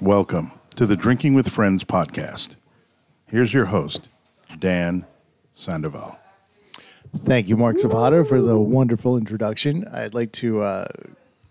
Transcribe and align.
Welcome 0.00 0.52
to 0.76 0.86
the 0.86 0.96
Drinking 0.96 1.34
with 1.34 1.50
Friends 1.50 1.84
podcast. 1.84 2.56
Here's 3.26 3.52
your 3.52 3.66
host, 3.66 4.08
Dan 4.58 5.04
Sandoval. 5.52 6.18
Thank 7.14 7.50
you, 7.50 7.56
Mark 7.58 7.78
Zapata, 7.78 8.24
for 8.24 8.40
the 8.40 8.58
wonderful 8.58 9.18
introduction. 9.18 9.86
I'd 9.88 10.14
like 10.14 10.32
to 10.32 10.62
uh, 10.62 10.86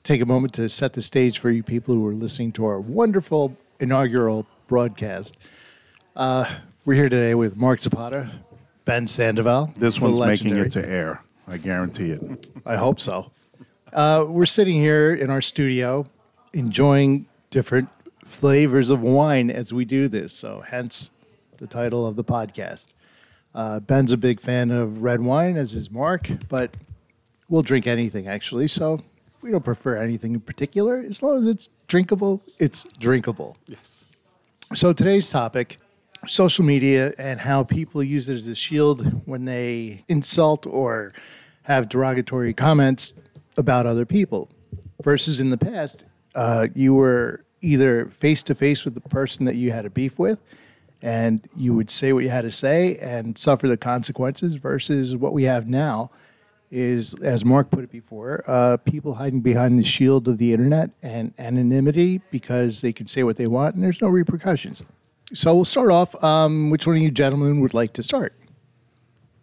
take 0.01 0.19
a 0.19 0.25
moment 0.25 0.53
to 0.53 0.67
set 0.67 0.93
the 0.93 1.03
stage 1.03 1.37
for 1.37 1.51
you 1.51 1.61
people 1.61 1.93
who 1.93 2.07
are 2.07 2.13
listening 2.13 2.51
to 2.53 2.65
our 2.65 2.79
wonderful 2.79 3.55
inaugural 3.79 4.47
broadcast. 4.65 5.37
Uh, 6.15 6.51
we're 6.85 6.95
here 6.95 7.09
today 7.09 7.35
with 7.35 7.55
Mark 7.55 7.81
Zapata, 7.81 8.31
Ben 8.83 9.05
Sandoval. 9.05 9.73
This 9.75 10.01
one's 10.01 10.19
making 10.19 10.57
it 10.57 10.71
to 10.71 10.89
air. 10.89 11.23
I 11.47 11.57
guarantee 11.57 12.13
it. 12.13 12.49
I 12.65 12.77
hope 12.77 12.99
so. 12.99 13.31
Uh, 13.93 14.25
we're 14.27 14.47
sitting 14.47 14.75
here 14.75 15.13
in 15.13 15.29
our 15.29 15.41
studio 15.41 16.07
enjoying 16.55 17.27
different 17.51 17.89
flavors 18.29 18.89
of 18.89 19.01
wine 19.01 19.49
as 19.49 19.73
we 19.73 19.85
do 19.85 20.07
this. 20.07 20.33
So, 20.33 20.63
hence 20.67 21.09
the 21.57 21.67
title 21.67 22.07
of 22.07 22.15
the 22.15 22.23
podcast. 22.23 22.87
Uh, 23.53 23.79
Ben's 23.79 24.11
a 24.11 24.17
big 24.17 24.39
fan 24.39 24.71
of 24.71 25.01
red 25.01 25.21
wine, 25.21 25.57
as 25.57 25.73
is 25.73 25.89
Mark, 25.89 26.29
but 26.47 26.75
we'll 27.49 27.63
drink 27.63 27.87
anything 27.87 28.27
actually. 28.27 28.67
So, 28.67 29.01
we 29.41 29.51
don't 29.51 29.63
prefer 29.63 29.95
anything 29.95 30.33
in 30.33 30.41
particular. 30.41 30.99
As 30.99 31.23
long 31.23 31.37
as 31.37 31.47
it's 31.47 31.69
drinkable, 31.87 32.43
it's 32.59 32.83
drinkable. 32.99 33.57
Yes. 33.67 34.05
So 34.73 34.93
today's 34.93 35.29
topic 35.29 35.79
social 36.27 36.65
media 36.65 37.13
and 37.17 37.39
how 37.39 37.63
people 37.63 38.03
use 38.03 38.29
it 38.29 38.35
as 38.35 38.47
a 38.47 38.55
shield 38.55 39.25
when 39.25 39.45
they 39.45 40.03
insult 40.09 40.65
or 40.65 41.13
have 41.63 41.87
derogatory 41.87 42.53
comments 42.53 43.15
about 43.57 43.85
other 43.85 44.05
people. 44.05 44.49
Versus 45.01 45.39
in 45.39 45.49
the 45.49 45.57
past, 45.57 46.05
uh, 46.35 46.67
you 46.75 46.93
were 46.93 47.45
either 47.61 48.07
face 48.07 48.43
to 48.43 48.55
face 48.55 48.85
with 48.85 48.93
the 48.93 49.01
person 49.01 49.45
that 49.45 49.55
you 49.55 49.71
had 49.71 49.85
a 49.85 49.89
beef 49.89 50.17
with 50.17 50.39
and 51.01 51.47
you 51.55 51.73
would 51.73 51.89
say 51.89 52.13
what 52.13 52.23
you 52.23 52.29
had 52.29 52.41
to 52.41 52.51
say 52.51 52.97
and 52.97 53.37
suffer 53.37 53.67
the 53.67 53.77
consequences, 53.77 54.55
versus 54.55 55.15
what 55.15 55.33
we 55.33 55.43
have 55.43 55.67
now 55.67 56.11
is, 56.71 57.15
as 57.21 57.43
Mark 57.45 57.71
put 57.71 57.83
it 57.83 57.91
before, 57.91 58.43
uh, 58.47 58.77
people 58.77 59.15
hiding 59.15 59.39
behind 59.39 59.79
the 59.79 59.83
shield 59.83 60.27
of 60.27 60.37
the 60.37 60.53
internet 60.53 60.91
and 61.01 61.33
anonymity 61.39 62.21
because 62.31 62.81
they 62.81 62.93
can 62.93 63.07
say 63.07 63.23
what 63.23 63.37
they 63.37 63.47
want 63.47 63.75
and 63.75 63.83
there's 63.83 64.01
no 64.01 64.09
repercussions. 64.09 64.83
So 65.33 65.55
we'll 65.55 65.65
start 65.65 65.91
off. 65.91 66.21
Um, 66.23 66.69
which 66.69 66.85
one 66.85 66.97
of 66.97 67.01
you 67.01 67.11
gentlemen 67.11 67.59
would 67.61 67.73
like 67.73 67.93
to 67.93 68.03
start? 68.03 68.33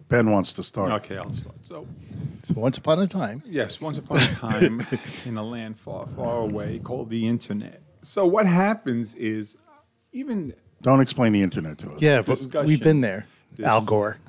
Ben 0.09 0.31
wants 0.31 0.53
to 0.55 0.63
start. 0.63 0.91
Okay, 0.91 1.17
I'll 1.17 1.33
start. 1.33 1.57
So, 1.63 1.87
So 2.45 2.55
once 2.55 2.79
upon 2.79 3.01
a 3.01 3.09
time, 3.09 3.43
yes, 3.45 3.81
once 3.81 3.99
upon 3.99 4.19
a 4.19 4.27
time 4.35 4.87
in 5.25 5.37
a 5.37 5.43
land 5.43 5.79
far, 5.79 6.07
far 6.07 6.39
away 6.39 6.79
called 6.79 7.11
the 7.11 7.27
internet. 7.27 7.83
So, 8.07 8.25
what 8.25 8.47
happens 8.47 9.15
is 9.15 9.57
even 10.13 10.55
Don't 10.83 11.01
explain 11.01 11.33
the 11.33 11.43
internet 11.43 11.79
to 11.79 11.91
us. 11.91 12.01
yeah, 12.01 12.19
but 12.19 12.27
Discussion. 12.37 12.69
we've 12.69 12.83
been 12.83 13.01
there. 13.01 13.27
This- 13.57 13.67
Al 13.67 13.85
Gore. 13.85 14.19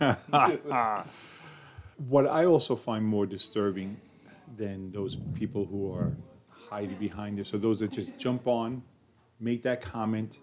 what 2.08 2.26
I 2.26 2.46
also 2.46 2.76
find 2.76 3.04
more 3.04 3.26
disturbing 3.26 4.00
than 4.56 4.90
those 4.92 5.16
people 5.34 5.66
who 5.66 5.92
are 5.92 6.12
hiding 6.70 6.96
behind 6.96 7.38
this, 7.38 7.52
or 7.52 7.58
those 7.58 7.80
that 7.80 7.92
just 7.92 8.18
jump 8.18 8.46
on, 8.46 8.82
make 9.38 9.62
that 9.64 9.82
comment, 9.82 10.38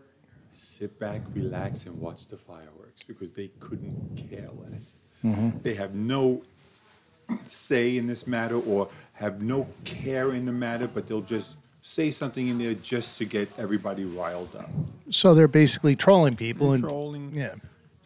sit 0.52 1.00
back, 1.00 1.22
relax, 1.34 1.88
and 1.88 2.00
watch 2.00 2.28
the 2.28 2.38
fireworks 2.38 3.02
because 3.04 3.34
they 3.34 3.48
couldn't 3.60 4.24
care 4.30 4.50
less. 4.70 5.00
Mm-hmm. 5.24 5.50
They 5.64 5.74
have 5.74 5.96
no 5.96 6.44
say 7.48 7.98
in 7.98 8.06
this 8.06 8.28
matter 8.28 8.60
or 8.60 8.90
have 9.14 9.42
no 9.42 9.68
care 9.84 10.34
in 10.34 10.46
the 10.46 10.52
matter, 10.52 10.88
but 10.88 11.08
they'll 11.08 11.22
just 11.22 11.56
say 11.82 12.12
something 12.12 12.48
in 12.48 12.58
there 12.58 12.74
just 12.76 13.18
to 13.18 13.26
get 13.26 13.50
everybody 13.58 14.06
riled 14.06 14.56
up. 14.56 14.70
So 15.10 15.34
they're 15.34 15.48
basically 15.48 15.96
trolling 15.96 16.36
people 16.36 16.74
and 16.74 16.84
Trolling, 16.84 17.32
yeah. 17.34 17.56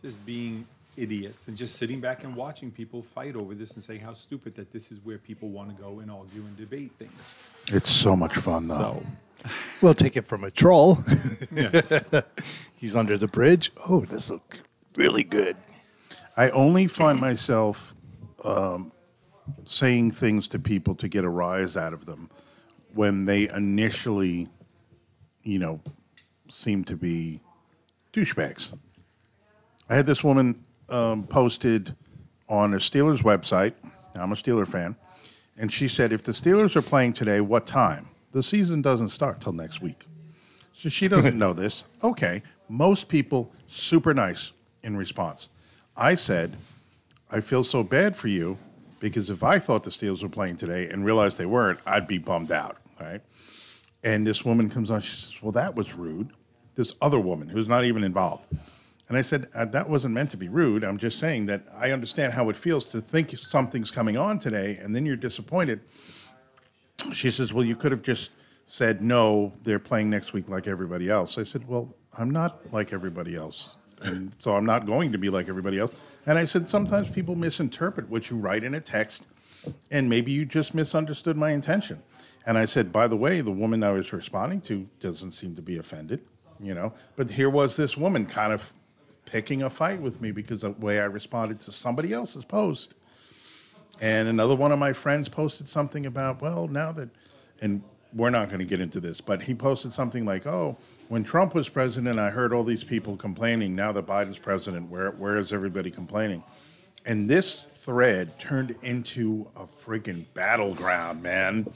just 0.01 0.23
being 0.25 0.65
idiots 0.97 1.47
and 1.49 1.57
just 1.57 1.75
sitting 1.75 1.99
back 1.99 2.23
and 2.23 2.35
watching 2.35 2.71
people 2.71 3.01
fight 3.01 3.35
over 3.35 3.53
this 3.53 3.73
and 3.73 3.83
saying 3.83 3.99
how 3.99 4.13
stupid 4.13 4.55
that 4.55 4.71
this 4.71 4.91
is 4.91 5.03
where 5.03 5.17
people 5.17 5.49
want 5.49 5.75
to 5.75 5.81
go 5.81 5.99
and 5.99 6.09
argue 6.09 6.41
and 6.41 6.57
debate 6.57 6.91
things. 6.97 7.35
It's 7.67 7.89
so 7.89 8.15
much 8.15 8.35
fun, 8.35 8.67
though. 8.67 8.75
So, 8.75 9.03
We'll 9.81 9.93
take 9.93 10.17
it 10.17 10.25
from 10.25 10.43
a 10.43 10.49
troll. 10.49 11.03
yes. 11.51 11.91
He's 12.75 12.95
under 12.95 13.17
the 13.17 13.27
bridge. 13.27 13.71
Oh, 13.87 14.01
this 14.01 14.31
looks 14.31 14.63
really 14.95 15.23
good. 15.23 15.55
I 16.35 16.49
only 16.49 16.87
find 16.87 17.19
myself 17.19 17.93
um, 18.43 18.91
saying 19.63 20.11
things 20.11 20.47
to 20.49 20.59
people 20.59 20.95
to 20.95 21.07
get 21.07 21.23
a 21.23 21.29
rise 21.29 21.77
out 21.77 21.93
of 21.93 22.05
them 22.05 22.29
when 22.95 23.25
they 23.25 23.49
initially, 23.49 24.47
you 25.43 25.59
know, 25.59 25.81
seem 26.47 26.83
to 26.85 26.95
be 26.95 27.41
douchebags. 28.13 28.75
I 29.89 29.95
had 29.95 30.07
this 30.07 30.23
woman 30.23 30.63
um, 30.89 31.27
posted 31.27 31.93
on 32.47 32.73
a 32.73 32.77
Steelers 32.77 33.21
website. 33.21 33.73
I'm 34.15 34.31
a 34.31 34.35
Steeler 34.35 34.67
fan. 34.67 34.95
And 35.57 35.71
she 35.71 35.87
said, 35.87 36.13
if 36.13 36.23
the 36.23 36.31
Steelers 36.31 36.75
are 36.75 36.81
playing 36.81 37.13
today, 37.13 37.41
what 37.41 37.67
time? 37.67 38.07
The 38.31 38.41
season 38.41 38.81
doesn't 38.81 39.09
start 39.09 39.41
till 39.41 39.53
next 39.53 39.81
week. 39.81 40.05
So 40.73 40.89
she 40.89 41.07
doesn't 41.07 41.37
know 41.39 41.53
this. 41.53 41.83
Okay. 42.03 42.43
Most 42.69 43.09
people, 43.09 43.51
super 43.67 44.13
nice 44.13 44.53
in 44.83 44.95
response. 44.95 45.49
I 45.97 46.15
said, 46.15 46.55
I 47.29 47.41
feel 47.41 47.63
so 47.63 47.83
bad 47.83 48.15
for 48.15 48.27
you 48.29 48.57
because 48.99 49.29
if 49.29 49.43
I 49.43 49.59
thought 49.59 49.83
the 49.83 49.91
Steelers 49.91 50.23
were 50.23 50.29
playing 50.29 50.55
today 50.55 50.89
and 50.89 51.05
realized 51.05 51.37
they 51.37 51.45
weren't, 51.45 51.79
I'd 51.85 52.07
be 52.07 52.17
bummed 52.17 52.51
out. 52.51 52.77
Right. 52.99 53.21
And 54.03 54.25
this 54.25 54.45
woman 54.45 54.69
comes 54.69 54.91
on, 54.91 55.01
she 55.01 55.15
says, 55.15 55.41
Well, 55.41 55.51
that 55.53 55.75
was 55.75 55.95
rude. 55.95 56.29
This 56.75 56.93
other 57.01 57.19
woman 57.19 57.49
who's 57.49 57.67
not 57.67 57.85
even 57.85 58.03
involved. 58.03 58.47
And 59.07 59.17
I 59.17 59.21
said, 59.21 59.47
uh, 59.53 59.65
That 59.65 59.89
wasn't 59.89 60.13
meant 60.13 60.29
to 60.31 60.37
be 60.37 60.47
rude. 60.47 60.83
I'm 60.83 60.97
just 60.97 61.19
saying 61.19 61.47
that 61.47 61.63
I 61.75 61.91
understand 61.91 62.33
how 62.33 62.49
it 62.49 62.55
feels 62.55 62.85
to 62.85 63.01
think 63.01 63.31
something's 63.31 63.91
coming 63.91 64.17
on 64.17 64.39
today 64.39 64.77
and 64.81 64.95
then 64.95 65.05
you're 65.05 65.15
disappointed. 65.15 65.81
She 67.13 67.31
says, 67.31 67.51
Well, 67.51 67.65
you 67.65 67.75
could 67.75 67.91
have 67.91 68.03
just 68.03 68.31
said, 68.65 69.01
No, 69.01 69.53
they're 69.63 69.79
playing 69.79 70.09
next 70.09 70.33
week 70.33 70.49
like 70.49 70.67
everybody 70.67 71.09
else. 71.09 71.37
I 71.37 71.43
said, 71.43 71.67
Well, 71.67 71.93
I'm 72.17 72.29
not 72.29 72.71
like 72.71 72.93
everybody 72.93 73.35
else. 73.35 73.75
And 74.01 74.33
so 74.39 74.55
I'm 74.55 74.65
not 74.65 74.85
going 74.85 75.11
to 75.13 75.17
be 75.17 75.29
like 75.29 75.49
everybody 75.49 75.79
else. 75.79 76.17
And 76.25 76.37
I 76.37 76.45
said, 76.45 76.69
Sometimes 76.69 77.09
people 77.09 77.35
misinterpret 77.35 78.09
what 78.09 78.29
you 78.29 78.37
write 78.37 78.63
in 78.63 78.73
a 78.73 78.79
text, 78.81 79.27
and 79.89 80.09
maybe 80.09 80.31
you 80.31 80.45
just 80.45 80.75
misunderstood 80.75 81.37
my 81.37 81.51
intention. 81.51 81.99
And 82.45 82.57
I 82.57 82.65
said, 82.65 82.91
By 82.91 83.07
the 83.07 83.17
way, 83.17 83.41
the 83.41 83.51
woman 83.51 83.83
I 83.83 83.91
was 83.91 84.11
responding 84.13 84.61
to 84.61 84.85
doesn't 84.99 85.31
seem 85.31 85.55
to 85.55 85.61
be 85.61 85.77
offended, 85.77 86.21
you 86.59 86.73
know. 86.73 86.93
But 87.15 87.31
here 87.31 87.49
was 87.49 87.75
this 87.75 87.97
woman 87.97 88.25
kind 88.25 88.53
of 88.53 88.73
picking 89.25 89.63
a 89.63 89.69
fight 89.69 89.99
with 89.99 90.21
me 90.21 90.31
because 90.31 90.63
of 90.63 90.79
the 90.79 90.85
way 90.85 90.99
I 90.99 91.05
responded 91.05 91.59
to 91.61 91.71
somebody 91.71 92.13
else's 92.13 92.45
post. 92.45 92.95
And 94.01 94.27
another 94.27 94.55
one 94.55 94.71
of 94.71 94.79
my 94.79 94.93
friends 94.93 95.29
posted 95.29 95.67
something 95.67 96.05
about, 96.05 96.41
well, 96.41 96.67
now 96.67 96.91
that, 96.91 97.09
and 97.61 97.81
we're 98.13 98.29
not 98.29 98.47
going 98.47 98.59
to 98.59 98.65
get 98.65 98.79
into 98.79 98.99
this, 98.99 99.21
but 99.21 99.41
he 99.41 99.55
posted 99.55 99.93
something 99.93 100.25
like, 100.25 100.45
oh, 100.45 100.77
when 101.07 101.23
Trump 101.23 101.53
was 101.53 101.69
president, 101.69 102.19
I 102.19 102.29
heard 102.29 102.51
all 102.51 102.63
these 102.63 102.83
people 102.83 103.15
complaining. 103.15 103.75
Now 103.75 103.91
that 103.91 104.05
Biden's 104.05 104.39
president, 104.39 104.89
where, 104.89 105.11
where 105.11 105.37
is 105.37 105.53
everybody 105.53 105.91
complaining? 105.91 106.43
And 107.05 107.29
this 107.29 107.61
thread 107.61 108.39
turned 108.39 108.75
into 108.81 109.47
a 109.55 109.63
freaking 109.63 110.25
battleground, 110.33 111.21
man. 111.21 111.67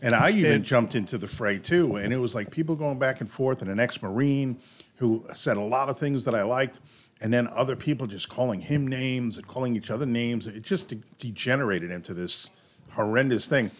And 0.00 0.14
I 0.14 0.30
even 0.30 0.52
And- 0.52 0.64
jumped 0.64 0.94
into 0.94 1.18
the 1.18 1.26
fray 1.26 1.58
too. 1.58 1.96
And 1.96 2.12
it 2.12 2.18
was 2.18 2.34
like 2.34 2.50
people 2.50 2.76
going 2.76 2.98
back 2.98 3.20
and 3.20 3.30
forth, 3.30 3.62
and 3.62 3.70
an 3.70 3.80
ex 3.80 4.00
Marine 4.02 4.58
who 4.96 5.24
said 5.34 5.56
a 5.56 5.60
lot 5.62 5.88
of 5.88 5.98
things 5.98 6.24
that 6.24 6.34
I 6.34 6.42
liked, 6.42 6.78
and 7.20 7.32
then 7.32 7.48
other 7.48 7.76
people 7.76 8.06
just 8.06 8.28
calling 8.28 8.60
him 8.60 8.86
names 8.86 9.36
and 9.38 9.46
calling 9.46 9.76
each 9.76 9.90
other 9.90 10.06
names. 10.06 10.46
It 10.46 10.62
just 10.62 10.88
de- 10.88 11.00
degenerated 11.18 11.90
into 11.90 12.14
this 12.14 12.50
horrendous 12.92 13.46
thing. 13.48 13.70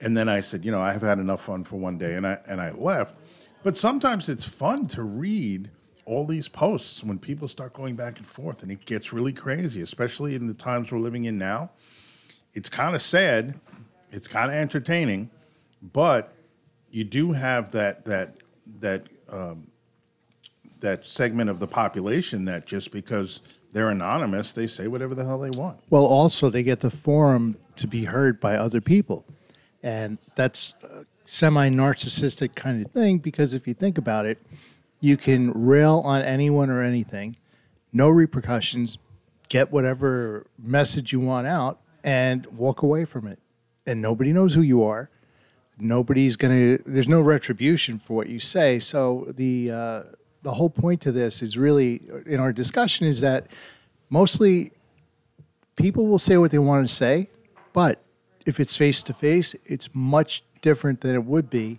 And 0.00 0.16
then 0.16 0.28
I 0.28 0.40
said, 0.40 0.64
you 0.64 0.70
know, 0.70 0.80
I 0.80 0.92
have 0.92 1.02
had 1.02 1.18
enough 1.18 1.42
fun 1.44 1.64
for 1.64 1.76
one 1.76 1.98
day, 1.98 2.14
and 2.14 2.26
I 2.26 2.38
and 2.46 2.60
I 2.60 2.70
left. 2.72 3.16
But 3.62 3.76
sometimes 3.76 4.28
it's 4.28 4.44
fun 4.44 4.86
to 4.88 5.02
read 5.02 5.70
all 6.04 6.26
these 6.26 6.48
posts 6.48 7.04
when 7.04 7.18
people 7.18 7.46
start 7.48 7.72
going 7.74 7.94
back 7.94 8.18
and 8.18 8.26
forth, 8.26 8.62
and 8.62 8.72
it 8.72 8.84
gets 8.86 9.12
really 9.12 9.32
crazy, 9.32 9.82
especially 9.82 10.34
in 10.34 10.46
the 10.46 10.54
times 10.54 10.90
we're 10.90 10.98
living 10.98 11.24
in 11.26 11.38
now. 11.38 11.70
It's 12.54 12.68
kind 12.68 12.94
of 12.94 13.00
sad, 13.02 13.54
it's 14.12 14.28
kind 14.28 14.50
of 14.50 14.56
entertaining, 14.56 15.30
but 15.82 16.32
you 16.90 17.04
do 17.04 17.32
have 17.32 17.70
that 17.72 18.04
that 18.04 18.36
that 18.80 19.08
um, 19.28 19.66
that 20.80 21.06
segment 21.06 21.50
of 21.50 21.58
the 21.58 21.66
population 21.66 22.44
that 22.44 22.66
just 22.66 22.92
because 22.92 23.40
they're 23.72 23.88
anonymous, 23.88 24.52
they 24.52 24.66
say 24.66 24.86
whatever 24.86 25.14
the 25.14 25.24
hell 25.24 25.38
they 25.40 25.50
want. 25.50 25.80
Well, 25.88 26.04
also 26.04 26.50
they 26.50 26.62
get 26.62 26.80
the 26.80 26.90
forum 26.90 27.56
to 27.76 27.86
be 27.86 28.04
heard 28.04 28.38
by 28.38 28.56
other 28.56 28.80
people, 28.80 29.24
and 29.82 30.18
that's 30.34 30.74
a 30.84 31.04
semi-narcissistic 31.24 32.54
kind 32.54 32.84
of 32.84 32.92
thing. 32.92 33.18
Because 33.18 33.54
if 33.54 33.66
you 33.66 33.72
think 33.74 33.96
about 33.96 34.26
it, 34.26 34.38
you 35.00 35.16
can 35.16 35.50
rail 35.52 36.02
on 36.04 36.20
anyone 36.22 36.68
or 36.68 36.82
anything, 36.82 37.36
no 37.92 38.10
repercussions, 38.10 38.98
get 39.48 39.72
whatever 39.72 40.46
message 40.58 41.12
you 41.12 41.20
want 41.20 41.46
out, 41.46 41.80
and 42.04 42.44
walk 42.46 42.82
away 42.82 43.04
from 43.04 43.26
it, 43.26 43.38
and 43.86 44.00
nobody 44.00 44.32
knows 44.32 44.54
who 44.54 44.62
you 44.62 44.82
are. 44.84 45.10
Nobody's 45.78 46.36
gonna. 46.36 46.78
There's 46.84 47.08
no 47.08 47.20
retribution 47.20 47.98
for 47.98 48.14
what 48.14 48.28
you 48.28 48.38
say. 48.38 48.78
So 48.78 49.26
the 49.36 49.70
uh, 49.70 50.02
the 50.42 50.52
whole 50.52 50.70
point 50.70 51.00
to 51.02 51.12
this 51.12 51.42
is 51.42 51.56
really 51.56 52.02
in 52.26 52.38
our 52.40 52.52
discussion 52.52 53.06
is 53.06 53.20
that 53.20 53.46
mostly 54.10 54.72
people 55.76 56.06
will 56.06 56.18
say 56.18 56.36
what 56.36 56.50
they 56.50 56.58
want 56.58 56.88
to 56.88 56.94
say, 56.94 57.28
but 57.72 58.02
if 58.44 58.60
it's 58.60 58.76
face 58.76 59.02
to 59.04 59.12
face, 59.12 59.54
it's 59.64 59.88
much 59.94 60.44
different 60.60 61.00
than 61.00 61.14
it 61.14 61.24
would 61.24 61.48
be 61.48 61.78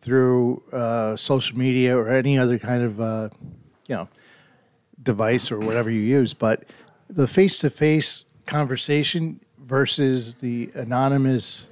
through 0.00 0.62
uh, 0.72 1.14
social 1.16 1.58
media 1.58 1.96
or 1.96 2.08
any 2.08 2.38
other 2.38 2.58
kind 2.58 2.82
of 2.82 3.00
uh, 3.00 3.28
you 3.88 3.94
know 3.94 4.08
device 5.02 5.50
or 5.50 5.58
whatever 5.58 5.90
you 5.90 6.00
use. 6.00 6.34
But 6.34 6.64
the 7.08 7.26
face 7.26 7.58
to 7.60 7.70
face 7.70 8.24
conversation 8.46 9.40
versus 9.70 10.34
the 10.34 10.68
anonymous, 10.74 11.68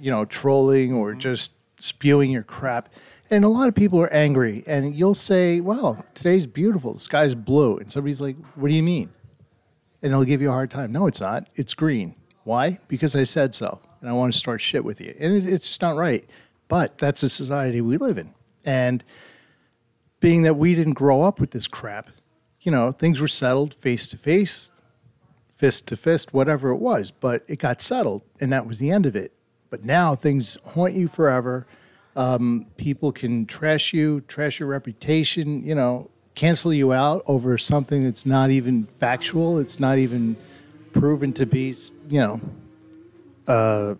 you 0.00 0.10
know, 0.10 0.24
trolling 0.24 0.92
or 0.92 1.12
mm-hmm. 1.12 1.20
just 1.20 1.52
spewing 1.80 2.32
your 2.32 2.42
crap. 2.42 2.92
And 3.30 3.44
a 3.44 3.48
lot 3.48 3.68
of 3.68 3.76
people 3.76 4.00
are 4.00 4.12
angry, 4.12 4.64
and 4.66 4.94
you'll 4.94 5.14
say, 5.14 5.60
"Well, 5.60 6.04
today's 6.14 6.46
beautiful. 6.46 6.94
The 6.94 7.00
sky's 7.00 7.34
blue," 7.34 7.76
and 7.76 7.92
somebody's 7.92 8.20
like, 8.20 8.36
"What 8.56 8.68
do 8.68 8.74
you 8.74 8.82
mean?" 8.82 9.10
And 10.02 10.12
they'll 10.12 10.24
give 10.24 10.42
you 10.42 10.48
a 10.48 10.52
hard 10.52 10.70
time. 10.70 10.90
No, 10.92 11.06
it's 11.06 11.20
not. 11.20 11.48
It's 11.54 11.74
green. 11.74 12.16
Why? 12.44 12.80
Because 12.88 13.14
I 13.14 13.24
said 13.24 13.54
so, 13.54 13.80
and 14.00 14.10
I 14.10 14.12
want 14.14 14.32
to 14.32 14.38
start 14.38 14.60
shit 14.60 14.84
with 14.84 15.00
you. 15.00 15.14
And 15.20 15.36
it, 15.36 15.46
it's 15.46 15.68
just 15.68 15.82
not 15.82 15.96
right. 15.96 16.28
But 16.68 16.98
that's 16.98 17.20
the 17.20 17.28
society 17.28 17.80
we 17.80 17.98
live 17.98 18.18
in, 18.18 18.34
and 18.64 19.04
being 20.20 20.42
that 20.42 20.56
we 20.56 20.74
didn't 20.74 20.94
grow 20.94 21.22
up 21.22 21.38
with 21.38 21.52
this 21.52 21.68
crap, 21.68 22.10
you 22.62 22.72
know, 22.72 22.90
things 22.90 23.20
were 23.20 23.28
settled 23.28 23.74
face 23.74 24.08
to 24.08 24.16
face, 24.16 24.72
fist 25.58 25.88
to 25.88 25.96
fist, 25.96 26.32
whatever 26.32 26.70
it 26.70 26.76
was, 26.76 27.10
but 27.10 27.42
it 27.48 27.58
got 27.58 27.82
settled 27.82 28.22
and 28.40 28.52
that 28.52 28.64
was 28.64 28.78
the 28.78 28.90
end 28.92 29.04
of 29.06 29.16
it. 29.16 29.32
But 29.70 29.84
now 29.84 30.14
things 30.14 30.56
haunt 30.64 30.94
you 30.94 31.08
forever. 31.08 31.66
Um, 32.14 32.66
people 32.76 33.10
can 33.10 33.44
trash 33.44 33.92
you, 33.92 34.20
trash 34.28 34.60
your 34.60 34.68
reputation, 34.68 35.64
you 35.64 35.74
know, 35.74 36.10
cancel 36.36 36.72
you 36.72 36.92
out 36.92 37.24
over 37.26 37.58
something 37.58 38.04
that's 38.04 38.24
not 38.24 38.50
even 38.50 38.84
factual. 38.86 39.58
It's 39.58 39.80
not 39.80 39.98
even 39.98 40.36
proven 40.92 41.32
to 41.34 41.44
be, 41.44 41.74
you 42.08 42.20
know, 42.20 42.40
uh, 43.48 43.94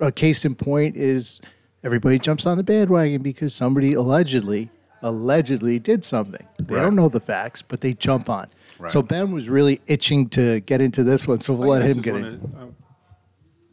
a 0.00 0.10
case 0.10 0.46
in 0.46 0.54
point 0.54 0.96
is 0.96 1.42
everybody 1.84 2.18
jumps 2.18 2.46
on 2.46 2.56
the 2.56 2.62
bandwagon 2.62 3.20
because 3.20 3.54
somebody 3.54 3.92
allegedly 3.92 4.70
allegedly 5.02 5.78
did 5.78 6.04
something. 6.04 6.46
They 6.58 6.74
Right. 6.74 6.82
don't 6.82 6.94
know 6.96 7.08
the 7.10 7.20
facts, 7.20 7.62
but 7.62 7.80
they 7.82 7.94
jump 7.94 8.28
on. 8.30 8.48
Right. 8.80 8.90
So 8.90 9.02
Ben 9.02 9.30
was 9.32 9.48
really 9.48 9.80
itching 9.86 10.28
to 10.30 10.60
get 10.60 10.80
into 10.80 11.04
this 11.04 11.28
one, 11.28 11.40
so 11.40 11.54
we'll 11.54 11.68
Oh, 11.68 11.72
let 11.72 11.82
him 11.82 12.00
get 12.00 12.14
wanna, 12.14 12.26
in. 12.28 12.54
uh, 12.58 12.66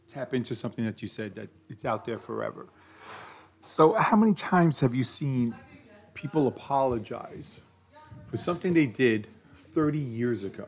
Tap 0.08 0.34
into 0.34 0.54
something 0.54 0.84
that 0.84 1.00
you 1.02 1.08
said 1.08 1.34
that 1.36 1.48
it's 1.68 1.84
out 1.84 2.04
there 2.04 2.18
forever. 2.18 2.66
So, 3.60 3.94
how 3.94 4.16
many 4.16 4.34
times 4.34 4.80
have 4.80 4.94
you 4.94 5.04
seen 5.04 5.54
people 6.14 6.46
apologize 6.46 7.60
for 8.26 8.36
something 8.38 8.72
they 8.74 8.86
did 8.86 9.26
30 9.54 9.98
years 9.98 10.44
ago? 10.44 10.66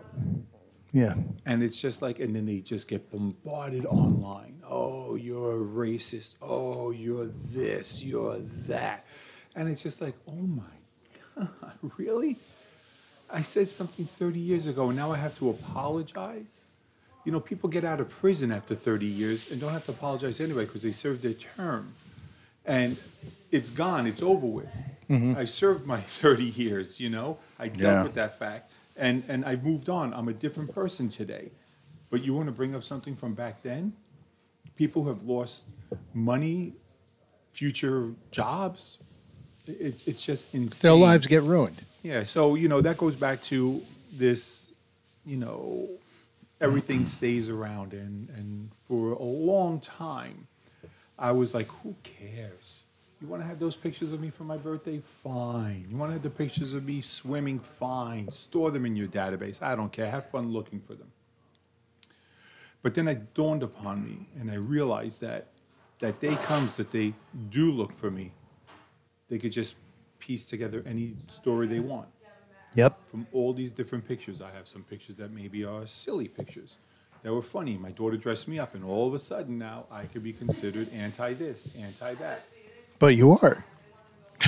Yeah. 0.92 1.14
And 1.46 1.62
it's 1.62 1.80
just 1.80 2.02
like, 2.02 2.18
and 2.18 2.34
then 2.34 2.46
they 2.46 2.60
just 2.60 2.88
get 2.88 3.10
bombarded 3.10 3.86
online. 3.86 4.60
Oh, 4.68 5.14
you're 5.14 5.54
a 5.54 5.64
racist. 5.64 6.34
Oh, 6.42 6.90
you're 6.90 7.26
this, 7.26 8.02
you're 8.04 8.38
that. 8.68 9.06
And 9.56 9.68
it's 9.68 9.82
just 9.82 10.00
like, 10.00 10.16
oh 10.28 10.32
my 10.32 10.64
God, 11.36 11.72
really? 11.96 12.36
I 13.32 13.42
said 13.42 13.68
something 13.68 14.06
30 14.06 14.38
years 14.40 14.66
ago 14.66 14.88
and 14.88 14.96
now 14.96 15.12
I 15.12 15.16
have 15.16 15.38
to 15.38 15.50
apologize? 15.50 16.66
You 17.24 17.32
know, 17.32 17.40
people 17.40 17.68
get 17.68 17.84
out 17.84 18.00
of 18.00 18.08
prison 18.08 18.50
after 18.50 18.74
30 18.74 19.06
years 19.06 19.50
and 19.50 19.60
don't 19.60 19.72
have 19.72 19.84
to 19.86 19.92
apologize 19.92 20.40
anyway 20.40 20.64
because 20.64 20.82
they 20.82 20.92
served 20.92 21.22
their 21.22 21.34
term. 21.34 21.94
And 22.64 22.96
it's 23.50 23.70
gone, 23.70 24.06
it's 24.06 24.22
over 24.22 24.46
with. 24.46 24.74
Mm-hmm. 25.08 25.36
I 25.36 25.44
served 25.44 25.86
my 25.86 26.00
30 26.22 26.44
years, 26.44 27.00
you 27.00 27.10
know? 27.10 27.38
I 27.58 27.68
dealt 27.68 27.82
Yeah. 27.82 28.02
with 28.02 28.14
that 28.14 28.38
fact 28.38 28.70
and, 28.96 29.22
and 29.28 29.44
I 29.44 29.56
moved 29.56 29.88
on. 29.88 30.12
I'm 30.12 30.28
a 30.28 30.32
different 30.32 30.74
person 30.74 31.08
today. 31.08 31.50
But 32.10 32.24
you 32.24 32.34
want 32.34 32.46
to 32.46 32.52
bring 32.52 32.74
up 32.74 32.82
something 32.84 33.14
from 33.14 33.34
back 33.34 33.62
then? 33.62 33.92
People 34.76 35.04
have 35.04 35.22
lost 35.22 35.68
money, 36.14 36.72
future 37.52 38.10
jobs. 38.30 38.98
It's, 39.66 40.08
it's 40.08 40.24
just 40.24 40.52
insane. 40.54 40.88
Their 40.90 40.98
lives 40.98 41.26
get 41.28 41.42
ruined. 41.42 41.82
Yeah, 42.02 42.24
so 42.24 42.54
you 42.54 42.68
know 42.68 42.80
that 42.80 42.96
goes 42.96 43.14
back 43.14 43.42
to 43.42 43.82
this, 44.12 44.72
you 45.26 45.36
know, 45.36 45.88
everything 46.60 46.98
mm-hmm. 46.98 47.06
stays 47.06 47.48
around, 47.48 47.92
and 47.92 48.28
and 48.30 48.70
for 48.88 49.12
a 49.12 49.22
long 49.22 49.80
time, 49.80 50.46
I 51.18 51.32
was 51.32 51.54
like, 51.54 51.68
who 51.82 51.94
cares? 52.02 52.80
You 53.20 53.28
want 53.28 53.42
to 53.42 53.46
have 53.46 53.58
those 53.58 53.76
pictures 53.76 54.12
of 54.12 54.20
me 54.20 54.30
for 54.30 54.44
my 54.44 54.56
birthday? 54.56 54.98
Fine. 55.04 55.88
You 55.90 55.96
want 55.98 56.08
to 56.08 56.14
have 56.14 56.22
the 56.22 56.30
pictures 56.30 56.72
of 56.72 56.86
me 56.86 57.02
swimming? 57.02 57.58
Fine. 57.58 58.30
Store 58.32 58.70
them 58.70 58.86
in 58.86 58.96
your 58.96 59.08
database. 59.08 59.60
I 59.60 59.76
don't 59.76 59.92
care. 59.92 60.10
Have 60.10 60.30
fun 60.30 60.50
looking 60.50 60.80
for 60.80 60.94
them. 60.94 61.12
But 62.82 62.94
then 62.94 63.08
it 63.08 63.34
dawned 63.34 63.62
upon 63.62 64.02
me, 64.02 64.26
and 64.40 64.50
I 64.50 64.54
realized 64.54 65.20
that 65.20 65.48
that 65.98 66.18
day 66.18 66.34
comes 66.36 66.78
that 66.78 66.92
they 66.92 67.12
do 67.50 67.70
look 67.70 67.92
for 67.92 68.10
me. 68.10 68.32
They 69.28 69.38
could 69.38 69.52
just 69.52 69.76
piece 70.20 70.46
together 70.46 70.82
any 70.86 71.14
story 71.28 71.66
they 71.66 71.80
want 71.80 72.08
Yep. 72.74 72.98
from 73.10 73.26
all 73.32 73.52
these 73.52 73.72
different 73.72 74.06
pictures. 74.06 74.40
I 74.42 74.50
have 74.52 74.68
some 74.68 74.84
pictures 74.84 75.16
that 75.16 75.32
maybe 75.32 75.64
are 75.64 75.86
silly 75.88 76.28
pictures 76.28 76.76
that 77.22 77.32
were 77.32 77.42
funny. 77.42 77.76
My 77.76 77.90
daughter 77.90 78.16
dressed 78.16 78.46
me 78.46 78.58
up, 78.60 78.74
and 78.76 78.84
all 78.84 79.08
of 79.08 79.14
a 79.14 79.18
sudden 79.18 79.58
now 79.58 79.86
I 79.90 80.04
could 80.04 80.22
be 80.22 80.32
considered 80.32 80.88
anti 80.92 81.32
this, 81.34 81.74
anti 81.76 82.14
that. 82.14 82.44
But 83.00 83.16
you 83.16 83.32
are. 83.32 83.64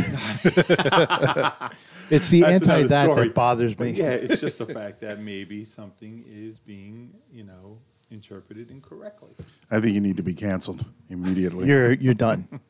it's 2.10 2.28
the 2.30 2.40
That's 2.42 2.62
anti 2.66 2.82
that 2.84 3.04
story. 3.04 3.28
that 3.28 3.34
bothers 3.34 3.74
But 3.74 3.88
me. 3.88 3.90
yeah, 3.92 4.10
it's 4.10 4.40
just 4.40 4.58
the 4.58 4.66
fact 4.66 5.00
that 5.00 5.19
maybe 5.20 5.64
something 5.64 6.24
is 6.26 6.58
being, 6.58 7.12
you 7.32 7.44
know, 7.44 7.78
interpreted 8.10 8.70
incorrectly. 8.70 9.30
I 9.70 9.80
think 9.80 9.94
you 9.94 10.00
need 10.00 10.16
to 10.16 10.22
be 10.22 10.34
canceled 10.34 10.84
immediately. 11.10 11.66
You're 11.66 11.92
you're 11.92 12.14
done. 12.14 12.48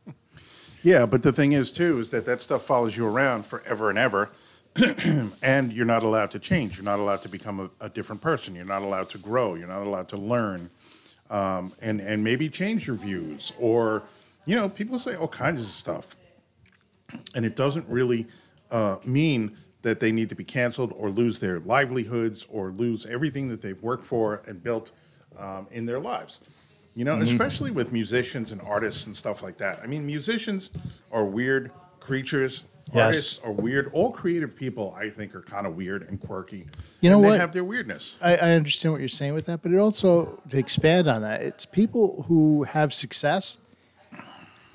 yeah, 0.82 1.06
but 1.06 1.23
the 1.23 1.32
thing 1.32 1.52
is 1.52 1.70
too 1.73 1.99
is 1.99 2.11
that 2.11 2.25
that 2.26 2.40
stuff 2.40 2.62
follows 2.62 2.96
you 2.96 3.06
around 3.06 3.46
forever 3.46 3.90
and 3.90 3.99
ever, 3.99 4.31
and 5.43 5.73
you're 5.73 5.87
not 5.87 6.02
allowed 6.02 6.31
to 6.32 6.38
change. 6.38 6.76
You're 6.76 6.84
not 6.84 6.99
allowed 6.99 7.23
to 7.23 7.29
become 7.29 7.61
a, 7.61 7.70
a 7.84 7.88
different 7.88 8.23
person. 8.23 8.55
You're 8.55 8.64
not 8.64 8.82
allowed 8.82 9.11
to 9.11 9.19
grow. 9.19 9.55
You're 9.55 9.69
not 9.69 9.82
allowed 9.82 10.08
to 10.08 10.17
learn, 10.17 10.70
um, 11.31 11.73
and 11.81 12.00
and 12.00 12.25
maybe 12.25 12.49
change 12.49 12.87
your 12.87 12.96
views. 12.96 13.52
Or, 13.58 14.02
you 14.46 14.56
know, 14.56 14.69
people 14.69 14.99
say 14.99 15.14
all 15.14 15.29
kinds 15.29 15.61
of 15.61 15.67
stuff, 15.67 16.17
and 17.35 17.45
it 17.45 17.54
doesn't 17.54 17.88
really 17.88 18.26
uh, 18.71 18.97
mean 19.04 19.56
that 19.83 20.00
they 20.00 20.12
need 20.12 20.28
to 20.28 20.35
be 20.35 20.45
canceled 20.45 20.92
or 20.97 21.11
lose 21.11 21.38
their 21.38 21.59
livelihoods 21.61 22.47
or 22.49 22.71
lose 22.71 23.04
everything 23.06 23.49
that 23.49 23.61
they've 23.61 23.83
worked 23.83 24.04
for 24.04 24.42
and 24.47 24.62
built 24.62 24.90
um, 25.38 25.66
in 25.73 25.85
their 25.85 26.00
lives. 26.00 26.40
You 26.94 27.04
know, 27.04 27.14
mm-hmm. 27.14 27.22
especially 27.22 27.70
with 27.70 27.92
musicians 27.92 28.52
and 28.52 28.61
artists 28.62 29.06
and 29.06 29.16
stuff 29.16 29.42
like 29.42 29.56
that. 29.58 29.80
I 29.82 29.87
mean, 29.87 30.04
musicians 30.04 30.70
are 31.11 31.25
weird 31.25 31.70
creatures. 32.00 32.64
Yes. 32.88 32.96
Artists 32.96 33.40
are 33.44 33.52
weird. 33.52 33.90
All 33.94 34.12
creative 34.12 34.54
people, 34.56 34.94
I 34.99 35.08
think, 35.08 35.34
are 35.34 35.40
kind 35.40 35.66
of 35.66 35.76
weird 35.76 36.02
and 36.08 36.20
quirky. 36.20 36.66
You 37.00 37.11
know 37.11 37.18
what? 37.18 37.30
They 37.30 37.38
have 37.38 37.52
their 37.52 37.64
weirdness. 37.64 38.16
I, 38.20 38.37
I 38.37 38.50
understand 38.52 38.92
what 38.92 39.00
you're 39.00 39.08
saying 39.08 39.34
with 39.34 39.46
that, 39.46 39.62
but 39.62 39.72
it 39.72 39.78
also 39.78 40.40
to 40.50 40.58
expand 40.58 41.08
on 41.08 41.22
that, 41.22 41.40
it's 41.42 41.64
people 41.64 42.25
who 42.28 42.64
have 42.64 42.92
success 42.92 43.58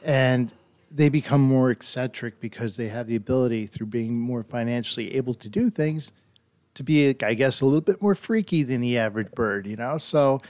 and 0.03 0.51
they 0.89 1.09
become 1.09 1.41
more 1.41 1.69
eccentric 1.69 2.39
because 2.39 2.77
they 2.77 2.87
have 2.87 3.07
the 3.07 3.15
ability 3.15 3.67
through 3.67 3.87
being 3.87 4.17
more 4.17 4.41
financially 4.41 5.15
able 5.15 5.33
to 5.35 5.49
do 5.49 5.69
things 5.69 6.11
to 6.75 6.83
be, 6.83 7.09
I 7.21 7.33
guess, 7.33 7.61
a 7.61 7.65
little 7.65 7.81
bit 7.81 8.01
more 8.01 8.15
freaky 8.15 8.63
than 8.63 8.81
the 8.81 8.97
average 8.97 9.31
bird, 9.31 9.67
you 9.67 9.75
know? 9.75 9.97
So 9.97 10.41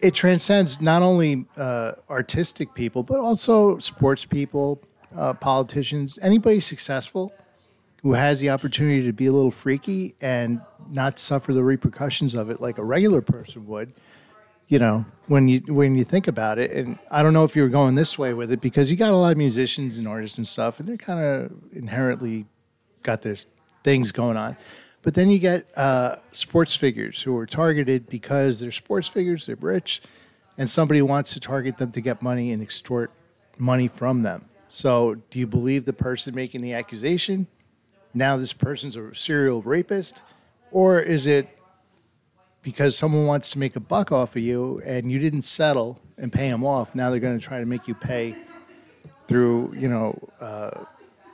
it, 0.00 0.14
transcends 0.14 0.80
not 0.80 1.02
only 1.02 1.46
uh, 1.56 1.92
artistic 2.08 2.74
people, 2.74 3.02
but 3.02 3.18
also 3.18 3.78
sports 3.78 4.24
people, 4.24 4.82
uh, 5.16 5.34
politicians, 5.34 6.18
anybody 6.22 6.60
successful 6.60 7.32
who 8.02 8.12
has 8.12 8.40
the 8.40 8.50
opportunity 8.50 9.02
to 9.04 9.12
be 9.12 9.26
a 9.26 9.32
little 9.32 9.50
freaky 9.50 10.14
and 10.20 10.60
not 10.90 11.18
suffer 11.18 11.52
the 11.52 11.64
repercussions 11.64 12.34
of 12.34 12.50
it 12.50 12.60
like 12.60 12.76
a 12.78 12.84
regular 12.84 13.22
person 13.22 13.66
would 13.66 13.94
you 14.68 14.78
know 14.78 15.04
when 15.26 15.48
you 15.48 15.60
when 15.68 15.96
you 15.96 16.04
think 16.04 16.26
about 16.26 16.58
it. 16.58 16.70
And 16.70 16.98
i 17.10 17.22
don't 17.22 17.32
know 17.32 17.44
if 17.44 17.56
you're 17.56 17.68
going 17.68 17.94
this 17.94 18.18
way 18.18 18.34
with 18.34 18.52
it 18.52 18.60
because 18.60 18.90
you 18.90 18.96
got 18.96 19.12
a 19.12 19.16
lot 19.16 19.32
of 19.32 19.38
musicians 19.38 19.98
and 19.98 20.06
artists 20.06 20.38
and 20.38 20.46
stuff 20.46 20.80
and 20.80 20.88
they're 20.88 20.96
kind 20.96 21.24
of 21.24 21.52
inherently 21.72 22.46
got 23.02 23.22
their 23.22 23.36
things 23.82 24.12
going 24.12 24.36
on 24.36 24.56
but 25.04 25.14
then 25.14 25.30
you 25.30 25.38
get 25.38 25.66
uh, 25.76 26.16
sports 26.32 26.74
figures 26.74 27.22
who 27.22 27.36
are 27.36 27.46
targeted 27.46 28.08
because 28.08 28.58
they're 28.58 28.72
sports 28.72 29.06
figures 29.06 29.46
they're 29.46 29.56
rich 29.56 30.02
and 30.58 30.68
somebody 30.68 31.02
wants 31.02 31.34
to 31.34 31.40
target 31.40 31.78
them 31.78 31.92
to 31.92 32.00
get 32.00 32.22
money 32.22 32.52
and 32.52 32.62
extort 32.62 33.10
money 33.58 33.86
from 33.86 34.22
them 34.22 34.44
so 34.68 35.14
do 35.30 35.38
you 35.38 35.46
believe 35.46 35.84
the 35.84 35.92
person 35.92 36.34
making 36.34 36.60
the 36.60 36.72
accusation 36.72 37.46
now 38.12 38.36
this 38.36 38.52
person's 38.52 38.96
a 38.96 39.14
serial 39.14 39.62
rapist 39.62 40.22
or 40.72 40.98
is 40.98 41.26
it 41.26 41.48
because 42.62 42.96
someone 42.96 43.26
wants 43.26 43.50
to 43.50 43.58
make 43.58 43.76
a 43.76 43.80
buck 43.80 44.10
off 44.10 44.34
of 44.34 44.42
you 44.42 44.80
and 44.84 45.12
you 45.12 45.18
didn't 45.18 45.42
settle 45.42 46.00
and 46.18 46.32
pay 46.32 46.48
them 46.48 46.64
off 46.64 46.94
now 46.94 47.10
they're 47.10 47.20
going 47.20 47.38
to 47.38 47.44
try 47.44 47.60
to 47.60 47.66
make 47.66 47.86
you 47.86 47.94
pay 47.94 48.34
through 49.26 49.72
you 49.76 49.88
know 49.88 50.18
uh, 50.40 50.84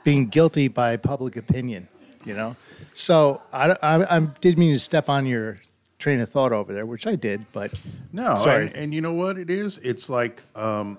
being 0.03 0.25
guilty 0.27 0.67
by 0.67 0.97
public 0.97 1.35
opinion. 1.35 1.87
You 2.25 2.35
know, 2.35 2.55
so 2.93 3.41
I, 3.51 3.71
I, 3.81 4.17
I 4.17 4.19
didn't 4.19 4.57
mean 4.57 4.73
to 4.73 4.79
step 4.79 5.09
on 5.09 5.25
your 5.25 5.59
train 5.99 6.19
of 6.19 6.29
thought 6.29 6.51
over 6.51 6.73
there, 6.73 6.85
which 6.85 7.07
I 7.07 7.15
did, 7.15 7.45
but 7.51 7.73
No, 8.11 8.37
Sorry. 8.37 8.67
And, 8.67 8.75
and 8.75 8.93
you 8.93 9.01
know 9.01 9.13
what 9.13 9.37
it 9.37 9.49
is? 9.49 9.77
It's 9.77 10.09
like 10.09 10.43
um, 10.55 10.97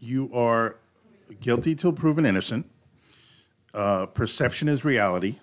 you 0.00 0.30
are 0.34 0.76
guilty 1.40 1.74
till 1.74 1.92
proven 1.92 2.26
innocent. 2.26 2.66
Uh, 3.72 4.06
perception 4.06 4.68
is 4.68 4.84
reality. 4.84 5.36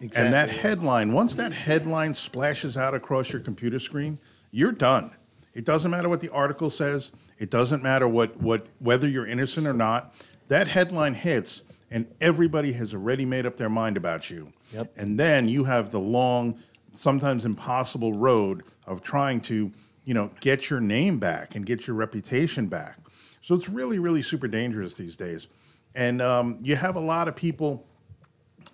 And 0.00 0.32
that 0.32 0.50
headline, 0.50 1.12
once 1.12 1.34
that 1.36 1.52
headline 1.52 2.14
splashes 2.14 2.76
out 2.76 2.94
across 2.94 3.32
your 3.32 3.40
computer 3.40 3.78
screen, 3.78 4.18
you're 4.50 4.72
done. 4.72 5.10
It 5.54 5.64
doesn't 5.64 5.90
matter 5.90 6.08
what 6.08 6.20
the 6.20 6.30
article 6.30 6.68
says. 6.68 7.12
It 7.38 7.50
doesn't 7.50 7.82
matter 7.82 8.06
what, 8.06 8.40
what 8.40 8.66
whether 8.80 9.08
you're 9.08 9.26
innocent 9.26 9.66
or 9.66 9.72
not. 9.72 10.14
That 10.48 10.68
headline 10.68 11.14
hits, 11.14 11.62
and 11.90 12.06
everybody 12.20 12.72
has 12.72 12.92
already 12.92 13.24
made 13.24 13.46
up 13.46 13.56
their 13.56 13.70
mind 13.70 13.96
about 13.96 14.30
you. 14.30 14.52
Yep. 14.74 14.92
And 14.96 15.18
then 15.18 15.48
you 15.48 15.64
have 15.64 15.90
the 15.90 16.00
long, 16.00 16.58
sometimes 16.92 17.44
impossible 17.44 18.12
road 18.12 18.64
of 18.86 19.02
trying 19.02 19.40
to, 19.42 19.70
you 20.04 20.14
know, 20.14 20.30
get 20.40 20.68
your 20.68 20.80
name 20.80 21.18
back 21.18 21.54
and 21.54 21.64
get 21.64 21.86
your 21.86 21.94
reputation 21.94 22.66
back. 22.66 22.98
So 23.40 23.54
it's 23.54 23.68
really, 23.68 23.98
really 23.98 24.22
super 24.22 24.48
dangerous 24.48 24.94
these 24.94 25.16
days. 25.16 25.46
And 25.94 26.20
um, 26.20 26.58
you 26.62 26.74
have 26.76 26.96
a 26.96 27.00
lot 27.00 27.28
of 27.28 27.36
people 27.36 27.86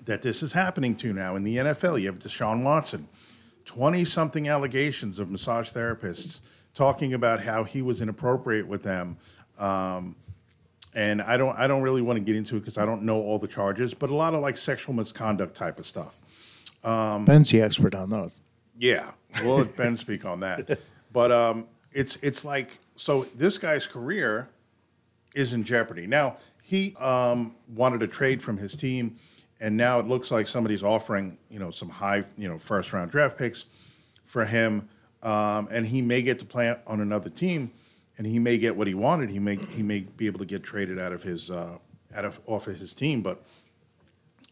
that 0.06 0.22
this 0.22 0.42
is 0.42 0.52
happening 0.54 0.94
to 0.96 1.12
now 1.12 1.36
in 1.36 1.44
the 1.44 1.56
NFL. 1.58 2.00
You 2.00 2.06
have 2.06 2.18
Deshaun 2.18 2.62
Watson, 2.62 3.08
20 3.66 4.04
something 4.04 4.48
allegations 4.48 5.18
of 5.18 5.30
massage 5.30 5.70
therapists 5.70 6.40
talking 6.72 7.12
about 7.12 7.42
how 7.42 7.64
he 7.64 7.82
was 7.82 8.00
inappropriate 8.00 8.66
with 8.66 8.82
them. 8.82 9.18
Um, 9.58 10.16
and 10.94 11.22
I 11.22 11.36
don't, 11.36 11.56
I 11.58 11.66
don't 11.66 11.82
really 11.82 12.02
want 12.02 12.18
to 12.18 12.24
get 12.24 12.36
into 12.36 12.56
it 12.56 12.60
because 12.60 12.78
I 12.78 12.84
don't 12.84 13.02
know 13.02 13.16
all 13.16 13.38
the 13.38 13.48
charges, 13.48 13.94
but 13.94 14.10
a 14.10 14.14
lot 14.14 14.34
of 14.34 14.40
like 14.40 14.56
sexual 14.56 14.94
misconduct 14.94 15.54
type 15.54 15.78
of 15.78 15.86
stuff. 15.86 16.18
Um, 16.84 17.24
Ben's 17.24 17.50
the 17.50 17.60
expert 17.62 17.94
on 17.94 18.10
those. 18.10 18.40
Yeah, 18.78 19.10
we'll 19.42 19.58
let 19.58 19.76
Ben 19.76 19.96
speak 19.98 20.24
on 20.24 20.40
that. 20.40 20.80
But 21.12 21.30
um, 21.32 21.66
it's 21.92 22.16
it's 22.16 22.44
like 22.44 22.78
so 22.94 23.24
this 23.34 23.58
guy's 23.58 23.86
career 23.86 24.48
is 25.34 25.52
in 25.52 25.64
jeopardy. 25.64 26.06
Now 26.06 26.36
he 26.62 26.94
um, 26.96 27.54
wanted 27.68 28.02
a 28.02 28.06
trade 28.06 28.42
from 28.42 28.56
his 28.56 28.76
team, 28.76 29.16
and 29.60 29.76
now 29.76 29.98
it 29.98 30.06
looks 30.06 30.30
like 30.30 30.46
somebody's 30.46 30.82
offering 30.82 31.36
you 31.50 31.58
know 31.58 31.70
some 31.70 31.88
high 31.88 32.24
you 32.36 32.48
know 32.48 32.58
first 32.58 32.92
round 32.92 33.10
draft 33.10 33.36
picks 33.36 33.66
for 34.24 34.44
him, 34.44 34.88
um, 35.22 35.68
and 35.70 35.86
he 35.86 36.00
may 36.00 36.22
get 36.22 36.38
to 36.38 36.44
play 36.44 36.74
on 36.86 37.00
another 37.00 37.30
team, 37.30 37.72
and 38.20 38.26
he 38.26 38.38
may 38.38 38.58
get 38.58 38.76
what 38.76 38.86
he 38.86 38.92
wanted. 38.92 39.30
He 39.30 39.38
may 39.38 39.56
he 39.56 39.82
may 39.82 40.04
be 40.18 40.26
able 40.26 40.40
to 40.40 40.44
get 40.44 40.62
traded 40.62 40.98
out 40.98 41.10
of 41.10 41.22
his 41.22 41.50
uh, 41.50 41.78
out 42.14 42.26
of 42.26 42.38
off 42.44 42.66
of 42.66 42.76
his 42.76 42.92
team, 42.92 43.22
but 43.22 43.42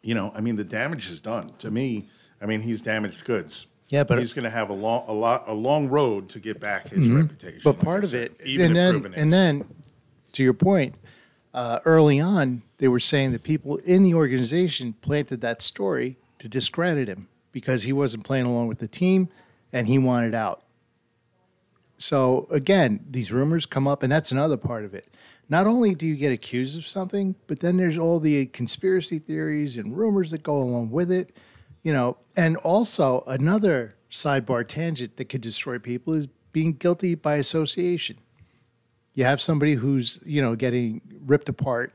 you 0.01 0.15
know, 0.15 0.33
I 0.35 0.41
mean, 0.41 0.57
the 0.57 0.65
damage 0.65 1.11
is 1.11 1.21
done. 1.21 1.53
To 1.59 1.71
me, 1.71 2.09
I 2.41 2.47
mean, 2.47 2.63
he's 2.63 2.81
damaged 2.81 3.25
goods. 3.27 3.67
Yeah, 3.91 4.05
but- 4.05 4.21
he's 4.21 4.33
going 4.33 4.45
to 4.45 4.51
have 4.51 4.71
a 4.71 4.75
long, 4.75 5.05
a 5.07 5.13
lot, 5.13 5.45
a 5.49 5.53
long 5.53 5.89
road 5.89 6.31
to 6.31 6.41
get 6.41 6.61
back 6.61 6.89
his 6.89 7.09
reputation. 7.11 7.61
But 7.63 7.77
like 7.77 7.85
part 7.85 8.05
of 8.05 8.11
said, 8.11 8.29
it, 8.29 8.37
even 8.47 8.77
and 8.77 9.05
then, 9.05 9.15
and 9.15 9.33
then, 9.33 9.65
to 10.33 10.43
your 10.43 10.55
point, 10.55 10.95
uh, 11.53 11.81
early 11.85 12.21
on, 12.21 12.63
they 12.79 12.89
were 12.89 13.01
saying 13.01 13.33
that 13.33 13.43
people 13.43 13.77
in 13.79 14.03
the 14.03 14.15
organization 14.15 14.95
planted 15.03 15.43
that 15.43 15.61
story 15.61 16.17
to 16.39 16.49
discredit 16.49 17.09
him 17.09 17.29
because 17.53 17.83
he 17.83 17.93
wasn't 17.93 18.25
playing 18.25 18.47
along 18.47 18.69
with 18.69 18.79
the 18.79 18.89
team 18.89 19.29
and 19.75 19.87
he 19.89 19.99
wanted 19.99 20.35
out. 20.35 20.63
So 21.99 22.47
again, 22.51 23.05
these 23.09 23.33
rumors 23.33 23.67
come 23.67 23.87
up, 23.87 24.03
and 24.03 24.11
that's 24.11 24.33
another 24.33 24.57
part 24.57 24.85
of 24.85 24.95
it. 24.95 25.09
Not 25.49 25.67
only 25.67 25.95
do 25.95 26.07
you 26.07 26.15
get 26.15 26.33
accused 26.33 26.79
of 26.79 26.87
something, 26.87 27.35
but 27.47 27.61
then 27.61 27.77
there's 27.77 27.99
all 27.99 28.21
the 28.21 28.47
conspiracy 28.47 29.19
theories 29.19 29.77
and 29.77 29.97
rumors 29.97 30.31
that 30.31 30.43
go 30.43 30.59
along 30.59 30.91
with 30.91 31.11
it. 31.11 31.37
You 31.83 31.93
know, 31.93 32.17
and 32.37 32.57
also 32.59 33.23
another 33.27 33.95
sidebar 34.11 34.67
tangent 34.67 35.17
that 35.17 35.27
could 35.27 35.41
destroy 35.41 35.79
people 35.79 36.15
is 36.15 36.29
being 36.53 36.73
guilty 36.73 37.15
by 37.15 37.37
association. 37.37 38.19
You 39.15 39.25
have 39.25 39.41
somebody 39.41 39.75
who's, 39.75 40.21
you 40.25 40.43
know, 40.43 40.55
getting 40.55 41.01
ripped 41.27 41.49
apart 41.49 41.93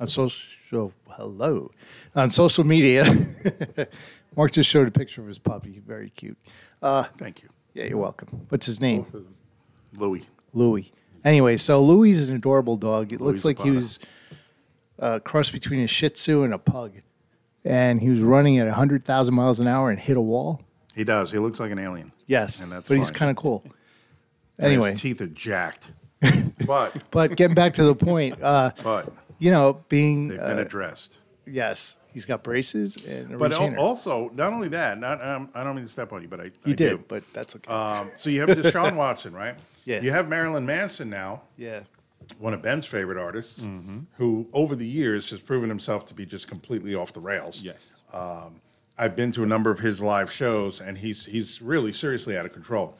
on 0.00 0.06
social 0.06 0.92
hello 1.08 1.70
on 2.14 2.30
social 2.30 2.64
media. 2.64 3.04
Mark 4.36 4.52
just 4.52 4.68
showed 4.68 4.88
a 4.88 4.90
picture 4.90 5.20
of 5.20 5.28
his 5.28 5.38
puppy, 5.38 5.78
very 5.78 6.10
cute. 6.10 6.38
Uh, 6.80 7.04
thank 7.16 7.42
you, 7.42 7.48
Yeah, 7.74 7.84
you're 7.84 7.98
welcome. 7.98 8.28
What's 8.48 8.66
his 8.66 8.80
name? 8.80 9.02
Both 9.02 9.14
of 9.14 9.24
them. 9.24 9.34
Louis. 9.96 10.28
Louis. 10.52 10.92
Anyway, 11.24 11.56
so 11.56 11.82
Louis 11.82 12.12
is 12.12 12.28
an 12.28 12.36
adorable 12.36 12.76
dog. 12.76 13.12
It 13.12 13.20
looks 13.20 13.44
Louis 13.44 13.56
like 13.56 13.64
he 13.64 13.70
Zapata. 13.70 13.80
was 13.80 13.98
a 14.98 15.20
cross 15.20 15.50
between 15.50 15.80
a 15.80 15.86
Shih 15.86 16.10
Tzu 16.10 16.42
and 16.42 16.52
a 16.52 16.58
pug, 16.58 16.92
and 17.64 18.00
he 18.00 18.10
was 18.10 18.20
running 18.20 18.58
at 18.58 18.68
hundred 18.68 19.04
thousand 19.04 19.34
miles 19.34 19.60
an 19.60 19.68
hour 19.68 19.90
and 19.90 19.98
hit 20.00 20.16
a 20.16 20.20
wall. 20.20 20.62
He 20.94 21.04
does. 21.04 21.30
He 21.30 21.38
looks 21.38 21.58
like 21.60 21.70
an 21.70 21.78
alien. 21.78 22.12
Yes, 22.26 22.60
And 22.60 22.70
that's 22.72 22.88
but 22.88 22.96
he's 22.98 23.10
fine. 23.10 23.14
kind 23.18 23.30
of 23.30 23.36
cool. 23.36 23.62
And 24.58 24.66
Anyway, 24.68 24.90
his 24.92 25.00
teeth 25.00 25.20
are 25.22 25.26
jacked. 25.26 25.92
but 26.66 27.10
but 27.10 27.36
getting 27.36 27.54
back 27.54 27.74
to 27.74 27.84
the 27.84 27.94
point, 27.94 28.40
uh, 28.42 28.72
but 28.82 29.12
you 29.38 29.50
know, 29.50 29.82
being 29.88 30.28
they've 30.28 30.38
been 30.38 30.58
uh, 30.58 30.62
addressed. 30.62 31.20
yes, 31.46 31.96
he's 32.12 32.26
got 32.26 32.42
braces 32.42 32.96
and 33.06 33.34
a 33.34 33.38
But 33.38 33.52
al- 33.52 33.60
retainer. 33.60 33.78
also, 33.78 34.30
not 34.34 34.52
only 34.52 34.68
that, 34.68 34.98
not 34.98 35.24
um, 35.24 35.48
I 35.54 35.64
don't 35.64 35.74
mean 35.76 35.84
to 35.84 35.90
step 35.90 36.12
on 36.12 36.22
you, 36.22 36.28
but 36.28 36.40
I, 36.40 36.44
I 36.44 36.50
you 36.64 36.74
did, 36.74 36.90
do. 36.98 37.04
but 37.08 37.22
that's 37.32 37.56
okay. 37.56 37.72
Um, 37.72 38.10
so 38.16 38.30
you 38.30 38.40
have 38.40 38.50
Deshaun 38.58 38.96
Watson, 38.96 39.32
right? 39.32 39.54
Yeah. 39.84 40.00
You 40.00 40.10
have 40.12 40.28
Marilyn 40.28 40.64
Manson 40.66 41.10
now, 41.10 41.42
yeah, 41.56 41.80
one 42.38 42.54
of 42.54 42.62
Ben's 42.62 42.86
favorite 42.86 43.18
artists, 43.18 43.64
Mm-hmm. 43.64 43.98
who 44.16 44.46
over 44.52 44.76
the 44.76 44.86
years 44.86 45.30
has 45.30 45.40
proven 45.40 45.68
himself 45.68 46.06
to 46.06 46.14
be 46.14 46.24
just 46.24 46.46
completely 46.48 46.94
off 46.94 47.12
the 47.12 47.20
rails. 47.20 47.62
Yes. 47.62 48.00
I've 48.98 49.16
been 49.16 49.32
to 49.32 49.42
a 49.42 49.46
number 49.46 49.70
of 49.70 49.78
his 49.80 50.00
live 50.02 50.30
shows, 50.30 50.80
and 50.80 50.96
he's 50.98 51.24
he's 51.24 51.62
really 51.62 51.92
seriously 51.92 52.36
out 52.36 52.44
of 52.46 52.52
control. 52.52 52.96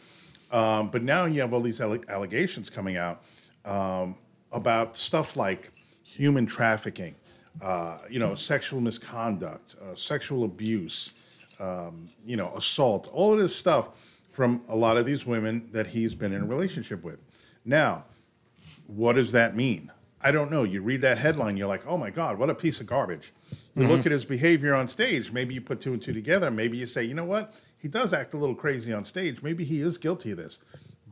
Um, 0.50 0.90
but 0.90 1.02
now 1.02 1.26
you 1.26 1.40
have 1.42 1.52
all 1.52 1.60
these 1.60 1.80
alle- 1.80 2.02
allegations 2.08 2.70
coming 2.70 2.96
out 2.96 3.22
um, 3.64 4.16
about 4.50 4.96
stuff 4.96 5.36
like 5.36 5.70
human 6.02 6.46
trafficking, 6.46 7.14
uh, 7.60 7.98
you 8.08 8.18
know, 8.18 8.34
sexual 8.34 8.80
misconduct, 8.80 9.76
uh, 9.82 9.94
sexual 9.94 10.44
abuse, 10.44 11.12
um, 11.60 12.08
you 12.24 12.36
know, 12.36 12.52
assault, 12.56 13.08
all 13.12 13.32
of 13.32 13.38
this 13.38 13.54
stuff 13.54 13.90
from 14.30 14.62
a 14.68 14.76
lot 14.76 14.96
of 14.96 15.04
these 15.04 15.26
women 15.26 15.68
that 15.72 15.86
he's 15.86 16.14
been 16.14 16.32
in 16.32 16.42
a 16.42 16.46
relationship 16.46 17.04
with. 17.04 17.18
Now, 17.64 18.04
what 18.86 19.14
does 19.14 19.32
that 19.32 19.54
mean? 19.54 19.92
I 20.24 20.30
don't 20.30 20.50
know. 20.50 20.62
You 20.62 20.82
read 20.82 21.02
that 21.02 21.18
headline, 21.18 21.56
you're 21.56 21.68
like, 21.68 21.86
oh 21.86 21.98
my 21.98 22.10
God, 22.10 22.38
what 22.38 22.48
a 22.48 22.54
piece 22.54 22.80
of 22.80 22.86
garbage. 22.86 23.32
You 23.74 23.88
look 23.88 24.06
at 24.06 24.12
his 24.12 24.24
behavior 24.24 24.72
on 24.74 24.86
stage, 24.86 25.32
maybe 25.32 25.52
you 25.54 25.60
put 25.60 25.80
two 25.80 25.92
and 25.92 26.00
two 26.00 26.12
together. 26.12 26.50
Maybe 26.50 26.78
you 26.78 26.86
say, 26.86 27.02
you 27.02 27.14
know 27.14 27.24
what? 27.24 27.60
He 27.76 27.88
does 27.88 28.12
act 28.12 28.32
a 28.34 28.36
little 28.36 28.54
crazy 28.54 28.92
on 28.92 29.04
stage. 29.04 29.42
Maybe 29.42 29.64
he 29.64 29.80
is 29.80 29.98
guilty 29.98 30.30
of 30.30 30.38
this. 30.38 30.60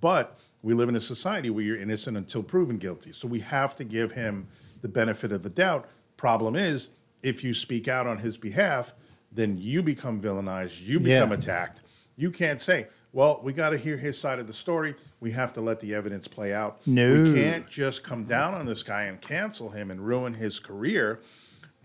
But 0.01 0.39
we 0.63 0.75
live 0.75 0.89
in 0.89 0.97
a 0.97 1.01
society 1.01 1.51
where 1.51 1.65
you're 1.65 1.77
innocent 1.81 2.17
until 2.17 2.43
proven 2.43 2.79
guilty. 2.79 3.13
So 3.13 3.27
we 3.27 3.41
have 3.41 3.75
to 3.77 3.85
give 3.85 4.13
him 4.13 4.47
the 4.81 4.89
benefit 4.89 5.33
of 5.33 5.43
the 5.43 5.51
doubt. 5.51 5.89
Problem 6.21 6.55
is, 6.55 6.91
if 7.23 7.43
you 7.43 7.55
speak 7.55 7.89
out 7.89 8.07
on 8.07 8.19
his 8.19 8.37
behalf, 8.37 8.93
then 9.33 9.57
you 9.57 9.83
become 9.83 10.21
villainized, 10.21 10.87
you 10.87 10.99
Yeah. 10.99 11.15
become 11.25 11.33
attacked. 11.33 11.81
You 12.19 12.31
can't 12.31 12.61
say, 12.61 12.89
well, 13.15 13.41
we 13.43 13.55
got 13.55 13.71
to 13.71 13.79
hear 13.79 13.97
his 13.97 14.19
side 14.19 14.39
of 14.39 14.47
the 14.47 14.53
story. 14.53 14.95
We 15.21 15.31
have 15.31 15.55
to 15.55 15.63
let 15.63 15.81
the 15.81 15.95
evidence 15.95 16.29
play 16.29 16.53
out. 16.53 16.87
No. 16.87 17.11
We 17.23 17.33
can't 17.33 17.67
just 17.71 18.05
come 18.05 18.25
down 18.25 18.53
on 18.53 18.67
this 18.67 18.83
guy 18.83 19.05
and 19.05 19.19
cancel 19.19 19.71
him 19.71 19.91
and 19.91 20.07
ruin 20.07 20.35
his 20.35 20.61
career 20.61 21.21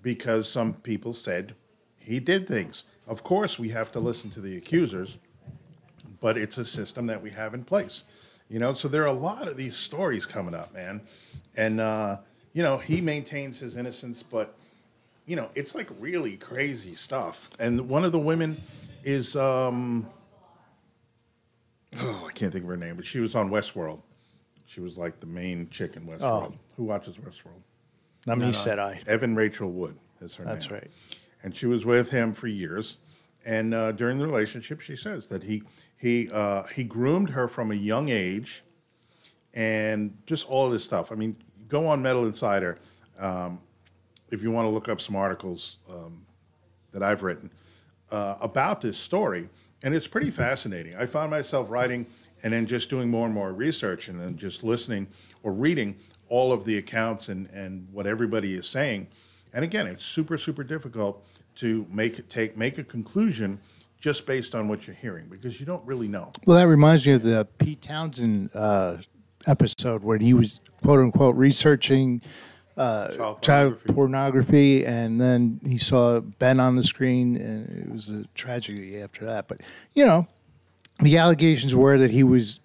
because 0.01 0.49
some 0.49 0.73
people 0.73 1.13
said 1.13 1.55
he 2.01 2.19
did 2.19 2.45
things. 2.45 2.83
Of 3.07 3.23
course, 3.23 3.57
we 3.57 3.69
have 3.69 3.89
to 3.93 4.01
listen 4.01 4.29
to 4.31 4.41
the 4.41 4.57
accusers, 4.57 5.17
but 6.19 6.37
it's 6.37 6.57
a 6.57 6.65
system 6.65 7.07
that 7.07 7.23
we 7.23 7.29
have 7.29 7.53
in 7.53 7.63
place. 7.63 8.03
You 8.49 8.59
know, 8.59 8.73
so 8.73 8.89
there 8.89 9.03
are 9.03 9.05
a 9.07 9.13
lot 9.13 9.47
of 9.47 9.55
these 9.55 9.77
stories 9.77 10.25
coming 10.25 10.53
up, 10.53 10.73
man. 10.73 10.99
And, 11.55 11.79
uh, 11.79 12.17
you 12.55 12.63
know, 12.63 12.77
he 12.77 13.01
maintains 13.01 13.59
his 13.59 13.75
innocence, 13.75 14.23
but, 14.23 14.55
you 15.25 15.35
know, 15.35 15.49
it's 15.55 15.75
like 15.75 15.89
really 15.99 16.37
crazy 16.37 16.95
stuff. 16.95 17.51
And 17.59 17.89
one 17.89 18.05
of 18.05 18.13
the 18.13 18.19
women 18.19 18.61
is, 19.03 19.35
um, 19.35 20.07
oh, 21.99 22.25
I 22.29 22.31
can't 22.31 22.53
think 22.53 22.63
of 22.63 22.69
her 22.69 22.77
name, 22.77 22.95
but 22.95 23.03
she 23.03 23.19
was 23.19 23.35
on 23.35 23.49
Westworld. 23.49 23.99
She 24.65 24.79
was 24.79 24.97
like 24.97 25.19
the 25.19 25.27
main 25.27 25.69
chick 25.69 25.97
in 25.97 26.07
Westworld. 26.07 26.53
Oh. 26.53 26.53
Who 26.77 26.85
watches 26.85 27.17
Westworld? 27.17 27.61
not 28.25 28.37
me, 28.37 28.53
said 28.53 28.79
I. 28.79 29.01
Evan 29.05 29.35
Rachel 29.35 29.69
Wood 29.69 29.97
is 30.21 30.35
her 30.35 30.45
name. 30.45 30.53
That's 30.53 30.71
right. 30.71 30.89
And 31.43 31.55
she 31.55 31.65
was 31.65 31.83
with 31.85 32.09
him 32.09 32.31
for 32.31 32.47
years. 32.47 32.97
And 33.45 33.73
uh, 33.73 33.91
during 33.91 34.17
the 34.17 34.25
relationship, 34.25 34.79
she 34.79 34.95
says 34.95 35.27
that 35.27 35.43
he 35.43 35.61
he 35.97 36.29
uh, 36.31 36.63
he 36.63 36.83
groomed 36.83 37.29
her 37.29 37.47
from 37.47 37.71
a 37.71 37.75
young 37.75 38.09
age, 38.09 38.63
and 39.53 40.17
just 40.25 40.49
all 40.49 40.67
this 40.71 40.83
stuff. 40.83 41.11
I 41.11 41.15
mean, 41.15 41.35
go 41.75 41.87
on 41.89 42.01
Metal 42.01 42.25
Insider 42.25 42.77
um, 43.19 43.59
if 44.31 44.41
you 44.41 44.49
want 44.49 44.65
to 44.65 44.69
look 44.69 44.87
up 44.87 45.01
some 45.01 45.13
articles 45.13 45.77
um, 45.91 46.25
that 46.93 47.03
I've 47.03 47.21
written 47.21 47.51
uh, 48.11 48.35
about 48.39 48.79
this 48.79 48.97
story, 48.97 49.49
and 49.83 49.93
it's 49.93 50.07
pretty 50.07 50.31
fascinating. 50.45 50.95
I 50.95 51.05
found 51.05 51.31
myself 51.31 51.69
writing 51.69 52.05
and 52.43 52.53
then 52.53 52.65
just 52.65 52.89
doing 52.89 53.09
more 53.09 53.25
and 53.25 53.35
more 53.35 53.51
research, 53.51 54.07
and 54.07 54.19
then 54.19 54.37
just 54.37 54.63
listening 54.63 55.07
or 55.43 55.51
reading 55.51 55.97
all 56.29 56.53
of 56.53 56.63
the 56.63 56.77
accounts 56.77 57.27
and, 57.27 57.49
and 57.49 57.89
what 57.91 58.07
everybody 58.07 58.53
is 58.53 58.67
saying. 58.67 59.07
And 59.53 59.65
again, 59.65 59.85
it's 59.85 60.05
super, 60.05 60.37
super 60.37 60.63
difficult 60.63 61.27
to 61.55 61.85
make 61.91 62.29
take 62.29 62.55
make 62.55 62.77
a 62.77 62.83
conclusion 62.83 63.59
just 63.99 64.25
based 64.25 64.55
on 64.55 64.69
what 64.69 64.87
you're 64.87 64.95
hearing 64.95 65.27
because 65.27 65.59
you 65.59 65.65
don't 65.65 65.85
really 65.85 66.07
know. 66.07 66.31
Well, 66.45 66.57
that 66.57 66.67
reminds 66.67 67.05
me 67.05 67.13
of 67.13 67.23
the 67.23 67.47
Pete 67.57 67.81
Townshend 67.81 68.51
uh, 68.53 68.97
episode 69.45 70.03
where 70.03 70.17
he 70.17 70.33
was 70.33 70.59
quote 70.83 70.99
unquote 70.99 71.35
researching 71.35 72.21
uh, 72.77 73.07
Child 73.09 73.41
child 73.41 73.85
pornography. 73.85 73.93
pornography, 73.93 74.85
and 74.85 75.21
then 75.21 75.61
he 75.65 75.77
saw 75.77 76.19
Ben 76.19 76.59
on 76.59 76.75
the 76.75 76.83
screen, 76.83 77.37
and 77.37 77.87
it 77.87 77.91
was 77.91 78.09
a 78.09 78.25
tragedy 78.35 79.01
after 79.01 79.25
that. 79.25 79.47
But 79.47 79.61
you 79.93 80.05
know, 80.05 80.27
the 80.99 81.17
allegations 81.17 81.73
were 81.73 81.97
that 81.97 82.11
he 82.11 82.23
was 82.23 82.59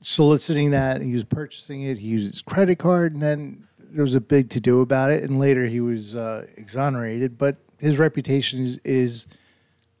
soliciting 0.00 0.70
that, 0.72 1.00
he 1.00 1.12
was 1.12 1.24
purchasing 1.24 1.82
it, 1.82 1.98
he 1.98 2.08
used 2.08 2.26
his 2.26 2.42
credit 2.42 2.78
card, 2.78 3.12
and 3.14 3.22
then 3.22 3.66
there 3.78 4.02
was 4.02 4.14
a 4.14 4.20
big 4.20 4.50
to 4.50 4.60
do 4.60 4.80
about 4.80 5.10
it, 5.10 5.22
and 5.22 5.38
later 5.38 5.66
he 5.66 5.80
was 5.80 6.16
uh, 6.16 6.46
exonerated. 6.56 7.38
But 7.38 7.56
his 7.78 7.98
reputation 7.98 8.64
is, 8.64 8.78
is 8.84 9.26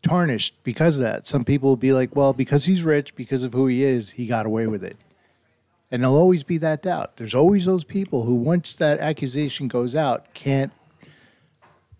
tarnished 0.02 0.54
because 0.64 0.96
of 0.96 1.02
that. 1.02 1.26
Some 1.26 1.44
people 1.44 1.70
will 1.70 1.76
be 1.76 1.92
like, 1.92 2.14
well, 2.14 2.32
because 2.32 2.64
he's 2.64 2.82
rich, 2.82 3.14
because 3.14 3.44
of 3.44 3.52
who 3.52 3.66
he 3.66 3.84
is, 3.84 4.10
he 4.10 4.26
got 4.26 4.46
away 4.46 4.66
with 4.66 4.84
it. 4.84 4.96
And 5.90 6.02
there'll 6.02 6.16
always 6.16 6.42
be 6.42 6.58
that 6.58 6.82
doubt. 6.82 7.16
There's 7.16 7.34
always 7.34 7.64
those 7.64 7.84
people 7.84 8.24
who, 8.24 8.34
once 8.34 8.74
that 8.76 8.98
accusation 8.98 9.68
goes 9.68 9.94
out, 9.94 10.34
can't 10.34 10.72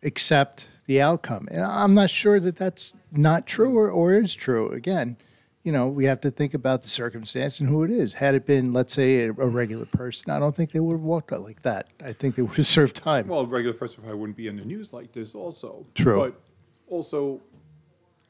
accept 0.02 0.66
the 0.86 1.00
outcome. 1.00 1.48
And 1.50 1.62
I'm 1.62 1.94
not 1.94 2.10
sure 2.10 2.40
that 2.40 2.56
that's 2.56 2.96
not 3.12 3.46
true 3.46 3.76
or, 3.76 3.90
or 3.90 4.14
is 4.14 4.34
true. 4.34 4.70
Again, 4.70 5.16
you 5.62 5.72
know, 5.72 5.88
we 5.88 6.04
have 6.04 6.20
to 6.20 6.30
think 6.30 6.54
about 6.54 6.82
the 6.82 6.88
circumstance 6.88 7.58
and 7.58 7.68
who 7.68 7.82
it 7.82 7.90
is. 7.90 8.14
Had 8.14 8.36
it 8.36 8.46
been, 8.46 8.72
let's 8.72 8.92
say, 8.92 9.24
a, 9.24 9.30
a 9.30 9.48
regular 9.48 9.86
person, 9.86 10.30
I 10.30 10.38
don't 10.38 10.54
think 10.54 10.70
they 10.70 10.78
would 10.78 10.94
have 10.94 11.00
walked 11.00 11.32
out 11.32 11.42
like 11.42 11.62
that. 11.62 11.88
I 12.04 12.12
think 12.12 12.36
they 12.36 12.42
would 12.42 12.56
have 12.56 12.66
served 12.68 12.94
time. 12.94 13.26
Well, 13.26 13.40
a 13.40 13.46
regular 13.46 13.76
person 13.76 14.02
probably 14.02 14.18
wouldn't 14.18 14.36
be 14.36 14.46
in 14.46 14.56
the 14.56 14.64
news 14.64 14.92
like 14.92 15.12
this 15.12 15.34
also. 15.34 15.84
True. 15.94 16.18
But 16.18 16.40
also, 16.88 17.40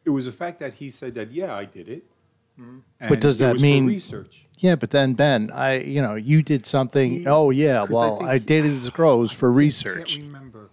it 0.06 0.10
was 0.10 0.24
the 0.24 0.32
fact 0.32 0.60
that 0.60 0.74
he 0.74 0.88
said 0.88 1.14
that, 1.14 1.30
yeah, 1.30 1.54
I 1.54 1.66
did 1.66 1.88
it. 1.88 2.04
And 2.58 2.82
But 3.08 3.20
does 3.20 3.40
it 3.40 3.44
that 3.44 3.52
was 3.54 3.62
for 3.62 3.66
mean- 3.66 3.86
research? 3.86 4.46
Yeah, 4.58 4.74
but 4.76 4.90
then 4.90 5.12
Ben, 5.12 5.50
I 5.50 5.80
you 5.80 6.00
know 6.00 6.14
you 6.14 6.42
did 6.42 6.64
something. 6.64 7.10
He- 7.10 7.26
oh 7.26 7.50
yeah, 7.50 7.84
well 7.84 8.18
think 8.18 8.28
I, 8.30 8.34
he- 8.38 8.44
dated 8.44 8.80
this 8.80 8.88
girl 8.90 9.18
was 9.18 9.30
for 9.32 9.50
I 9.50 9.52
just 9.52 9.58
research. 9.84 10.14
can't 10.14 10.26
remember 10.26 10.70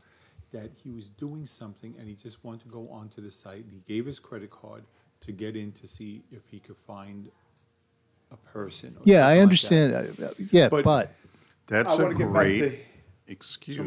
that 0.51 0.71
he 0.83 0.91
was 0.91 1.09
doing 1.09 1.45
something 1.45 1.93
and 1.99 2.07
he 2.07 2.15
just 2.15 2.43
wanted 2.45 2.61
to 2.61 2.69
go 2.69 2.87
onto 2.89 3.19
the 3.21 3.29
site. 3.31 3.65
He 3.69 3.81
gave 3.85 4.05
his 4.05 4.19
credit 4.19 4.51
card 4.51 4.83
to 5.21 5.31
get 5.31 5.55
in 5.57 5.71
to 5.73 5.87
see 5.87 6.23
if 6.31 6.41
he 6.49 6.59
could 6.59 6.77
find 6.77 7.29
a 8.31 8.37
person. 8.37 8.95
Or 8.97 9.01
Yeah, 9.03 9.27
I 9.27 9.37
something 9.37 9.37
like 9.37 9.41
understand. 9.41 9.93
that. 10.17 10.29
uh, 10.29 10.45
yeah, 10.51 10.69
but, 10.69 10.83
But- 10.85 11.11
That's 11.67 11.89
I 11.89 11.93
a 11.95 11.97
wanna 12.03 12.15
back 12.19 12.27
great 12.33 12.59
to- 12.59 12.77
excuse. 13.27 13.77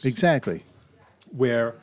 To 0.00 0.08
exactly. 0.08 0.62
where 1.30 1.74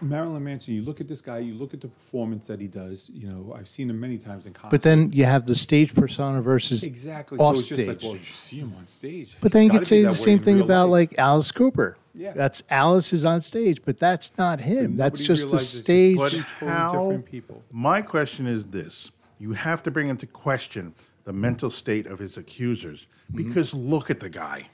Marilyn 0.00 0.44
Manson, 0.44 0.74
you 0.74 0.82
look 0.82 1.00
at 1.00 1.08
this 1.08 1.20
guy, 1.20 1.38
you 1.38 1.54
look 1.54 1.74
at 1.74 1.80
the 1.80 1.88
performance 1.88 2.46
that 2.46 2.60
he 2.60 2.66
does. 2.66 3.10
You 3.12 3.28
know, 3.28 3.54
I've 3.56 3.68
seen 3.68 3.90
him 3.90 3.98
many 4.00 4.18
times 4.18 4.46
in 4.46 4.52
concert. 4.52 4.70
But 4.70 4.82
then 4.82 5.12
you 5.12 5.24
have 5.24 5.46
the 5.46 5.54
stage 5.54 5.94
persona 5.94 6.40
versus 6.40 6.84
exactly, 6.86 7.38
off 7.38 7.54
so 7.56 7.58
it's 7.60 7.68
just 7.68 7.80
stage. 7.82 7.88
like, 7.88 8.02
well, 8.02 8.16
you 8.16 8.22
see 8.22 8.56
him 8.58 8.72
on 8.78 8.86
stage. 8.86 9.36
but 9.40 9.52
then 9.52 9.64
you 9.64 9.70
could 9.70 9.86
say 9.86 10.02
the 10.02 10.14
same 10.14 10.38
thing 10.38 10.60
about 10.60 10.88
life. 10.88 11.10
like 11.10 11.18
Alice 11.18 11.52
Cooper. 11.52 11.96
Yeah. 12.14 12.32
That's 12.32 12.62
Alice 12.68 13.12
is 13.12 13.24
on 13.24 13.40
stage, 13.42 13.82
but 13.84 13.98
that's 13.98 14.36
not 14.36 14.60
him. 14.60 14.96
That's 14.96 15.20
just 15.22 15.50
the 15.50 15.58
stage. 15.60 16.16
But 16.16 16.32
two 16.32 16.42
totally 16.42 16.70
how? 16.72 16.90
different 16.92 17.24
people. 17.26 17.62
My 17.70 18.02
question 18.02 18.46
is 18.48 18.66
this: 18.66 19.12
You 19.38 19.52
have 19.52 19.82
to 19.84 19.90
bring 19.92 20.08
into 20.08 20.26
question 20.26 20.94
the 21.24 21.32
mental 21.32 21.70
state 21.70 22.06
of 22.06 22.18
his 22.18 22.36
accusers 22.36 23.06
Mm-hmm. 23.32 23.36
because 23.46 23.74
look 23.74 24.08
at 24.10 24.18
the 24.20 24.30
guy, 24.30 24.68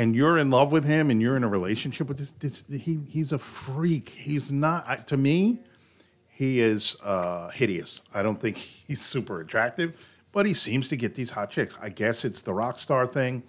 and 0.00 0.16
you're 0.16 0.38
in 0.38 0.48
love 0.48 0.72
with 0.72 0.86
him, 0.86 1.10
and 1.10 1.20
you're 1.20 1.36
in 1.36 1.44
a 1.44 1.48
relationship 1.48 2.08
with 2.08 2.16
this. 2.16 2.30
this 2.38 2.64
he 2.70 3.00
he's 3.06 3.32
a 3.32 3.38
freak. 3.38 4.08
He's 4.08 4.50
not 4.50 4.84
I, 4.88 4.96
to 4.96 5.16
me. 5.18 5.60
He 6.28 6.60
is 6.60 6.96
uh, 7.04 7.50
hideous. 7.50 8.00
I 8.14 8.22
don't 8.22 8.40
think 8.40 8.56
he's 8.88 9.02
super 9.02 9.40
attractive, 9.40 10.18
but 10.32 10.46
he 10.46 10.54
seems 10.54 10.88
to 10.88 10.96
get 10.96 11.14
these 11.14 11.28
hot 11.28 11.50
chicks. 11.50 11.76
I 11.82 11.90
guess 11.90 12.24
it's 12.24 12.40
the 12.40 12.54
rock 12.54 12.78
star 12.78 13.06
thing, 13.06 13.42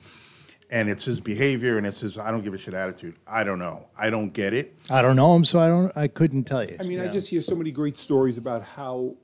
and 0.70 0.90
it's 0.90 1.06
his 1.06 1.22
behavior, 1.22 1.78
and 1.78 1.88
it's 1.88 2.02
his 2.02 2.18
I 2.18 2.32
don't 2.32 2.44
give 2.44 2.54
a 2.54 2.58
shit 2.58 2.74
attitude. 2.74 3.16
I 3.26 3.46
don't 3.46 3.60
know. 3.60 3.88
I 3.98 4.10
don't 4.10 4.34
get 4.34 4.54
it. 4.54 4.76
I 4.90 5.02
don't 5.02 5.16
know 5.16 5.34
him, 5.34 5.46
so 5.46 5.62
I 5.62 5.70
don't. 5.70 5.96
I 5.96 6.10
couldn't 6.10 6.44
tell 6.44 6.66
you. 6.66 6.76
I 6.82 6.84
mean, 6.84 7.00
I 7.00 7.06
Yeah. 7.06 7.12
just 7.12 7.30
hear 7.30 7.40
so 7.40 7.56
many 7.56 7.72
great 7.72 7.98
stories 7.98 8.38
about 8.38 8.64
how 8.64 9.16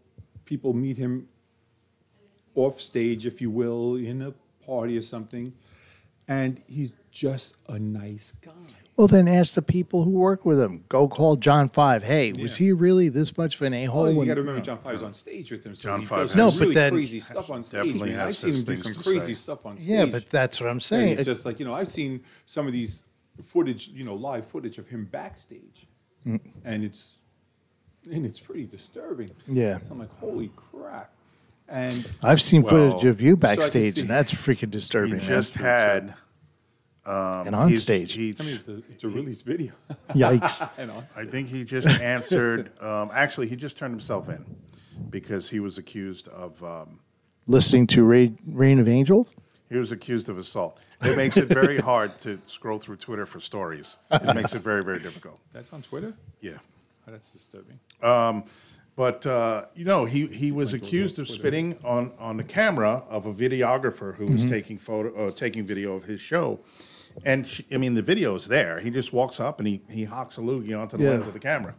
people 0.46 0.72
meet 0.74 0.96
him 0.96 1.28
off 2.56 2.80
stage, 2.80 3.26
if 3.26 3.42
you 3.42 3.52
will, 3.52 3.98
in 3.98 4.22
a 4.22 4.34
party 4.66 4.98
or 4.98 5.02
something, 5.02 5.52
and 6.28 6.62
he's 6.68 6.94
just 7.12 7.56
a 7.70 7.80
nice 7.80 8.34
guy. 8.42 8.52
Well, 8.96 9.08
then 9.08 9.28
ask 9.28 9.54
the 9.54 9.62
people 9.62 10.04
who 10.04 10.10
work 10.12 10.44
with 10.44 10.60
him. 10.60 10.84
Go 10.90 11.08
call 11.08 11.36
John 11.36 11.70
Five. 11.70 12.04
Hey, 12.04 12.32
was 12.34 12.58
he 12.58 12.72
really 12.72 13.10
this 13.10 13.38
much 13.38 13.56
of 13.56 13.62
an 13.62 13.74
a 13.76 13.86
hole? 13.86 14.06
Oh, 14.08 14.10
you 14.10 14.26
got 14.26 14.34
to 14.36 14.42
remember, 14.42 14.60
John 14.62 14.78
Five 14.78 14.94
Five's 14.94 15.04
on 15.04 15.14
stage 15.14 15.52
with 15.52 15.64
him. 15.64 15.76
So 15.76 15.90
John 15.90 16.00
he 16.00 16.06
Five 16.08 16.20
does 16.22 16.30
has- 16.32 16.36
No, 16.38 16.50
some 16.50 16.60
but 16.60 16.64
really 16.64 16.74
then- 16.76 16.94
crazy 16.94 17.20
stuff 17.20 17.50
on 17.52 17.64
stage. 17.64 17.84
Definitely 17.84 18.10
man. 18.10 18.20
has 18.20 18.28
I've 18.30 18.36
seen 18.36 18.56
him 18.56 18.64
do 18.64 18.76
some 18.76 19.04
crazy 19.04 19.20
say. 19.28 19.34
stuff 19.36 19.66
on 19.68 19.78
stage. 19.78 19.88
yeah, 19.90 20.06
but 20.06 20.28
that's 20.32 20.60
what 20.60 20.66
I'm 20.68 20.74
And 20.78 20.84
saying. 20.84 21.10
it's 21.14 21.26
just 21.26 21.46
like 21.46 21.60
you 21.60 21.66
know, 21.66 21.76
I've 21.76 21.88
seen 21.88 22.22
some 22.48 22.66
of 22.66 22.74
these 22.74 23.04
footage, 23.44 23.90
you 23.90 24.04
know, 24.04 24.16
live 24.16 24.48
footage 24.48 24.80
of 24.80 24.88
him 24.88 25.06
backstage, 25.06 25.86
Mm. 26.26 26.40
and 26.66 26.84
it's 26.84 27.20
and 28.12 28.26
it's 28.26 28.40
pretty 28.40 28.66
disturbing. 28.66 29.30
Yeah. 29.46 29.80
so 29.82 29.92
I'm 29.92 30.00
like, 30.00 30.12
holy 30.16 30.50
crap! 30.56 31.14
And 31.70 32.10
I've 32.24 32.42
seen 32.42 32.62
Well, 32.64 32.92
footage 32.92 33.06
of 33.06 33.22
you 33.22 33.32
can 33.36 33.40
backstage, 33.42 33.96
see- 33.96 34.02
and 34.02 34.10
that's 34.10 34.32
freaking 34.34 34.60
He 34.60 34.66
disturbing. 34.68 35.20
just 35.20 35.60
man. 35.60 36.08
had 36.10 37.46
and 37.46 37.56
on 37.56 37.70
he's- 37.70 37.82
stage. 37.82 38.14
he- 38.14 38.34
I 38.40 38.44
mean, 38.44 38.56
it's 38.56 38.68
a, 38.68 38.78
it's 38.90 39.04
a 39.04 39.10
release 39.10 39.42
video. 39.44 39.74
Yikes! 40.10 40.68
and 40.78 40.92
on 40.92 41.06
I 41.18 41.26
think 41.26 41.50
he 41.50 41.64
just 41.64 41.88
answered. 41.88 42.72
Um, 42.82 43.10
actually, 43.14 43.48
he 43.48 43.56
just 43.56 43.78
turned 43.78 43.94
himself 43.94 44.30
in 44.30 44.46
because 45.10 45.50
he 45.50 45.60
was 45.60 45.78
accused 45.78 46.28
of. 46.30 46.64
Um, 46.64 47.00
Listening 47.50 47.88
to 47.88 48.04
Rain, 48.04 48.38
Rain 48.46 48.78
of 48.80 48.90
Angels. 48.90 49.34
he 49.70 49.78
was 49.78 49.94
accused 49.94 50.28
of 50.28 50.38
assault. 50.38 50.78
It 51.02 51.16
makes 51.16 51.38
it 51.38 51.48
very 51.48 51.78
hard 51.92 52.20
to 52.22 52.40
scroll 52.46 52.78
through 52.78 52.98
Twitter 52.98 53.26
for 53.26 53.40
stories. 53.40 53.98
It 54.12 54.34
makes 54.36 54.54
it 54.54 54.64
very, 54.64 54.84
very 54.84 55.00
difficult. 55.00 55.40
That's 55.54 55.72
on 55.72 55.82
Twitter. 55.82 56.14
Yeah. 56.42 56.58
Oh, 57.08 57.12
that's 57.12 57.32
disturbing. 57.32 57.80
But 58.98 59.28
uh, 59.28 59.66
you 59.76 59.86
know, 59.86 60.06
he, 60.06 60.26
he 60.26 60.52
was 60.52 60.74
accused 60.74 61.20
of 61.20 61.30
spitting 61.30 61.78
on, 61.86 62.12
on 62.18 62.36
the 62.38 62.44
camera 62.44 63.04
of 63.08 63.28
a 63.28 63.34
videographer 63.34 64.16
who 64.16 64.26
was 64.26 64.44
taking 64.44 64.80
photo 64.80 65.28
uh, 65.28 65.32
taking 65.32 65.68
video 65.68 65.94
of 65.96 66.04
his 66.06 66.20
show, 66.20 66.60
and 67.24 67.46
she, 67.48 67.64
I 67.72 67.78
mean 67.78 67.94
the 67.94 68.02
video 68.02 68.34
is 68.34 68.48
there. 68.48 68.80
He 68.80 68.90
just 68.90 69.14
walks 69.14 69.40
up 69.40 69.60
and 69.60 69.68
he 69.68 69.82
he 69.88 70.04
hocks 70.06 70.40
a 70.40 70.42
loogie 70.42 70.76
onto 70.78 70.98
the 70.98 71.04
Yeah. 71.04 71.12
lens 71.12 71.28
of 71.28 71.34
the 71.34 71.40
camera, 71.40 71.76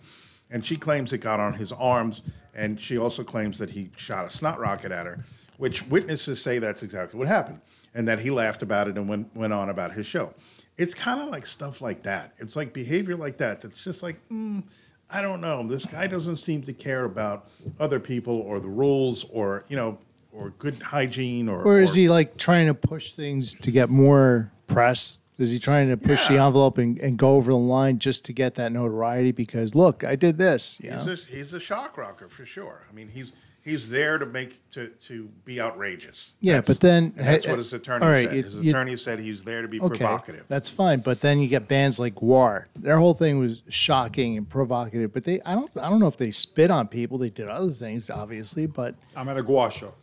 and 0.48 0.64
she 0.64 0.76
claims 0.76 1.12
it 1.12 1.18
got 1.18 1.40
on 1.40 1.54
his 1.54 1.72
arms, 1.72 2.22
and 2.54 2.80
she 2.80 2.96
also 2.96 3.24
claims 3.24 3.58
that 3.58 3.70
he 3.70 3.90
shot 3.96 4.24
a 4.24 4.30
snot 4.30 4.60
rocket 4.60 4.92
at 4.92 5.04
her, 5.06 5.18
which 5.56 5.84
witnesses 5.88 6.40
say 6.40 6.60
that's 6.60 6.84
exactly 6.84 7.18
what 7.18 7.26
happened, 7.26 7.60
and 7.96 8.06
that 8.06 8.20
he 8.20 8.30
laughed 8.30 8.62
about 8.62 8.86
it 8.86 8.96
and 8.96 9.08
went 9.08 9.34
went 9.34 9.52
on 9.52 9.70
about 9.70 9.90
his 9.92 10.06
show. 10.06 10.32
It's 10.76 10.94
kind 10.94 11.20
of 11.20 11.30
like 11.30 11.46
stuff 11.46 11.80
like 11.82 12.04
that. 12.04 12.34
It's 12.38 12.54
like 12.54 12.72
behavior 12.72 13.16
like 13.16 13.38
that. 13.38 13.60
That's 13.62 13.82
just 13.82 14.04
like. 14.04 14.20
Mm, 14.28 14.62
I 15.10 15.22
don't 15.22 15.40
know. 15.40 15.66
This 15.66 15.86
guy 15.86 16.06
doesn't 16.06 16.36
seem 16.36 16.62
to 16.62 16.72
care 16.72 17.04
about 17.04 17.48
other 17.80 17.98
people 17.98 18.34
or 18.40 18.60
the 18.60 18.68
rules 18.68 19.24
or, 19.30 19.64
you 19.68 19.76
know, 19.76 19.98
or 20.32 20.50
good 20.58 20.80
hygiene 20.82 21.48
or. 21.48 21.62
Or 21.62 21.80
is 21.80 21.94
he 21.94 22.08
like 22.08 22.36
trying 22.36 22.66
to 22.66 22.74
push 22.74 23.12
things 23.12 23.54
to 23.54 23.70
get 23.70 23.88
more 23.88 24.50
press? 24.66 25.22
Is 25.38 25.50
he 25.50 25.58
trying 25.58 25.88
to 25.88 25.96
push 25.96 26.26
the 26.28 26.34
Yeah. 26.34 26.46
envelope 26.46 26.78
and, 26.78 26.98
and 26.98 27.16
go 27.16 27.36
over 27.36 27.52
the 27.52 27.56
line 27.56 27.98
just 28.00 28.24
to 28.26 28.32
get 28.32 28.56
that 28.56 28.70
notoriety? 28.72 29.32
Because 29.32 29.74
look, 29.74 30.04
I 30.04 30.14
did 30.16 30.36
this. 30.36 30.78
You 30.82 30.90
He's 30.90 31.06
a, 31.06 31.14
he's 31.14 31.54
a 31.54 31.60
shock 31.60 31.96
rocker 31.96 32.28
for 32.28 32.44
sure. 32.44 32.82
I 32.90 32.92
mean, 32.92 33.08
he's 33.08 33.32
he's 33.64 33.90
there 33.90 34.18
to 34.18 34.26
make 34.26 34.58
to 34.70 34.88
to 34.88 35.28
be 35.44 35.60
outrageous. 35.60 36.34
Yeah, 36.40 36.54
That's- 36.54 36.76
but 36.76 36.80
then- 36.80 37.12
that's 37.16 37.44
hey, 37.44 37.50
what 37.50 37.58
his 37.58 37.72
attorney 37.72 38.04
all 38.04 38.10
right, 38.10 38.26
said. 38.28 38.36
you- 38.36 38.42
his 38.42 38.64
you- 38.64 38.70
attorney 38.70 38.96
said 38.96 39.18
he's 39.20 39.44
there 39.44 39.62
to 39.62 39.68
be 39.68 39.80
okay, 39.80 39.88
provocative. 39.98 40.44
that's 40.48 40.68
fine. 40.70 41.00
But 41.00 41.20
then 41.20 41.40
you 41.40 41.48
get 41.48 41.68
bands 41.68 41.98
like 41.98 42.14
Gwar. 42.14 42.64
Their 42.76 42.98
whole 42.98 43.14
thing 43.14 43.38
was 43.38 43.62
shocking 43.68 44.36
and 44.36 44.48
provocative. 44.48 45.12
But 45.12 45.24
they, 45.24 45.40
I 45.42 45.54
don't, 45.54 45.70
I 45.76 45.88
don't 45.90 46.00
know 46.00 46.08
if 46.08 46.16
they 46.16 46.30
spit 46.30 46.70
on 46.70 46.88
people. 46.88 47.18
They 47.18 47.30
did 47.30 47.48
other 47.48 47.72
things, 47.72 48.10
obviously, 48.10 48.66
but 48.66 48.94
I'm 49.16 49.28
at 49.28 49.38
a 49.38 49.42
Gwar 49.42 49.70
show. 49.72 49.94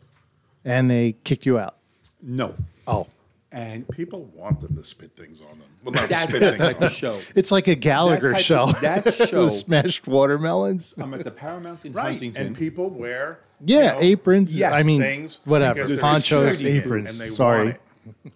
and 0.64 0.90
they 0.90 1.16
kicked 1.24 1.46
you 1.46 1.58
out. 1.60 1.76
No, 2.22 2.56
Oh, 2.88 3.08
and 3.56 3.88
People 3.90 4.26
want 4.36 4.60
them 4.60 4.76
to 4.76 4.84
spit 4.84 5.16
things 5.16 5.42
on 5.42 5.58
them. 5.58 5.68
Well, 5.84 5.94
not 5.96 6.10
that's 6.10 6.30
spit 6.30 6.42
that 6.42 6.58
things 6.58 6.60
type 6.60 6.78
on 6.78 6.84
of 6.84 6.90
them. 6.90 6.90
show. 6.92 7.22
it's 7.36 7.52
like 7.52 7.68
a 7.68 7.76
Gallagher 7.76 8.34
type 8.34 8.42
show. 8.42 8.64
of- 8.70 8.82
that 8.82 9.14
show- 9.30 9.46
With 9.46 9.54
smashed 9.54 10.08
watermelons. 10.08 10.94
I'm 10.98 11.14
at 11.14 11.24
the 11.24 11.32
Paramount 11.32 11.86
in 11.86 11.94
Right, 11.94 12.12
Huntington. 12.12 12.48
and 12.48 12.58
people 12.58 12.90
wear 12.90 13.40
Yeah, 13.66 13.94
know, 13.94 14.00
aprons. 14.02 14.56
Yes, 14.56 14.74
I 14.74 14.84
mean, 14.84 15.00
things 15.02 15.40
whatever. 15.46 15.88
they're 15.88 15.98
Ponchos, 15.98 16.58
security 16.58 16.68
aprons. 16.80 17.10
and 17.12 17.20
they 17.20 17.28
Sorry. 17.34 17.70
it. 17.70 17.82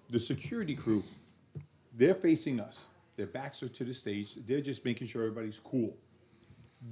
the 0.10 0.19
security 0.19 0.73
crew, 0.75 1.03
they're 1.95 2.15
facing 2.15 2.60
us. 2.60 2.86
Their 3.17 3.27
backs 3.27 3.62
are 3.62 3.67
to 3.69 3.84
the 3.84 3.93
stage. 3.93 4.36
They're 4.47 4.62
just 4.62 4.86
making 4.86 5.08
sure 5.08 5.23
everybody's 5.23 5.60
cool. 5.60 5.95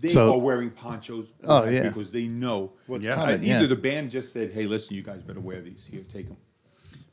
They 0.01 0.09
So- 0.09 0.33
are 0.33 0.37
wearing 0.37 0.69
ponchos 0.71 1.31
Oh, 1.45 1.63
yeah. 1.69 1.87
because 1.89 2.11
they 2.11 2.27
know 2.27 2.73
what's 2.87 3.05
Yeah. 3.05 3.15
coming. 3.15 3.35
coming, 3.35 3.49
Either 3.49 3.61
yeah. 3.61 3.67
the 3.67 3.75
band 3.77 4.11
just 4.11 4.33
said, 4.33 4.51
"Hey, 4.51 4.65
listen, 4.65 4.95
you 4.97 5.01
guys 5.01 5.21
better 5.21 5.39
wear 5.39 5.61
these. 5.61 5.85
Here, 5.89 6.03
take 6.11 6.27
them." 6.27 6.35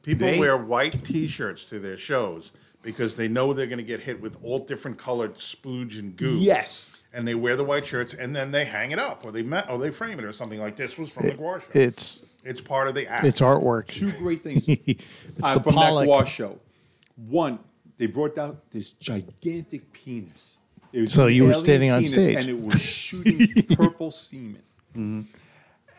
People 0.05 0.27
They- 0.29 0.39
wear 0.39 0.57
white 0.57 1.05
T-shirts 1.05 1.65
to 1.67 1.79
their 1.81 1.97
shows 1.97 2.53
because 2.83 3.17
they 3.17 3.27
know 3.29 3.53
they're 3.53 3.67
going 3.67 3.79
to 3.79 3.83
get 3.85 4.01
hit 4.01 4.21
with 4.21 4.37
all 4.45 4.59
different 4.59 4.99
colored 4.99 5.35
splooge 5.37 5.99
and 5.99 6.15
goo. 6.17 6.37
Yes. 6.39 6.91
and 7.15 7.27
they 7.29 7.35
wear 7.37 7.55
the 7.57 7.63
white 7.65 7.87
shirts, 7.87 8.13
and 8.13 8.35
then 8.35 8.51
they 8.51 8.65
hang 8.65 8.91
it 8.91 8.99
up, 8.99 9.25
or 9.25 9.31
they 9.33 9.43
ma- 9.43 9.65
or 9.71 9.79
they 9.79 9.91
frame 9.91 10.19
it, 10.19 10.25
or 10.25 10.33
something 10.33 10.59
like 10.59 10.75
this 10.77 10.99
was 10.99 11.11
from 11.13 11.29
the 11.29 11.35
Gwar 11.35 11.61
show. 11.61 11.79
It's 11.79 12.25
it's 12.45 12.61
part 12.61 12.89
of 12.89 12.95
the 12.97 13.07
act. 13.07 13.25
it's 13.25 13.41
artwork. 13.41 13.87
Two 13.87 14.11
great 14.13 14.43
things 14.43 14.65
it's 14.69 15.01
uh, 15.43 15.55
the 15.55 15.61
from 15.61 15.75
Pollock. 15.75 16.07
that 16.07 16.11
Gwar 16.11 16.27
show. 16.27 16.59
One, 17.29 17.61
they 17.99 18.07
brought 18.07 18.37
out 18.37 18.69
this 18.71 18.93
gigantic 18.95 19.93
penis. 19.93 20.59
It 20.93 21.03
was 21.03 21.13
So 21.13 21.29
an 21.29 21.35
you 21.35 21.45
were 21.45 21.51
alien 21.51 21.63
standing 21.65 21.91
on 21.93 22.05
stage. 22.05 22.37
and 22.37 22.49
it 22.49 22.61
was 22.61 22.81
shooting 22.83 23.63
purple 23.77 24.11
semen. 24.11 25.29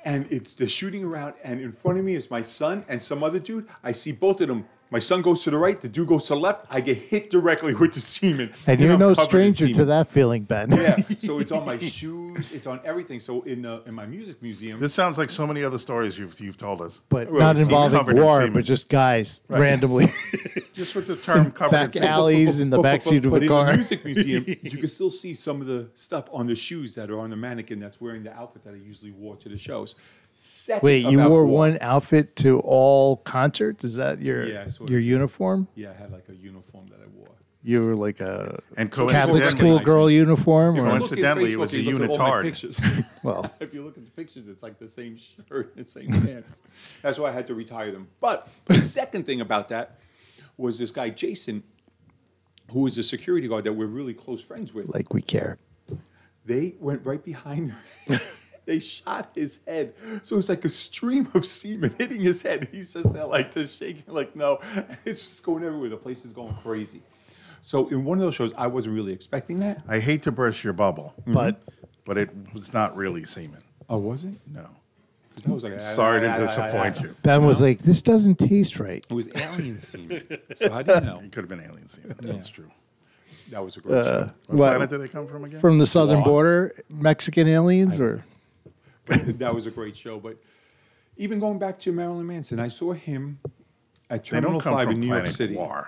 And 0.05 0.27
it's 0.31 0.53
they're 0.55 0.69
shooting 0.69 1.03
around, 1.03 1.33
and 1.43 1.59
in 1.59 1.71
front 1.71 1.97
of 1.97 2.05
me 2.05 2.15
is 2.15 2.29
my 2.29 2.43
son 2.43 2.85
and 2.87 3.01
some 3.01 3.23
other 3.23 3.39
dude. 3.39 3.67
I 3.83 3.91
see 3.91 4.11
both 4.11 4.39
of 4.39 4.47
them. 4.47 4.65
My 4.91 5.00
son 5.00 5.21
goes 5.24 5.43
to 5.43 5.50
the 5.52 5.58
right, 5.58 5.80
the 5.82 5.89
dude 5.89 6.08
goes 6.08 6.26
to 6.28 6.36
the 6.36 6.39
left. 6.39 6.67
I 6.69 6.80
get 6.80 6.98
hit 6.98 7.32
directly 7.32 7.74
with 7.74 7.93
the 7.93 8.00
semen, 8.00 8.52
And 8.67 8.80
you're 8.80 8.93
I'm 8.93 9.00
no 9.00 9.13
stranger 9.15 9.67
to 9.74 9.86
that 9.86 10.10
feeling, 10.12 10.43
Ben. 10.43 10.71
Yeah, 10.71 11.02
so 11.17 11.39
it's 11.39 11.52
on 11.52 11.65
my 11.65 11.80
shoes, 11.80 12.52
it's 12.52 12.67
on 12.67 12.80
everything. 12.86 13.19
So 13.19 13.41
in 13.41 13.65
uh, 13.65 13.82
in 13.88 13.93
my 13.95 14.06
music 14.06 14.41
museum, 14.43 14.80
this 14.80 14.93
sounds 14.93 15.17
like 15.17 15.32
so 15.32 15.48
many 15.48 15.63
other 15.63 15.80
stories 15.80 16.17
you've 16.19 16.39
you've 16.39 16.56
told 16.58 16.82
us. 16.82 17.02
but 17.10 17.30
Well, 17.32 17.39
not 17.41 17.58
involving 17.58 17.98
covered 17.98 18.17
in 18.17 18.24
war, 18.24 18.48
but 18.48 18.63
just 18.63 18.88
guys 18.89 19.41
randomly. 19.50 20.06
Just 20.76 20.93
with 20.93 21.08
the 21.08 21.15
term 21.15 21.52
covered 21.52 21.78
in 21.78 21.86
Back 21.86 21.93
semen. 21.93 22.10
alleys 22.10 22.60
in 22.60 22.69
the 22.69 22.76
But- 22.78 22.84
but- 22.84 23.00
backseat 23.00 23.24
of 23.24 23.32
but 23.32 23.41
a 23.41 23.45
in 23.45 23.48
car. 23.48 23.65
the 23.67 23.74
music 23.78 24.04
museum, 24.04 24.43
you 24.45 24.78
can 24.78 24.89
still 24.89 25.10
see 25.10 25.34
some 25.34 25.62
of 25.62 25.67
the 25.67 25.89
stuff 25.93 26.26
on 26.34 26.48
the 26.48 26.56
shoes 26.56 26.95
that 26.95 27.10
are 27.10 27.17
on 27.17 27.30
the 27.30 27.38
mannequin 27.38 27.80
that's 27.80 28.02
wearing 28.02 28.24
the 28.24 28.34
outfit 28.36 28.65
that 28.65 28.74
I 28.74 28.78
usually 28.78 29.12
wore 29.12 29.38
to 29.38 29.48
the 29.48 29.58
shows. 29.58 29.95
Second 30.38 30.86
Wait, 30.86 31.06
you 31.06 31.17
wore 31.19 31.30
war- 31.30 31.45
one 31.45 31.78
outfit 31.82 32.36
to 32.38 32.60
all 32.60 33.17
concerts? 33.17 33.84
Is 33.86 33.95
that 33.95 34.21
your 34.21 34.45
Yeah, 34.45 34.67
sort 34.67 34.89
of. 34.89 34.91
your 34.93 35.00
uniform? 35.02 35.67
Yeah, 35.76 35.91
I 35.91 35.93
had 35.93 36.12
like 36.12 36.28
a 36.30 36.36
uniform 36.36 36.88
that 36.89 37.00
I 37.02 37.08
wore. 37.15 37.30
You 37.63 37.82
were 37.82 37.95
like 37.95 38.19
a 38.19 38.62
And 38.78 38.91
Catholic 38.91 39.45
school 39.45 39.80
girl 39.80 40.12
uniform, 40.12 40.76
If 40.76 40.84
or 40.84 40.86
Coincidentally, 40.88 41.54
it 41.54 41.58
was 41.58 41.74
a 41.74 41.78
and 41.78 41.86
you 41.88 41.98
look 41.98 42.10
at 42.12 42.19
all 42.19 42.28
my 42.30 42.43
unitard. 42.43 43.06
well, 43.24 43.52
if 43.60 43.74
you 43.74 43.82
look 43.84 43.98
at 43.98 44.06
the 44.06 44.12
pictures, 44.12 44.48
it's 44.48 44.62
like 44.62 44.78
the 44.78 44.88
same 44.88 45.17
shirt 45.17 45.74
and 45.76 45.84
the 45.86 45.89
same 45.89 46.08
pants. 46.10 46.62
That's 47.02 47.17
why 47.17 47.30
I 47.30 47.32
had 47.32 47.48
to 47.48 47.56
retire 47.56 47.91
them. 47.91 48.08
But 48.19 48.48
the 48.65 48.76
second 48.82 49.26
thing 49.26 49.41
about 49.41 49.69
that 49.69 50.00
was 50.58 50.78
this 50.78 50.91
guy 50.91 51.10
Jason, 51.10 51.63
who 52.71 52.82
was 52.82 52.98
a 52.98 53.04
security 53.04 53.48
guard 53.48 53.63
that 53.63 53.74
we're 53.74 53.88
really 53.88 54.13
close 54.13 54.43
friends 54.43 54.74
with. 54.74 54.89
like 54.93 55.13
we 55.13 55.21
care. 55.21 55.58
they 56.45 56.76
went 56.80 57.04
right 57.06 57.24
behind 57.24 57.74
him. 58.06 58.19
they 58.65 58.80
shot 58.80 59.32
his 59.36 59.60
head. 59.67 59.93
So 60.23 60.38
it's 60.38 60.49
like 60.49 60.65
a 60.65 60.69
stream 60.69 61.28
of 61.34 61.45
semen 61.45 61.93
hitting 61.97 62.21
his 62.21 62.41
head. 62.41 62.69
He's 62.71 62.93
just 62.93 63.12
there 63.13 63.25
like 63.25 63.54
just 63.54 63.80
shaking, 63.80 64.13
like, 64.13 64.36
no. 64.36 64.60
It's 65.06 65.28
just 65.28 65.43
going 65.43 65.63
everywhere. 65.63 65.89
The 65.89 65.97
place 65.97 66.25
is 66.25 66.32
going 66.32 66.54
crazy. 66.63 67.01
So 67.62 67.88
in 67.89 68.06
one 68.06 68.17
of 68.19 68.23
those 68.23 68.36
shows, 68.36 68.54
I 68.58 68.67
wasn't 68.67 68.95
really 68.95 69.13
expecting 69.13 69.60
that. 69.60 69.84
I 69.88 69.99
hate 69.99 70.23
to 70.23 70.32
burst 70.32 70.63
your 70.63 70.73
bubble, 70.73 71.13
mm-hmm. 71.21 71.34
But 71.34 71.62
but 72.06 72.17
it 72.17 72.30
was 72.54 72.73
not 72.73 72.95
really 72.95 73.23
semen. 73.25 73.62
Oh, 73.89 73.97
wasn't? 73.97 74.39
No. 74.51 74.67
I 75.47 75.51
was 75.51 75.63
like, 75.63 75.82
Sorry 75.82 76.21
to 76.21 76.28
disappoint 76.38 77.01
you. 77.01 77.15
Ben 77.23 77.45
was 77.45 77.62
like, 77.62 77.80
"This 77.80 78.01
doesn't 78.01 78.36
taste 78.36 78.80
right." 78.80 79.06
It 79.10 79.13
was 79.13 79.30
alien 79.36 79.78
semen. 79.78 80.23
So 80.56 80.71
how 80.71 80.82
do 80.82 80.93
you 80.93 81.01
know? 81.01 81.19
It 81.23 81.32
could 81.32 81.43
have 81.43 81.49
been 81.49 81.62
alien 81.62 81.89
semen. 81.89 82.15
That's 82.21 82.47
true. 82.47 82.69
That 83.49 83.63
was 83.63 83.78
a 83.78 83.82
great 83.82 83.97
uh, 83.97 84.04
show. 84.04 84.19
What, 84.47 84.58
What, 84.58 84.69
planet 84.69 84.89
did 84.89 85.01
they 85.01 85.08
come 85.08 85.28
from 85.28 85.43
again? 85.43 85.60
from 85.60 85.78
the 85.78 85.86
southern 85.86 86.21
Gwar. 86.21 86.25
border, 86.25 86.75
Mexican 86.89 87.47
aliens, 87.47 87.99
or 87.99 88.23
that 89.39 89.53
was 89.53 89.65
a 89.65 89.71
great 89.71 89.95
show. 89.97 90.19
But 90.19 90.37
even 91.17 91.39
going 91.39 91.59
back 91.59 91.79
to 91.79 91.91
Marilyn 91.91 92.27
Manson, 92.27 92.59
I 92.59 92.67
saw 92.69 92.93
him 92.93 93.39
at 94.09 94.23
they 94.23 94.29
Terminal 94.31 94.51
don't 94.53 94.61
come 94.61 94.73
5 94.73 94.83
from 94.85 94.93
in 94.95 94.99
New 94.99 95.07
York 95.07 95.19
planet 95.19 95.35
City. 95.35 95.55
Gwar. 95.55 95.87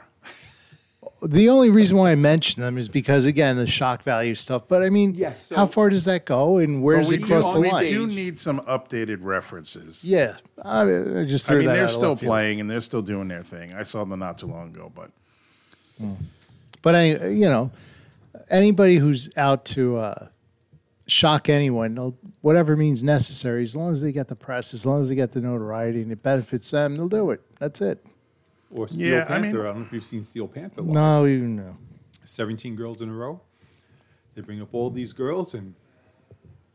the 1.21 1.49
only 1.49 1.69
reason 1.69 1.97
why 1.97 2.11
I 2.11 2.15
mention 2.15 2.61
them 2.61 2.77
is 2.77 2.89
because 2.89 3.25
again 3.25 3.55
the 3.57 3.65
shock 3.67 4.03
value 4.03 4.35
stuff. 4.35 4.63
But 4.67 4.83
I 4.83 4.89
mean, 4.89 5.13
Yes, 5.15 5.47
so- 5.47 5.55
how 5.55 5.65
far 5.65 5.89
does 5.89 6.05
that 6.05 6.25
go, 6.25 6.57
and 6.57 6.81
where 6.83 6.97
does 6.97 7.09
we 7.09 7.15
it 7.15 7.19
do, 7.21 7.25
cross 7.27 7.43
the 7.45 7.49
on 7.57 7.61
we 7.61 7.71
line? 7.71 7.85
do 7.85 8.07
need 8.07 8.37
some 8.37 8.59
updated 8.61 9.17
references. 9.21 10.03
Yeah, 10.03 10.37
I, 10.63 10.81
I 10.83 11.25
just 11.25 11.49
I 11.49 11.53
threw 11.53 11.59
mean, 11.59 11.67
that 11.67 11.73
they're 11.75 11.83
out 11.83 11.89
of 11.89 11.95
still 11.95 12.09
left 12.09 12.21
field. 12.21 12.29
playing 12.31 12.61
and 12.61 12.69
they're 12.69 12.81
still 12.81 13.01
doing 13.01 13.27
their 13.27 13.43
thing. 13.43 13.73
I 13.73 13.83
saw 13.83 14.03
them 14.05 14.19
not 14.19 14.37
too 14.37 14.47
long 14.47 14.69
ago, 14.69 14.91
but 14.95 15.11
But 16.81 16.95
I, 16.95 17.27
you 17.27 17.49
know, 17.49 17.71
anybody 18.49 18.97
who's 18.97 19.35
out 19.37 19.65
to 19.65 19.97
uh, 19.97 20.27
shock 21.07 21.49
anyone, 21.49 21.95
they'll- 21.95 22.17
whatever 22.41 22.75
means 22.75 23.03
necessary, 23.03 23.63
as 23.63 23.75
long 23.75 23.91
as 23.91 24.01
they 24.01 24.11
get 24.11 24.27
the 24.27 24.35
press, 24.35 24.73
as 24.73 24.85
long 24.85 25.01
as 25.01 25.09
they 25.09 25.15
get 25.15 25.31
the 25.31 25.41
notoriety 25.41 26.01
and 26.01 26.11
it 26.11 26.21
benefits 26.23 26.69
them, 26.71 26.95
they'll 26.95 27.09
do 27.09 27.31
it. 27.31 27.41
That's 27.59 27.81
it. 27.81 28.05
Or 28.71 28.87
Steel 28.87 29.07
Yeah, 29.07 29.25
Panther. 29.25 29.33
I, 29.33 29.41
mean- 29.41 29.53
don't 29.53 29.79
know 29.79 29.85
if 29.85 29.93
you've 29.93 30.03
seen 30.03 30.23
Steel 30.23 30.47
Panther. 30.47 30.81
live. 30.81 30.93
No, 30.93 31.25
you 31.25 31.39
know. 31.39 31.77
17 32.25 32.75
girls 32.75 33.01
in 33.01 33.09
a 33.09 33.13
row. 33.13 33.39
They 34.35 34.41
bring 34.41 34.61
up 34.61 34.69
all 34.73 34.89
these 34.89 35.13
girls 35.13 35.53
and 35.53 35.73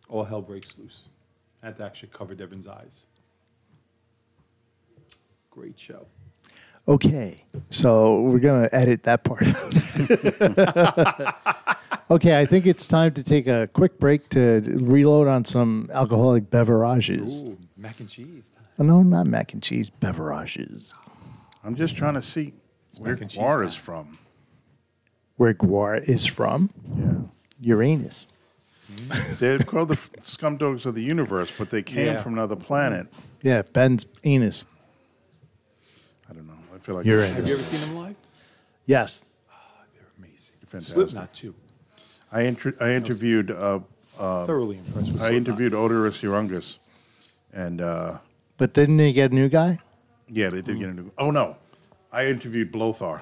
all 0.09 0.25
hell 0.25 0.43
breaks 0.43 0.79
loose. 0.79 1.09
I 1.63 1.67
had 1.67 1.77
to 1.77 1.85
actually 1.85 2.09
cover 2.13 2.35
Devin's 2.35 2.67
eyes. 2.67 3.05
Great 5.51 5.79
show. 5.79 6.07
Okay, 6.89 7.45
so 7.71 8.23
we're 8.23 8.41
gonna 8.41 8.69
edit 8.73 9.05
that 9.05 9.23
part. 9.23 9.43
okay, 12.11 12.41
I 12.41 12.45
think 12.45 12.67
it's 12.67 12.89
time 12.89 13.13
to 13.15 13.23
take 13.23 13.47
a 13.47 13.69
quick 13.73 14.01
break 14.01 14.29
to 14.31 14.61
reload 14.67 15.29
on 15.29 15.45
some 15.45 15.89
alcoholic 15.93 16.51
beverages. 16.51 17.45
Ooh, 17.45 17.57
mac 17.77 18.01
and 18.01 18.09
cheese. 18.09 18.55
Oh, 18.81 18.85
no, 18.85 19.05
not 19.05 19.29
mac 19.29 19.53
and 19.53 19.63
cheese, 19.63 19.91
beverages. 19.91 20.97
I'm 21.63 21.77
just 21.77 21.95
trying 21.95 22.15
to 22.15 22.23
see 22.23 22.53
where 22.99 23.15
mac 23.15 23.29
Gwar 23.29 23.65
is 23.65 23.77
from. 23.77 24.19
Where 25.37 25.55
Gwar 25.55 26.03
is 26.03 26.27
from? 26.27 26.71
Yeah. 26.97 27.13
Uranus. 27.61 28.27
They're 29.39 29.61
called 29.61 29.89
the 29.89 29.99
scum 30.21 30.57
dogs 30.57 30.85
of 30.85 30.97
the 30.97 31.03
universe, 31.03 31.53
but 31.57 31.71
they 31.71 31.83
came 31.83 32.07
Yeah. 32.07 32.23
from 32.23 32.33
another 32.33 32.57
planet. 32.57 33.07
Yeah, 33.41 33.63
Ben's 33.63 34.05
anus. 34.25 34.67
I 36.29 36.35
don't 36.35 36.47
know. 36.47 36.55
I 36.83 36.85
feel 36.85 36.95
like 36.97 37.07
Uranus. 37.07 37.37
Have 37.37 37.47
you 37.49 37.55
ever 37.55 37.63
seen 37.63 37.81
them 37.81 37.97
live? 37.97 38.17
Yes. 38.87 39.25
They're 39.95 40.03
amazing. 40.19 40.57
Fantastic. 40.67 40.95
Slipknot 40.95 41.33
too. 41.33 41.55
I, 42.33 42.43
inter- 42.43 42.75
I 42.81 42.91
interviewed 42.95 43.53
uh, 43.53 43.79
Thoroughly 44.19 44.79
impressed 44.79 45.13
with 45.13 45.23
I 45.23 45.31
interviewed 45.31 45.75
Oderus 45.75 46.23
Urungus, 46.23 46.79
and 47.53 47.81
uh, 47.81 48.19
But 48.57 48.75
didn't 48.75 48.97
they 48.97 49.13
get 49.13 49.31
a 49.31 49.35
new 49.35 49.49
guy? 49.49 49.79
yeah, 50.29 50.49
they 50.49 50.61
did 50.61 50.79
get 50.81 50.89
a 50.89 50.93
new. 50.93 51.13
Oh 51.19 51.31
no, 51.31 51.57
I 52.11 52.27
interviewed 52.27 52.73
Blothar. 52.73 53.21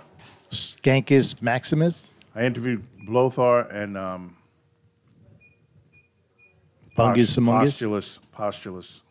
Skankus 0.51 1.43
Maximus? 1.43 2.15
I 2.35 2.45
interviewed 2.45 2.83
Blothar 3.07 3.71
and 3.75 3.99
um, 3.99 4.37
Bungus 6.97 7.37
Amungus? 7.39 7.61
Postulus, 7.65 8.21
Postulus, 8.33 9.03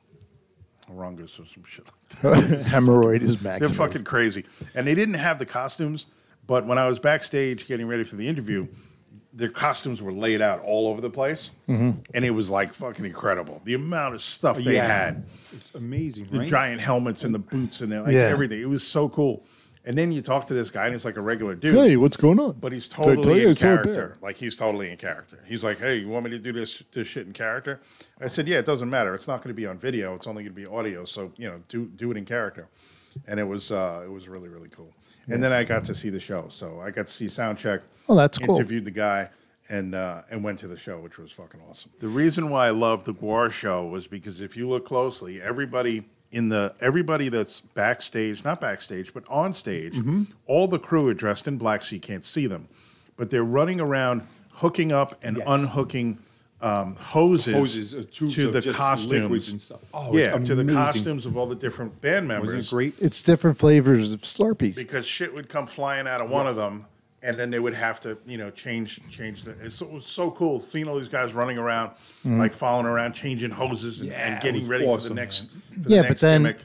Urungus 0.94 1.40
or 1.40 1.46
some 1.46 1.64
shit. 1.68 1.90
like 2.24 2.46
that. 2.48 2.62
Hemorrhoid 2.66 3.22
is 3.22 3.44
max. 3.44 3.60
They're 3.60 3.70
fucking 3.70 4.04
crazy, 4.04 4.46
and 4.76 4.86
they 4.88 4.96
didn't 4.96 5.16
have 5.16 5.40
the 5.40 5.46
costumes. 5.46 6.08
But 6.48 6.66
when 6.66 6.78
I 6.78 6.88
was 6.88 7.00
backstage 7.00 7.68
getting 7.68 7.88
ready 7.88 8.04
for 8.04 8.16
the 8.16 8.28
interview, 8.28 8.68
their 9.34 9.50
costumes 9.52 10.02
were 10.02 10.12
laid 10.12 10.42
out 10.42 10.62
all 10.62 10.88
over 10.88 11.00
the 11.02 11.10
place, 11.12 11.52
Mm-hmm. 11.68 12.00
and 12.16 12.26
it 12.26 12.32
was 12.32 12.50
like 12.50 12.74
fucking 12.74 13.06
incredible. 13.06 13.62
The 13.66 13.76
amount 13.76 14.16
of 14.16 14.22
stuff 14.22 14.58
they 14.58 14.76
Yeah. 14.76 14.88
had. 14.88 15.26
It's 15.54 15.76
amazing, 15.76 16.28
the 16.32 16.40
right? 16.40 16.48
giant 16.48 16.82
helmets 16.82 17.24
and 17.24 17.34
the 17.36 17.40
boots 17.40 17.82
and 17.82 17.92
the, 17.92 18.02
like 18.02 18.14
Yeah. 18.14 18.22
everything. 18.22 18.60
It 18.62 18.68
was 18.70 18.86
so 18.86 19.08
cool. 19.10 19.46
And 19.86 19.98
then 19.98 20.12
you 20.12 20.22
talk 20.22 20.46
to 20.48 20.54
this 20.54 20.72
guy, 20.72 20.86
and 20.86 20.94
he's 20.94 21.06
like 21.06 21.16
a 21.16 21.22
regular 21.22 21.56
dude. 21.56 21.74
Hey, 21.76 21.96
what's 21.96 22.18
going 22.18 22.40
on? 22.40 22.54
But 22.60 22.74
he's 22.74 22.88
Did 22.90 23.00
I 23.00 23.06
tell 23.06 23.16
totally 23.16 23.44
in 23.44 23.50
I 23.50 23.54
saw 23.54 23.68
a 23.68 23.76
bear? 23.76 23.84
character. 23.84 24.18
Like 24.22 24.36
he's 24.36 24.56
totally 24.56 24.92
in 24.92 24.98
character. 24.98 25.40
He's 25.48 25.64
like, 25.64 25.80
"Hey, 25.80 25.96
you 25.96 26.10
want 26.10 26.26
me 26.26 26.32
to 26.32 26.40
do 26.40 26.52
this 26.52 26.84
this 26.92 27.08
shit 27.08 27.26
in 27.28 27.34
character?" 27.34 27.80
I 28.20 28.28
said, 28.28 28.48
"Yeah, 28.48 28.60
it 28.60 28.66
doesn't 28.66 28.90
matter. 28.90 29.16
It's 29.16 29.28
not 29.28 29.38
going 29.42 29.56
to 29.56 29.60
be 29.60 29.66
on 29.66 29.78
video. 29.78 30.14
It's 30.16 30.28
only 30.28 30.44
going 30.44 30.54
to 30.54 30.62
be 30.62 30.68
audio. 30.68 31.06
So 31.06 31.32
you 31.38 31.48
know, 31.48 31.60
do 31.70 31.86
do 31.96 32.12
it 32.12 32.18
in 32.18 32.26
character." 32.26 32.68
And 33.28 33.40
it 33.40 33.44
was 33.46 33.72
uh, 33.72 34.02
it 34.06 34.12
was 34.12 34.28
really 34.28 34.50
really 34.50 34.70
cool. 34.70 34.92
And 35.28 35.42
then 35.42 35.52
I 35.54 35.64
got 35.64 35.86
to 35.86 35.96
see 35.96 36.10
the 36.10 36.20
show. 36.20 36.48
So 36.50 36.80
I 36.82 36.92
got 36.92 37.08
to 37.08 37.14
see 37.14 37.28
soundcheck. 37.28 37.84
Oh, 38.10 38.16
that's 38.16 38.38
cool. 38.38 38.56
Interviewed 38.56 38.86
the 38.86 38.92
guy. 38.92 39.30
And, 39.72 39.94
uh, 39.94 40.24
and 40.32 40.44
went 40.44 40.58
to 40.62 40.68
the 40.68 40.76
show, 40.78 40.98
which 41.00 41.20
was 41.20 41.32
fucking 41.32 41.62
awesome. 41.70 41.92
The 42.00 42.08
reason 42.08 42.50
why 42.50 42.66
I 42.66 42.70
loved 42.72 43.06
the 43.06 43.14
Gwar 43.14 43.52
show 43.52 43.86
was 43.86 44.08
because 44.08 44.42
if 44.42 44.58
you 44.58 44.68
look 44.68 44.84
closely, 44.84 45.40
everybody 45.44 46.06
in 46.32 46.50
the 46.50 46.74
everybody 46.80 47.30
that's 47.30 47.60
backstage, 47.62 48.44
not 48.44 48.62
backstage, 48.62 49.14
but 49.14 49.24
on 49.30 49.54
stage, 49.54 49.96
Mm-hmm. 49.96 50.24
all 50.46 50.68
the 50.68 50.80
crew 50.80 51.08
are 51.08 51.14
dressed 51.14 51.48
in 51.48 51.58
black, 51.58 51.84
so 51.84 51.96
you 51.96 52.00
can't 52.02 52.24
see 52.26 52.46
them, 52.48 52.68
but 53.18 53.30
they're 53.30 53.44
running 53.44 53.80
around 53.82 54.22
hooking 54.54 54.92
up 54.92 55.14
and 55.24 55.38
Yes. 55.38 55.46
unhooking 55.48 56.20
um, 56.62 56.96
hoses, 56.98 57.54
Hoses, 57.54 57.94
uh, 57.94 58.04
to 58.12 58.52
the 58.52 58.74
costumes 58.74 59.50
and 59.50 59.62
stuff. 59.62 59.80
Oh, 59.94 60.14
yeah, 60.16 60.38
to 60.38 60.56
the 60.56 60.66
costumes 60.74 61.26
of 61.26 61.38
all 61.38 61.46
the 61.46 61.56
different 61.56 62.02
band 62.02 62.28
members 62.28 62.68
it 62.74 62.76
great? 62.76 62.94
It's 63.00 63.24
different 63.24 63.58
flavors 63.58 64.12
of 64.12 64.22
Slurpees. 64.24 64.76
because 64.76 65.06
shit 65.08 65.34
would 65.34 65.48
come 65.48 65.66
flying 65.68 66.06
out 66.06 66.20
of 66.20 66.30
one 66.30 66.48
of 66.48 66.58
them, 66.58 66.86
and 67.22 67.38
then 67.38 67.50
they 67.52 67.60
would 67.60 67.74
have 67.74 68.00
to, 68.02 68.18
you 68.26 68.38
know, 68.38 68.50
change 68.52 69.00
change 69.10 69.44
the. 69.44 69.52
It's, 69.64 69.82
it 69.82 69.90
was 69.92 70.06
so 70.06 70.32
cool 70.32 70.60
seeing 70.60 70.88
all 70.88 70.98
these 70.98 71.08
guys 71.10 71.34
running 71.34 71.58
around, 71.58 71.90
mm-hmm. 71.92 72.40
like 72.40 72.54
following 72.54 72.86
around, 72.86 73.14
changing 73.14 73.52
hoses 73.52 74.02
and, 74.02 74.10
Yeah, 74.10 74.16
and 74.26 74.36
it 74.36 74.42
getting 74.42 74.62
was 74.62 74.70
ready 74.70 74.86
awesome, 74.86 75.10
for 75.10 75.16
the 75.16 75.22
next. 75.22 75.52
man. 75.52 75.62
For 75.62 75.80
the 75.80 75.90
Yeah, 75.90 76.02
but 76.04 76.08
next 76.10 76.22
then- 76.22 76.42
gimmick. 76.44 76.58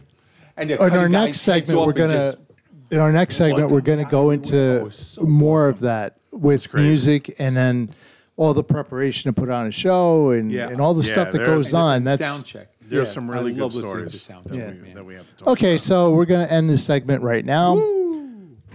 And 0.56 0.70
they're 0.70 0.80
oh, 0.80 0.84
in 0.86 0.92
our 0.92 0.96
cutting 0.98 1.12
next 1.12 1.26
heads 1.26 1.66
segment, 1.66 1.78
off 1.80 1.86
we're 1.86 1.90
and 1.92 1.98
gonna 1.98 2.12
just- 2.32 2.38
in 2.92 2.98
our 3.00 3.10
next 3.10 3.34
segment 3.36 3.70
we're 3.70 3.80
gonna 3.80 4.04
go 4.04 4.30
into 4.30 4.88
so 4.92 5.22
more 5.22 5.66
of 5.68 5.80
that 5.80 6.16
with 6.30 6.70
crazy. 6.70 6.86
music 6.88 7.34
and 7.40 7.56
then 7.56 7.92
all 8.36 8.54
the 8.54 8.62
preparation 8.62 9.28
to 9.28 9.40
put 9.40 9.48
on 9.48 9.66
a 9.66 9.70
show 9.72 10.30
and, 10.30 10.52
Yeah. 10.52 10.68
and 10.68 10.80
all 10.80 10.94
the 10.94 11.04
Yeah, 11.04 11.12
stuff 11.12 11.32
that 11.32 11.38
there- 11.38 11.46
goes 11.48 11.72
and- 11.72 11.82
on. 11.82 11.96
and 11.96 12.06
That's 12.06 12.20
sound 12.20 12.44
check. 12.44 12.68
There's 12.86 13.08
Yeah. 13.08 13.14
some 13.14 13.30
I 13.30 13.34
really 13.34 13.52
good 13.52 13.62
love 13.62 13.74
listening 13.74 13.92
to 13.94 14.18
stories 14.18 14.22
sound 14.22 14.44
that, 14.44 14.56
check, 14.56 14.74
we, 14.74 14.80
man. 14.82 14.94
that 14.94 15.04
we 15.04 15.14
have 15.14 15.28
to 15.28 15.36
talk 15.36 15.48
okay. 15.48 15.72
about. 15.72 15.80
So 15.80 16.14
we're 16.14 16.26
gonna 16.26 16.44
end 16.46 16.70
this 16.70 16.84
segment 16.84 17.22
right 17.24 17.44
now. 17.44 17.74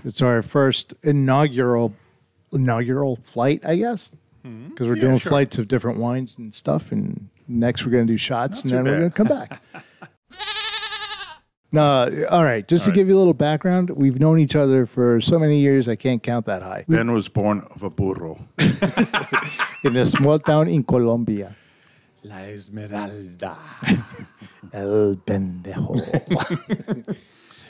It's 0.03 0.21
our 0.21 0.41
first 0.41 0.93
inaugural 1.03 1.93
inaugural 2.51 3.17
flight, 3.23 3.61
I 3.65 3.75
guess, 3.75 4.15
hmm. 4.43 4.69
because 4.69 4.87
we're 4.87 4.95
Yeah, 4.95 5.01
doing 5.01 5.17
sure. 5.19 5.29
flights 5.29 5.57
of 5.59 5.67
different 5.67 5.99
wines 5.99 6.37
and 6.37 6.53
stuff. 6.53 6.91
And 6.91 7.29
next 7.47 7.85
we're 7.85 7.91
gonna 7.91 8.05
do 8.05 8.17
shots, 8.17 8.63
Not 8.63 8.63
and 8.63 8.71
too 8.71 8.75
then 8.91 9.01
we're 9.01 9.09
gonna 9.09 9.11
come 9.11 9.27
back. 9.27 9.61
No, 11.71 12.25
all 12.31 12.43
right. 12.43 12.67
Just 12.67 12.85
to 12.85 12.89
right. 12.91 12.95
give 12.95 13.09
you 13.09 13.15
a 13.15 13.19
little 13.19 13.35
background, 13.35 13.91
we've 13.91 14.19
known 14.19 14.39
each 14.39 14.55
other 14.55 14.87
for 14.87 15.21
so 15.21 15.37
many 15.37 15.59
years, 15.59 15.87
I 15.87 15.95
can't 15.95 16.23
count 16.23 16.47
that 16.47 16.63
high. 16.63 16.83
Ben 16.87 17.11
was 17.13 17.29
born 17.29 17.61
of 17.75 17.83
a 17.83 17.91
burro. 17.91 18.39
In 19.83 19.95
a 19.95 20.03
small 20.05 20.39
town 20.39 20.67
in 20.67 20.83
Colombia. 20.83 21.55
La 22.23 22.39
Esmeralda. 22.39 23.55
El 24.73 25.15
pendejo. 25.17 25.95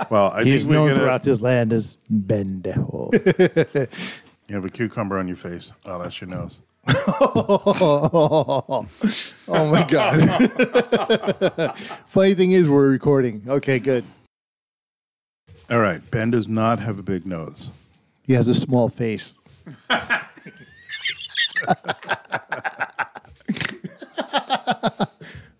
Well, 0.10 0.32
I 0.32 0.44
He's 0.44 0.64
think 0.66 0.74
known 0.74 0.88
gonna. 0.90 1.00
throughout 1.00 1.24
this 1.24 1.42
land 1.42 1.72
as 1.74 1.98
pendejo. 2.12 3.90
You 4.50 4.56
have 4.56 4.66
a 4.66 4.70
cucumber 4.72 5.20
on 5.20 5.28
your 5.28 5.38
face. 5.38 5.72
Oh, 5.86 6.02
that's 6.02 6.20
your 6.20 6.28
nose. 6.28 6.64
oh 6.88 8.88
my 9.48 9.86
god. 9.88 11.78
Funny 12.08 12.34
thing 12.34 12.54
is, 12.54 12.68
we're 12.68 12.90
recording. 12.90 13.44
Okay, 13.48 13.78
good. 13.78 14.04
All 15.70 15.78
right. 15.78 16.02
Ben 16.10 16.32
does 16.32 16.48
not 16.48 16.80
have 16.80 16.98
a 16.98 17.04
big 17.04 17.28
nose. 17.28 17.70
He 18.24 18.34
has 18.34 18.48
a 18.48 18.56
small 18.56 18.90
face. 18.90 19.36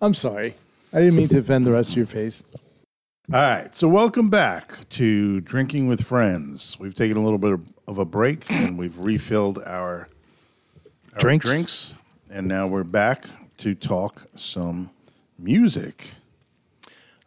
I'm 0.02 0.14
sorry. 0.16 0.56
I 0.94 1.00
didn't 1.00 1.16
mean 1.16 1.28
to 1.30 1.40
offend 1.40 1.66
the 1.68 1.72
rest 1.72 1.92
of 1.92 1.98
your 1.98 2.06
face. 2.08 2.44
All 3.32 3.40
right. 3.40 3.76
So, 3.76 3.88
welcome 3.88 4.32
back 4.32 4.90
to 4.90 5.40
Drinking 5.42 5.88
with 5.88 6.04
Friends. 6.04 6.80
We've 6.80 6.96
taken 6.96 7.16
a 7.16 7.24
little 7.24 7.38
bit 7.38 7.60
of, 7.88 8.00
a 8.00 8.06
break 8.06 8.52
and 8.52 8.76
we've 8.76 8.98
refilled 8.98 9.60
our, 9.60 10.10
our 11.14 11.20
Drinks. 11.20 11.46
drinks. 11.46 11.96
And 12.32 12.48
now 12.48 12.66
we're 12.66 12.84
back 12.84 13.26
to 13.58 13.76
talk 13.76 14.26
some 14.36 14.90
music. 15.38 16.16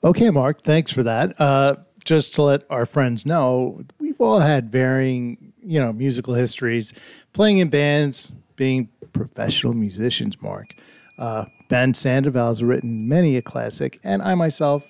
Okay, 0.03 0.31
Mark, 0.31 0.63
thanks 0.63 0.91
for 0.91 1.05
that. 1.05 1.41
Uh, 1.41 1.77
just 2.05 2.35
to 2.35 2.43
let 2.43 2.65
our 2.69 2.85
friends 2.85 3.25
know, 3.25 3.85
we've 4.01 4.21
all 4.21 4.41
had 4.41 4.73
varying, 4.73 5.53
you 5.63 5.79
know, 5.79 5.93
musical 5.93 6.35
histories, 6.35 6.95
playing 7.33 7.59
in 7.59 7.69
bands, 7.69 8.33
being 8.57 8.89
professional 9.13 9.73
musicians. 9.73 10.43
Mark, 10.43 10.75
uh, 11.17 11.45
Ben 11.69 11.95
Sandoval 11.95 12.49
has 12.49 12.65
written 12.65 13.07
many 13.07 13.37
a 13.37 13.43
classic, 13.43 14.01
and 14.03 14.21
I 14.21 14.35
myself 14.35 14.89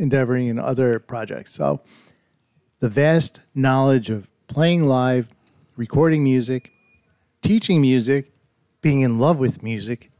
endeavoring 0.00 0.48
in 0.48 0.58
other 0.58 0.98
projects. 0.98 1.52
So, 1.52 1.80
the 2.80 2.88
vast 2.88 3.40
knowledge 3.54 4.10
of 4.10 4.30
playing 4.48 4.86
live, 4.86 5.28
recording 5.76 6.24
music, 6.24 6.72
teaching 7.42 7.80
music, 7.80 8.32
being 8.80 9.02
in 9.02 9.18
love 9.18 9.38
with 9.38 9.62
music, 9.62 10.10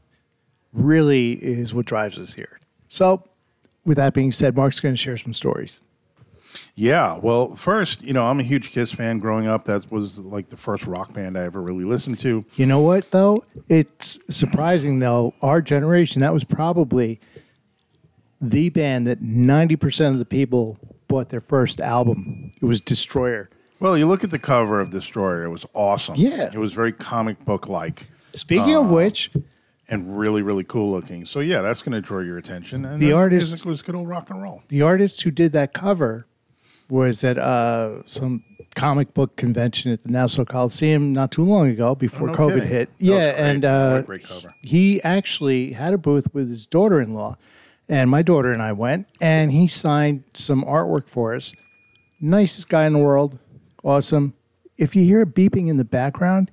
really 0.71 1.33
is 1.33 1.73
what 1.73 1.85
drives 1.85 2.17
us 2.19 2.33
here. 2.33 2.59
So, 2.87 3.23
with 3.83 3.97
that 3.97 4.13
being 4.13 4.31
said, 4.31 4.55
Mark's 4.55 4.79
going 4.79 4.93
to 4.93 4.97
share 4.97 5.17
some 5.17 5.33
stories. 5.33 5.81
Yeah. 6.75 7.17
Well, 7.17 7.55
first, 7.55 8.03
you 8.03 8.13
know, 8.13 8.25
I'm 8.25 8.39
a 8.39 8.43
huge 8.43 8.71
Kiss 8.71 8.91
fan 8.91 9.19
growing 9.19 9.47
up. 9.47 9.65
That 9.65 9.89
was 9.91 10.19
like 10.19 10.49
the 10.49 10.57
first 10.57 10.85
rock 10.85 11.13
band 11.13 11.37
I 11.37 11.43
ever 11.43 11.61
really 11.61 11.85
listened 11.85 12.19
to. 12.19 12.45
You 12.55 12.65
know 12.65 12.81
what, 12.81 13.09
though? 13.11 13.43
It's 13.69 14.19
surprising, 14.29 14.99
though. 14.99 15.33
Our 15.41 15.61
generation, 15.61 16.21
that 16.21 16.33
was 16.33 16.43
probably 16.43 17.19
the 18.41 18.69
band 18.69 19.05
that 19.07 19.21
90% 19.21 20.07
of 20.09 20.19
the 20.19 20.25
people 20.25 20.77
bought 21.07 21.29
their 21.29 21.41
first 21.41 21.79
album. 21.79 22.51
It 22.61 22.65
was 22.65 22.81
Destroyer. 22.81 23.49
Well, 23.79 23.97
you 23.97 24.07
look 24.07 24.23
at 24.23 24.29
the 24.31 24.39
cover 24.39 24.79
of 24.79 24.89
Destroyer, 24.91 25.43
it 25.43 25.49
was 25.49 25.65
awesome. 25.73 26.15
Yeah. 26.15 26.49
It 26.53 26.57
was 26.59 26.73
very 26.73 26.91
comic 26.91 27.43
book 27.45 27.67
like 27.67 28.07
Speaking 28.33 28.75
of 28.75 28.89
which, 28.89 29.29
and 29.89 30.17
really, 30.17 30.41
really 30.41 30.63
cool 30.63 30.91
looking. 30.91 31.25
So, 31.25 31.39
yeah, 31.41 31.61
that's 31.61 31.81
going 31.81 31.93
to 31.93 32.01
draw 32.01 32.19
your 32.21 32.37
attention. 32.37 32.85
And 32.85 32.99
The 32.99 33.11
artist- 33.11 33.65
was 33.65 33.81
good 33.81 33.95
old 33.95 34.07
rock 34.07 34.29
and 34.29 34.41
roll. 34.41 34.63
the 34.69 34.81
artist 34.83 35.21
who 35.23 35.31
did 35.31 35.51
that 35.53 35.73
cover 35.73 36.25
was 36.89 37.23
at 37.23 37.37
uh, 37.37 38.03
some 38.05 38.43
comic 38.75 39.13
book 39.13 39.35
convention 39.35 39.91
at 39.91 40.03
the 40.03 40.09
Nassau 40.11 40.45
Coliseum 40.45 41.11
not 41.11 41.31
too 41.31 41.43
long 41.43 41.67
ago 41.69 41.93
before 41.95 42.29
Oh, 42.29 42.33
no 42.33 42.37
COVID 42.37 42.53
kidding. 42.55 42.69
hit. 42.69 42.97
That 42.99 43.05
yeah, 43.05 43.45
and 43.45 43.65
uh, 43.65 44.01
great 44.03 44.23
cover. 44.23 44.53
he 44.61 45.01
actually 45.03 45.73
had 45.73 45.93
a 45.93 45.97
booth 45.97 46.33
with 46.33 46.49
his 46.49 46.65
daughter-in-law, 46.67 47.35
and 47.91 48.09
my 48.09 48.21
daughter 48.23 48.51
and 48.53 48.61
I 48.61 48.71
went, 48.71 49.07
and 49.19 49.51
he 49.51 49.67
signed 49.67 50.23
some 50.33 50.63
artwork 50.63 51.07
for 51.09 51.35
us. 51.35 51.53
Nicest 52.21 52.69
guy 52.69 52.85
in 52.85 52.93
the 52.93 52.99
world, 52.99 53.37
awesome. 53.83 54.33
If 54.77 54.95
you 54.95 55.03
hear 55.03 55.25
beeping 55.25 55.67
in 55.67 55.77
the 55.77 55.83
background, 55.85 56.49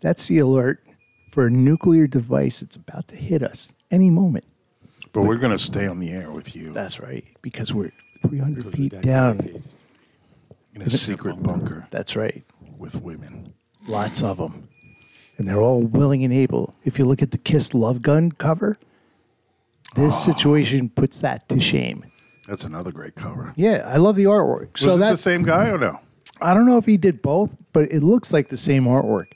that's 0.00 0.28
the 0.28 0.38
alert 0.38 0.82
for 1.30 1.46
a 1.46 1.50
nuclear 1.50 2.06
device 2.06 2.60
that's 2.60 2.76
about 2.76 3.08
to 3.08 3.16
hit 3.16 3.42
us 3.42 3.72
any 3.90 4.10
moment. 4.10 4.44
But 5.12 5.22
we're 5.22 5.38
going 5.38 5.52
to 5.56 5.62
stay 5.62 5.86
on 5.88 5.98
the 5.98 6.10
air 6.10 6.30
with 6.30 6.54
you 6.54 6.72
That's 6.72 7.00
right, 7.00 7.24
because 7.42 7.74
we're 7.74 7.90
300 8.28 8.56
Because 8.56 8.72
feet 8.72 9.00
down. 9.02 9.40
in 10.74 10.82
a 10.82 10.90
secret 10.90 11.42
bunker 11.42 11.88
That's 11.90 12.14
right. 12.14 12.44
with 12.78 13.02
women. 13.02 13.54
Lots 13.88 14.22
of 14.22 14.36
them. 14.36 14.68
And 15.36 15.48
they're 15.48 15.60
all 15.60 15.80
willing 15.82 16.22
and 16.22 16.32
able. 16.32 16.74
If 16.84 16.98
you 16.98 17.06
look 17.06 17.22
at 17.22 17.32
the 17.32 17.38
Kiss 17.38 17.74
Love 17.74 18.02
Gun 18.02 18.30
cover, 18.32 18.78
this 19.94 20.14
Ah. 20.14 20.32
situation 20.32 20.88
puts 20.88 21.20
that 21.20 21.48
to 21.48 21.58
shame. 21.60 22.04
That's 22.48 22.64
another 22.64 22.90
great 22.92 23.14
cover. 23.14 23.52
Yeah, 23.56 23.82
I 23.86 23.96
love 23.98 24.16
the 24.16 24.24
artwork. 24.24 24.72
Was 24.74 24.82
so 24.82 24.94
it 24.96 24.98
the 24.98 25.16
same 25.16 25.42
guy 25.42 25.68
or 25.68 25.78
no? 25.78 26.00
I 26.40 26.54
don't 26.54 26.66
know 26.66 26.78
if 26.78 26.86
he 26.86 26.96
did 26.96 27.22
both, 27.22 27.54
but 27.72 27.90
it 27.92 28.02
looks 28.02 28.32
like 28.32 28.48
the 28.48 28.56
same 28.56 28.84
artwork. 28.84 29.26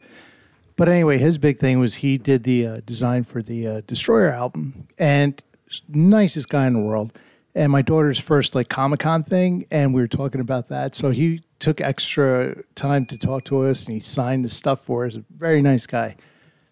But 0.77 0.89
anyway, 0.89 1.19
his 1.19 1.39
big 1.39 1.59
thing 1.59 1.79
was 1.79 1.97
he 1.97 2.19
did 2.19 2.43
the 2.45 2.67
uh, 2.67 2.81
design 2.85 3.23
for 3.25 3.43
the 3.43 3.67
uh, 3.67 3.81
Destroyer 3.87 4.31
album, 4.31 4.87
and 4.99 5.41
nicest 5.89 6.49
guy 6.49 6.67
in 6.67 6.73
the 6.73 6.81
world. 6.81 7.13
And 7.55 7.71
my 7.71 7.83
daughter's 7.83 8.19
first 8.19 8.57
like 8.57 8.69
Comic 8.69 8.99
Con 9.01 9.23
thing, 9.23 9.67
and 9.71 9.95
we 9.95 10.01
were 10.01 10.09
talking 10.09 10.41
about 10.41 10.69
that. 10.71 10.97
So 10.97 11.11
he 11.11 11.43
took 11.61 11.81
extra 11.81 12.57
time 12.75 13.07
to 13.07 13.17
talk 13.19 13.45
to 13.45 13.67
us, 13.69 13.85
and 13.85 13.95
he 13.95 14.01
signed 14.01 14.45
the 14.45 14.51
stuff 14.51 14.81
for 14.85 15.07
us. 15.07 15.17
Very 15.37 15.63
nice 15.63 15.87
guy. 15.87 16.17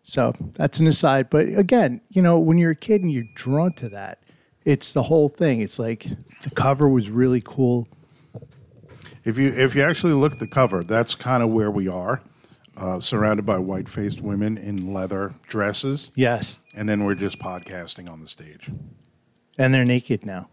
So 0.03 0.35
that's 0.55 0.81
an 0.81 0.87
aside. 0.87 1.31
But 1.31 1.47
again, 1.49 2.01
you 2.11 2.23
know, 2.23 2.39
when 2.39 2.59
you're 2.59 2.73
a 2.73 2.77
kid 2.77 3.03
and 3.03 3.13
you're 3.13 3.29
drawn 3.35 3.73
to 3.75 3.89
that, 3.91 4.23
it's 4.65 4.93
the 4.93 5.05
whole 5.05 5.29
thing. 5.29 5.61
It's 5.61 5.79
like 5.79 6.07
the 6.43 6.51
cover 6.51 6.89
was 6.89 7.09
really 7.11 7.41
cool. 7.45 7.89
If 9.25 9.39
you 9.39 9.49
if 9.49 9.75
you 9.77 9.83
actually 9.83 10.15
look 10.15 10.33
at 10.33 10.39
the 10.41 10.47
cover, 10.49 10.83
that's 10.83 11.15
kind 11.15 11.43
of 11.43 11.51
where 11.51 11.71
we 11.71 11.87
are, 11.87 12.21
uh, 12.77 12.99
surrounded 12.99 13.47
by 13.47 13.59
white 13.59 13.89
faced 13.89 14.21
women 14.21 14.59
in 14.59 14.93
leather 14.93 15.35
dresses, 15.47 16.11
Yes. 16.17 16.59
and 16.75 16.89
then 16.89 17.05
we're 17.05 17.15
just 17.15 17.39
podcasting 17.39 18.11
on 18.11 18.21
the 18.21 18.27
stage. 18.29 18.71
And 19.59 19.73
they're 19.73 19.85
naked 19.85 20.27
now. 20.27 20.49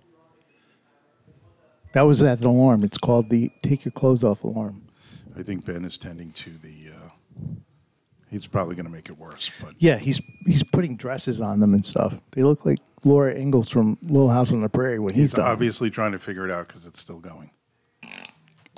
That 1.94 2.04
was 2.04 2.20
that 2.20 2.44
alarm. 2.44 2.84
It's 2.84 3.00
called 3.00 3.30
the 3.32 3.52
take 3.64 3.86
your 3.86 3.92
clothes 3.92 4.24
off 4.24 4.44
alarm. 4.44 4.84
I 5.36 5.42
think 5.42 5.66
Ben 5.66 5.84
is 5.86 5.98
tending 5.98 6.32
to 6.34 6.52
the. 6.52 6.92
Uh, 6.96 7.10
he's 8.30 8.48
probably 8.48 8.76
going 8.76 8.86
to 8.86 8.92
make 8.92 9.10
it 9.10 9.18
worse, 9.18 9.52
but 9.62 9.74
Yeah, 9.80 9.98
he's 9.98 10.22
he's 10.46 10.64
putting 10.64 10.96
dresses 10.96 11.42
on 11.42 11.60
them 11.60 11.74
and 11.74 11.86
stuff. 11.86 12.20
They 12.32 12.44
look 12.44 12.66
like 12.66 12.80
Laura 13.04 13.34
Ingalls 13.34 13.70
from 13.70 13.98
Little 14.04 14.30
House 14.30 14.54
on 14.54 14.62
the 14.62 14.70
Prairie 14.70 15.00
when 15.00 15.14
he's, 15.14 15.34
he's 15.34 15.40
obviously 15.40 15.90
trying 15.90 16.12
to 16.12 16.20
figure 16.20 16.46
it 16.46 16.52
out 16.52 16.68
because 16.68 16.86
it's 16.86 17.00
still 17.00 17.20
going, 17.20 17.52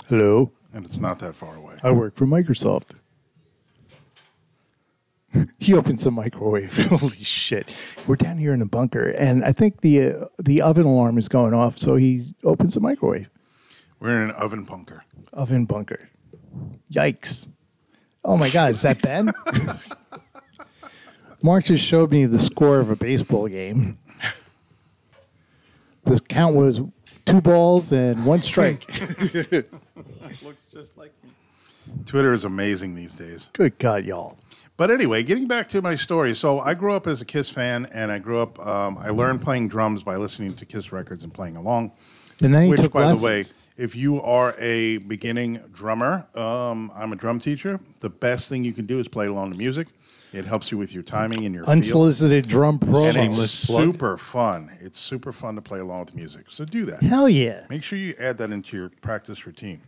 Hello, 0.07 0.51
and 0.73 0.85
it's 0.85 0.97
not 0.97 1.19
that 1.19 1.35
far 1.35 1.55
away. 1.55 1.75
I 1.83 1.91
work 1.91 2.15
for 2.15 2.25
Microsoft. 2.25 2.95
he 5.59 5.73
opens 5.73 6.03
the 6.03 6.11
microwave. 6.11 6.75
Holy 6.89 7.23
shit! 7.23 7.73
We're 8.07 8.17
down 8.17 8.37
here 8.37 8.53
in 8.53 8.59
the 8.59 8.65
bunker, 8.65 9.09
and 9.11 9.43
I 9.43 9.51
think 9.51 9.81
the 9.81 10.11
uh, 10.11 10.25
the 10.39 10.61
oven 10.61 10.85
alarm 10.85 11.17
is 11.17 11.29
going 11.29 11.53
off. 11.53 11.77
So 11.77 11.95
he 11.95 12.33
opens 12.43 12.73
the 12.73 12.81
microwave. 12.81 13.29
We're 13.99 14.23
in 14.23 14.29
an 14.29 14.35
oven 14.35 14.63
bunker. 14.63 15.05
Oven 15.31 15.65
bunker. 15.65 16.09
Yikes. 16.91 17.47
Oh 18.23 18.38
my 18.38 18.49
God, 18.49 18.73
is 18.73 18.81
that 18.84 19.01
Ben? 19.01 19.34
Mark 21.41 21.65
just 21.65 21.84
showed 21.84 22.12
me 22.12 22.25
the 22.25 22.39
score 22.39 22.79
of 22.79 22.89
a 22.89 22.95
baseball 22.95 23.47
game. 23.47 23.97
The 26.03 26.19
count 26.19 26.55
was 26.55 26.81
two 27.25 27.41
balls 27.41 27.91
and 27.91 28.25
one 28.25 28.41
strike. 28.41 28.86
Looks 30.43 30.71
just 30.71 30.97
like 30.97 31.12
me. 31.23 31.29
Twitter 32.05 32.34
is 32.34 32.45
amazing 32.45 32.95
these 32.95 33.15
days. 33.15 33.49
Good 33.53 33.77
God, 33.79 34.05
y'all. 34.05 34.38
But 34.77 34.91
anyway, 34.91 35.23
getting 35.23 35.47
back 35.47 35.67
to 35.69 35.81
my 35.81 35.95
story. 35.95 36.34
So 36.34 36.60
I 36.60 36.73
grew 36.73 36.93
up 36.95 37.05
as 37.07 37.21
a 37.21 37.25
Kiss 37.25 37.49
fan, 37.49 37.88
and 37.93 38.12
I 38.12 38.19
grew 38.19 38.39
up. 38.39 38.60
Um, 38.65 38.97
I 38.97 39.10
learned 39.10 39.41
playing 39.41 39.67
drums 39.67 40.03
by 40.03 40.15
listening 40.15 40.53
to 40.55 40.65
Kiss 40.65 40.91
records 40.91 41.23
and 41.23 41.34
playing 41.34 41.55
along. 41.55 41.91
And 42.41 42.53
then 42.53 42.63
he 42.63 42.69
Which, 42.69 42.81
took 42.81 42.93
by 42.93 43.01
lessons. 43.05 43.21
the 43.21 43.27
way, 43.27 43.43
if 43.81 43.95
you 43.95 44.21
are 44.21 44.53
a 44.59 44.97
beginning 44.97 45.59
drummer, 45.73 46.27
um, 46.35 46.91
I'm 46.95 47.11
a 47.11 47.15
drum 47.15 47.39
teacher. 47.39 47.79
The 48.01 48.09
best 48.09 48.47
thing 48.47 48.63
you 48.63 48.73
can 48.73 48.85
do 48.85 48.99
is 48.99 49.07
play 49.07 49.25
along 49.25 49.53
to 49.53 49.57
music. 49.57 49.87
It 50.31 50.45
helps 50.45 50.71
you 50.71 50.77
with 50.77 50.93
your 50.93 51.03
timing 51.03 51.45
and 51.45 51.53
your 51.53 51.65
feel. 51.65 51.73
Unsolicited 51.73 52.47
drum 52.47 52.79
And 52.83 53.17
it's 53.17 53.51
super 53.51 54.17
fun. 54.17 54.71
It's 54.79 54.99
super 54.99 55.33
fun 55.33 55.55
to 55.55 55.61
play 55.61 55.79
along 55.79 56.05
with 56.05 56.15
music. 56.15 56.45
So 56.49 56.63
do 56.63 56.85
that. 56.85 57.01
Hell 57.01 57.27
yeah. 57.27 57.65
Make 57.69 57.83
sure 57.83 57.97
you 57.97 58.13
add 58.19 58.37
that 58.37 58.51
into 58.51 58.77
your 58.77 58.89
practice 59.01 59.45
routine. 59.47 59.81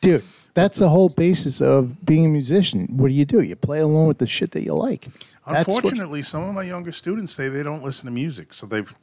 Dude, 0.00 0.22
that's 0.54 0.78
the 0.78 0.90
whole 0.90 1.08
basis 1.08 1.60
of 1.60 2.04
being 2.04 2.26
a 2.26 2.28
musician. 2.28 2.86
What 2.90 3.08
do 3.08 3.14
you 3.14 3.24
do? 3.24 3.40
You 3.40 3.56
play 3.56 3.80
along 3.80 4.06
with 4.06 4.18
the 4.18 4.28
shit 4.28 4.52
that 4.52 4.62
you 4.62 4.74
like. 4.74 5.08
That's 5.46 5.66
what- 5.66 5.76
Unfortunately, 5.82 6.22
some 6.22 6.42
of 6.44 6.54
my 6.54 6.62
younger 6.62 6.92
students 6.92 7.32
say 7.32 7.48
they 7.48 7.62
don't 7.64 7.82
listen 7.82 8.04
to 8.04 8.12
music, 8.12 8.52
so 8.52 8.66
they've 8.66 8.94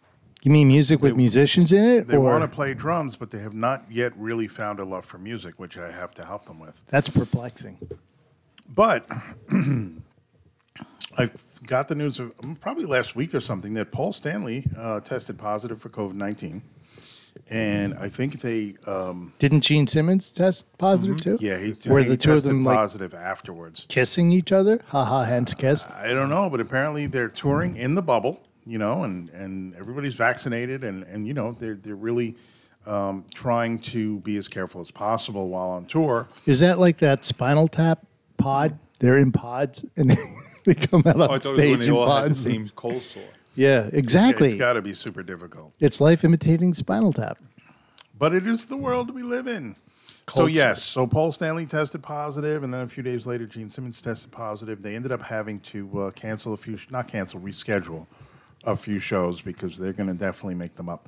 you 0.46 0.52
mean 0.52 0.68
music 0.68 1.02
with 1.02 1.16
musicians 1.16 1.72
in 1.74 1.84
it? 1.86 2.08
they 2.08 2.16
or 2.18 2.22
want 2.22 2.44
to 2.44 2.48
play 2.48 2.74
drums, 2.74 3.16
but 3.16 3.32
they 3.32 3.40
have 3.40 3.54
not 3.54 3.84
yet 3.90 4.14
really 4.18 4.48
found 4.48 4.80
a 4.80 4.86
love 4.86 5.06
for 5.06 5.18
music, 5.18 5.60
which 5.60 5.78
I 5.78 5.92
have 5.92 6.14
to 6.16 6.26
help 6.26 6.46
them 6.46 6.60
with. 6.60 6.82
that's 6.88 7.10
perplexing. 7.10 7.78
But 8.74 9.06
I 11.18 11.30
got 11.68 11.88
the 11.88 11.96
news 11.96 12.20
of 12.20 12.34
um, 12.44 12.56
probably 12.56 12.86
last 12.86 13.16
week 13.16 13.34
or 13.34 13.40
something 13.40 13.74
that 13.76 13.92
Paul 13.92 14.12
Stanley 14.14 14.66
uh, 14.78 15.00
tested 15.00 15.38
positive 15.38 15.82
for 15.82 15.90
COVID 15.90 16.14
nineteen, 16.14 16.62
and 17.50 17.94
I 17.94 18.10
think 18.10 18.42
they 18.42 18.76
um, 18.86 19.34
Didn't 19.40 19.62
Gene 19.62 19.88
Simmons 19.88 20.32
test 20.32 20.78
positive 20.78 21.22
too? 21.22 21.38
yeah 21.40 21.58
he, 21.58 21.74
Were 21.90 22.00
he 22.02 22.10
the 22.10 22.18
two 22.18 22.32
of 22.34 22.38
tested 22.38 22.50
them 22.52 22.64
like 22.66 22.76
positive 22.76 23.14
afterwards. 23.14 23.86
kissing 23.88 24.32
each 24.34 24.52
other? 24.52 24.82
Ha 24.88 25.06
ha, 25.06 25.24
hence 25.24 25.54
kiss. 25.54 25.86
I 25.86 26.10
don't 26.10 26.30
know, 26.30 26.50
but 26.50 26.60
apparently 26.60 27.08
they're 27.08 27.30
touring 27.30 27.78
in 27.78 27.96
the 27.96 28.02
bubble, 28.02 28.42
you 28.66 28.78
know, 28.78 29.04
and, 29.04 29.30
and 29.30 29.76
everybody's 29.76 30.16
vaccinated, 30.16 30.84
and, 30.84 31.04
and 31.04 31.28
you 31.28 31.34
know 31.34 31.52
they're 31.52 31.76
they're 31.76 31.96
really 31.96 32.36
um, 32.86 33.26
trying 33.34 33.80
to 33.80 34.20
be 34.22 34.38
as 34.38 34.48
careful 34.48 34.82
as 34.82 34.92
possible 34.92 35.50
while 35.50 35.70
on 35.70 35.86
tour. 35.86 36.28
Is 36.46 36.60
that 36.62 36.80
like 36.80 36.98
that 36.98 37.26
Spinal 37.26 37.68
Tap 37.68 38.06
pod? 38.38 38.78
They're 39.00 39.18
in 39.18 39.32
pods 39.32 39.84
and 39.98 40.18
they 40.66 40.74
come 40.74 41.04
out 41.06 41.18
Oh, 41.18 41.24
on 41.24 41.30
I 41.32 41.40
thought 41.40 41.58
it 41.58 41.58
was 41.58 41.58
when 41.58 41.58
stage 41.58 41.80
they 41.80 41.86
in 41.88 41.92
all 41.92 42.06
had 42.06 42.24
the 42.24 42.28
pods. 42.30 42.40
same 42.44 42.70
cold 42.76 43.02
sore. 43.02 43.24
Yeah, 43.56 43.90
exactly. 43.94 44.48
It's 44.50 44.56
got 44.60 44.74
to 44.74 44.82
be 44.82 44.94
super 44.94 45.22
difficult, 45.24 45.74
It's 45.80 46.00
life 46.02 46.24
imitating 46.24 46.74
Spinal 46.74 47.12
Tap. 47.14 47.38
but 48.18 48.34
it 48.34 48.46
is 48.48 48.66
the 48.66 48.78
world 48.78 49.14
we 49.14 49.22
live 49.24 49.48
in. 49.48 49.76
so 50.30 50.42
Cold 50.44 50.52
yes, 50.52 50.82
so 50.84 51.06
Paul 51.08 51.32
Stanley 51.32 51.66
tested 51.66 52.02
positive, 52.04 52.64
and 52.64 52.74
then 52.74 52.82
a 52.82 52.88
few 52.88 53.04
days 53.04 53.26
later, 53.26 53.46
Gene 53.46 53.70
Simmons 53.70 54.02
tested 54.02 54.32
positive. 54.32 54.82
They 54.82 54.96
ended 54.96 55.12
up 55.12 55.22
having 55.22 55.60
to 55.62 56.02
uh, 56.02 56.12
cancel 56.12 56.54
a 56.54 56.58
few, 56.58 56.78
not 56.92 57.08
cancel, 57.08 57.40
reschedule 57.40 58.08
a 58.66 58.76
few 58.76 59.00
shows 59.00 59.42
because 59.42 59.78
they're 59.78 59.94
going 59.94 60.10
to 60.10 60.16
definitely 60.16 60.56
make 60.56 60.76
them 60.76 60.90
up, 60.90 61.08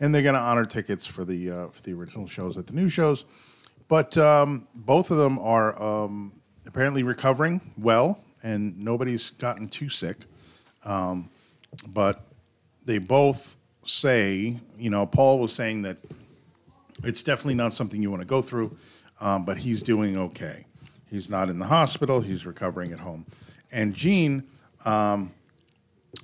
and 0.00 0.14
they're 0.14 0.22
going 0.22 0.34
to 0.34 0.40
honor 0.40 0.64
tickets 0.64 1.06
for 1.06 1.24
the 1.24 1.50
uh, 1.50 1.66
for 1.68 1.82
the 1.82 1.92
original 1.92 2.26
shows 2.26 2.58
at 2.58 2.66
the 2.66 2.74
new 2.74 2.88
shows. 2.88 3.24
But 3.88 4.16
um, 4.18 4.66
both 4.74 5.10
of 5.10 5.16
them 5.16 5.38
are 5.38 5.80
um, 5.80 6.40
apparently 6.66 7.02
recovering 7.02 7.60
well, 7.78 8.20
and 8.42 8.78
nobody's 8.78 9.30
gotten 9.30 9.68
too 9.68 9.88
sick. 9.88 10.18
Um, 10.84 11.30
but 11.88 12.22
they 12.84 12.98
both 12.98 13.56
say, 13.84 14.58
you 14.78 14.90
know, 14.90 15.06
Paul 15.06 15.38
was 15.38 15.52
saying 15.52 15.82
that 15.82 15.98
it's 17.04 17.22
definitely 17.22 17.54
not 17.54 17.74
something 17.74 18.02
you 18.02 18.10
want 18.10 18.22
to 18.22 18.26
go 18.26 18.42
through, 18.42 18.76
um, 19.20 19.44
but 19.44 19.58
he's 19.58 19.82
doing 19.82 20.16
okay. 20.16 20.66
He's 21.08 21.30
not 21.30 21.48
in 21.48 21.58
the 21.58 21.66
hospital, 21.66 22.20
he's 22.20 22.44
recovering 22.44 22.92
at 22.92 23.00
home. 23.00 23.26
And 23.70 23.94
Gene 23.94 24.44
um, 24.84 25.32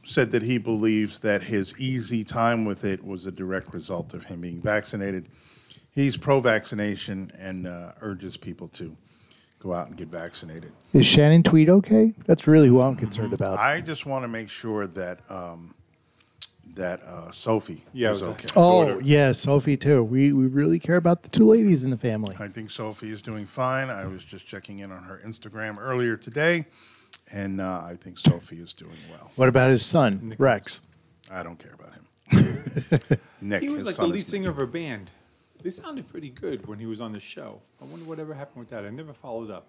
said 0.04 0.30
that 0.32 0.42
he 0.42 0.58
believes 0.58 1.18
that 1.20 1.42
his 1.44 1.78
easy 1.78 2.24
time 2.24 2.64
with 2.64 2.84
it 2.84 3.04
was 3.04 3.26
a 3.26 3.32
direct 3.32 3.72
result 3.72 4.14
of 4.14 4.24
him 4.24 4.40
being 4.40 4.60
vaccinated. 4.60 5.26
He's 5.94 6.16
pro 6.16 6.40
vaccination 6.40 7.30
and 7.38 7.66
uh, 7.66 7.92
urges 8.00 8.36
people 8.36 8.68
to 8.68 8.96
go 9.60 9.72
out 9.74 9.88
and 9.88 9.96
get 9.96 10.08
vaccinated. 10.08 10.72
Is 10.92 11.06
Shannon 11.06 11.42
Tweed 11.42 11.68
okay? 11.68 12.14
That's 12.26 12.46
really 12.46 12.68
who 12.68 12.80
I'm 12.80 12.96
concerned 12.96 13.32
about. 13.32 13.58
I 13.58 13.80
just 13.80 14.06
want 14.06 14.24
to 14.24 14.28
make 14.28 14.48
sure 14.48 14.86
that 14.88 15.20
um, 15.30 15.74
that 16.74 17.02
uh, 17.02 17.30
Sophie 17.30 17.84
Yeah, 17.92 18.12
is 18.12 18.22
was 18.22 18.30
okay. 18.30 18.48
oh, 18.56 18.86
daughter. 18.88 19.00
yeah, 19.04 19.32
Sophie 19.32 19.76
too. 19.76 20.02
We 20.02 20.32
we 20.32 20.46
really 20.46 20.78
care 20.78 20.96
about 20.96 21.22
the 21.22 21.28
two 21.28 21.44
ladies 21.44 21.84
in 21.84 21.90
the 21.90 21.96
family. 21.98 22.34
I 22.40 22.48
think 22.48 22.70
Sophie 22.70 23.10
is 23.10 23.20
doing 23.22 23.44
fine. 23.46 23.90
I 23.90 24.06
was 24.06 24.24
just 24.24 24.46
checking 24.46 24.78
in 24.80 24.90
on 24.90 25.02
her 25.02 25.20
Instagram 25.24 25.76
earlier 25.78 26.16
today, 26.16 26.64
and 27.32 27.60
uh, 27.60 27.82
I 27.84 27.96
think 27.96 28.18
Sophie 28.18 28.56
is 28.56 28.74
doing 28.74 28.96
well. 29.10 29.30
What 29.36 29.48
about 29.48 29.70
his 29.70 29.84
son, 29.84 30.34
Rex? 30.38 30.82
I 31.30 31.42
don't 31.42 31.58
care 31.58 31.74
about 31.74 31.92
him. 31.94 33.18
Nick, 33.40 33.62
He 33.62 33.68
was 33.70 33.78
his 33.78 33.86
like 33.86 33.96
the 33.96 34.02
son 34.02 34.10
lead 34.10 34.20
is- 34.22 34.28
singer 34.28 34.50
of 34.50 34.58
a 34.58 34.66
band. 34.66 35.10
They 35.62 35.70
sounded 35.70 36.08
pretty 36.08 36.30
good 36.30 36.66
when 36.66 36.78
he 36.80 36.86
was 36.86 37.00
on 37.00 37.12
the 37.12 37.20
show. 37.20 37.62
I 37.80 37.84
wonder 37.84 38.04
whatever 38.04 38.34
happened 38.34 38.58
with 38.58 38.70
that. 38.70 38.84
I 38.84 38.90
never 38.90 39.12
followed 39.12 39.48
up. 39.50 39.68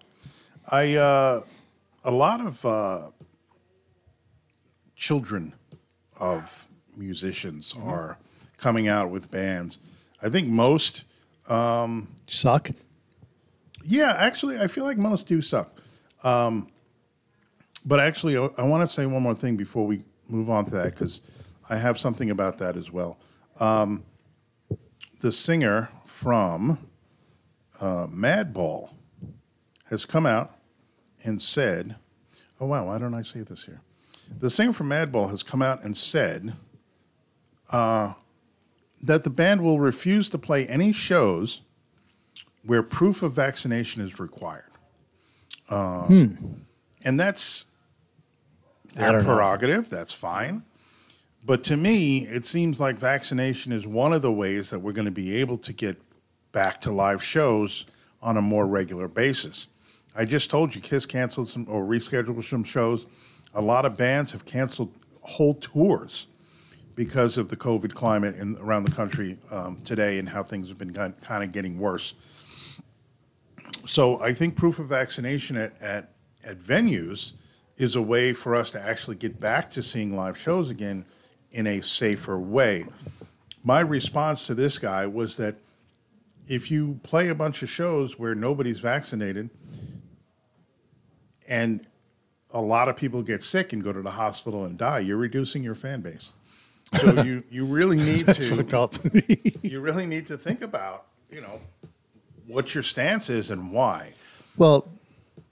I 0.68 0.96
uh, 0.96 1.42
a 2.04 2.10
lot 2.10 2.40
of 2.40 2.64
uh, 2.66 3.10
children 4.96 5.54
of 6.18 6.66
musicians 6.96 7.74
are 7.80 8.18
coming 8.56 8.88
out 8.88 9.10
with 9.10 9.30
bands. 9.30 9.78
I 10.22 10.28
think 10.30 10.48
most 10.48 11.04
Suck. 12.26 12.70
Yeah, 13.84 14.14
actually, 14.18 14.58
I 14.58 14.66
feel 14.66 14.84
like 14.84 14.96
most 14.96 15.26
do 15.26 15.42
suck. 15.42 15.70
Um, 16.22 16.68
but 17.84 18.00
actually, 18.00 18.36
I, 18.36 18.48
I 18.58 18.62
want 18.62 18.88
to 18.88 18.92
say 18.92 19.06
one 19.06 19.22
more 19.22 19.34
thing 19.34 19.56
before 19.56 19.86
we 19.86 20.02
move 20.28 20.50
on 20.50 20.64
to 20.66 20.70
that 20.72 20.94
because 20.94 21.20
I 21.68 21.76
have 21.76 21.98
something 21.98 22.30
about 22.30 22.58
that 22.58 22.76
as 22.76 22.90
well. 22.90 23.18
Um, 23.60 24.04
the 25.20 25.32
singer 25.32 25.90
from 26.06 26.78
uh, 27.80 28.06
Madball 28.06 28.90
has 29.90 30.04
come 30.04 30.26
out 30.26 30.56
and 31.24 31.40
said, 31.40 31.96
"Oh 32.60 32.66
wow, 32.66 32.86
why 32.86 32.98
don't 32.98 33.14
I 33.14 33.22
say 33.22 33.40
this 33.40 33.64
here?" 33.64 33.80
The 34.38 34.50
singer 34.50 34.72
from 34.72 34.88
Madball 34.88 35.30
has 35.30 35.42
come 35.42 35.62
out 35.62 35.82
and 35.84 35.96
said 35.96 36.54
uh, 37.70 38.14
that 39.02 39.24
the 39.24 39.30
band 39.30 39.62
will 39.62 39.78
refuse 39.78 40.28
to 40.30 40.38
play 40.38 40.66
any 40.66 40.92
shows 40.92 41.60
where 42.64 42.82
proof 42.82 43.22
of 43.22 43.32
vaccination 43.32 44.00
is 44.02 44.18
required. 44.18 44.70
Um, 45.68 46.64
And 47.04 47.20
that's 47.20 47.66
their 48.94 49.12
don't 49.12 49.22
know. 49.22 49.34
prerogative. 49.34 49.90
That's 49.90 50.12
fine. 50.12 50.62
But 51.44 51.62
to 51.64 51.76
me, 51.76 52.26
it 52.26 52.46
seems 52.46 52.80
like 52.80 52.96
vaccination 52.96 53.70
is 53.70 53.86
one 53.86 54.12
of 54.12 54.22
the 54.22 54.32
ways 54.32 54.70
that 54.70 54.78
we're 54.78 54.92
going 54.92 55.04
to 55.04 55.10
be 55.10 55.36
able 55.36 55.58
to 55.58 55.72
get 55.72 56.00
back 56.52 56.80
to 56.82 56.90
live 56.90 57.22
shows 57.22 57.84
on 58.22 58.36
a 58.36 58.42
more 58.42 58.66
regular 58.66 59.08
basis. 59.08 59.66
I 60.16 60.24
just 60.24 60.48
told 60.48 60.74
you, 60.74 60.80
Kiss 60.80 61.04
canceled 61.04 61.50
some 61.50 61.66
or 61.68 61.84
rescheduled 61.84 62.42
some 62.48 62.64
shows. 62.64 63.04
A 63.52 63.60
lot 63.60 63.84
of 63.84 63.96
bands 63.96 64.32
have 64.32 64.44
canceled 64.44 64.92
whole 65.20 65.54
tours 65.54 66.28
because 66.94 67.36
of 67.36 67.48
the 67.48 67.56
COVID 67.56 67.92
climate 67.92 68.36
in, 68.36 68.56
around 68.58 68.84
the 68.84 68.90
country 68.90 69.36
um, 69.50 69.76
today 69.78 70.18
and 70.18 70.28
how 70.28 70.42
things 70.42 70.68
have 70.68 70.78
been 70.78 70.92
kind 70.92 71.42
of 71.44 71.52
getting 71.52 71.78
worse. 71.78 72.14
So 73.86 74.20
I 74.20 74.32
think 74.32 74.56
proof 74.56 74.78
of 74.78 74.86
vaccination 74.86 75.56
at, 75.56 75.80
at, 75.82 76.12
at 76.44 76.58
venues 76.58 77.32
is 77.76 77.96
a 77.96 78.02
way 78.02 78.32
for 78.32 78.54
us 78.54 78.70
to 78.70 78.80
actually 78.80 79.16
get 79.16 79.40
back 79.40 79.70
to 79.72 79.82
seeing 79.82 80.16
live 80.16 80.38
shows 80.38 80.70
again 80.70 81.04
in 81.50 81.66
a 81.66 81.80
safer 81.82 82.38
way. 82.38 82.86
My 83.62 83.80
response 83.80 84.46
to 84.46 84.54
this 84.54 84.78
guy 84.78 85.06
was 85.06 85.36
that 85.38 85.56
if 86.46 86.70
you 86.70 87.00
play 87.02 87.28
a 87.28 87.34
bunch 87.34 87.62
of 87.62 87.70
shows 87.70 88.18
where 88.18 88.34
nobody's 88.34 88.80
vaccinated 88.80 89.50
and 91.48 91.86
a 92.50 92.60
lot 92.60 92.88
of 92.88 92.96
people 92.96 93.22
get 93.22 93.42
sick 93.42 93.72
and 93.72 93.82
go 93.82 93.92
to 93.92 94.02
the 94.02 94.12
hospital 94.12 94.64
and 94.64 94.78
die, 94.78 95.00
you're 95.00 95.16
reducing 95.16 95.62
your 95.62 95.74
fan 95.74 96.00
base. 96.00 96.32
So 97.00 97.22
you, 97.24 97.42
you 97.50 97.64
really 97.64 97.96
need 97.96 98.26
to 98.26 98.32
you 99.62 99.80
really 99.80 100.06
need 100.06 100.26
to 100.28 100.38
think 100.38 100.62
about, 100.62 101.06
you 101.30 101.40
know, 101.40 101.60
what 102.46 102.74
your 102.74 102.82
stance 102.82 103.30
is 103.30 103.50
and 103.50 103.72
why. 103.72 104.12
well, 104.56 104.88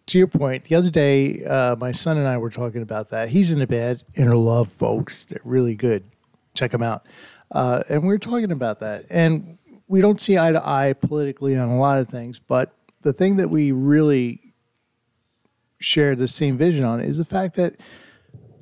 to 0.07 0.18
your 0.18 0.26
point, 0.26 0.64
the 0.64 0.74
other 0.74 0.90
day, 0.90 1.44
uh, 1.44 1.76
my 1.76 1.92
son 1.92 2.18
and 2.18 2.26
I 2.26 2.38
were 2.38 2.50
talking 2.50 2.82
about 2.82 3.11
that. 3.11 3.28
He's 3.28 3.50
in 3.50 3.61
a 3.62 3.66
band, 3.66 4.03
Inner 4.16 4.36
Love, 4.36 4.68
folks. 4.68 5.26
They're 5.26 5.40
really 5.44 5.74
good. 5.74 6.05
Check 6.55 6.72
them 6.72 6.82
out. 6.82 7.07
Uh, 7.50 7.82
and 7.88 8.03
we 8.03 8.09
were 8.09 8.18
talking 8.18 8.50
about 8.50 8.80
that. 8.80 9.05
And 9.11 9.59
we 9.86 10.00
don't 10.00 10.20
see 10.20 10.38
eye 10.38 10.53
to 10.53 10.66
eye 10.66 10.94
politically 10.94 11.57
on 11.57 11.68
a 11.68 11.78
lot 11.78 11.98
of 11.98 12.09
things, 12.09 12.38
but 12.38 12.74
the 13.03 13.12
thing 13.12 13.36
that 13.36 13.50
we 13.50 13.72
really 13.72 14.55
share 15.78 16.14
the 16.14 16.28
same 16.28 16.57
vision 16.57 16.84
on 16.84 17.00
is 17.00 17.18
the 17.18 17.24
fact 17.24 17.57
that 17.57 17.74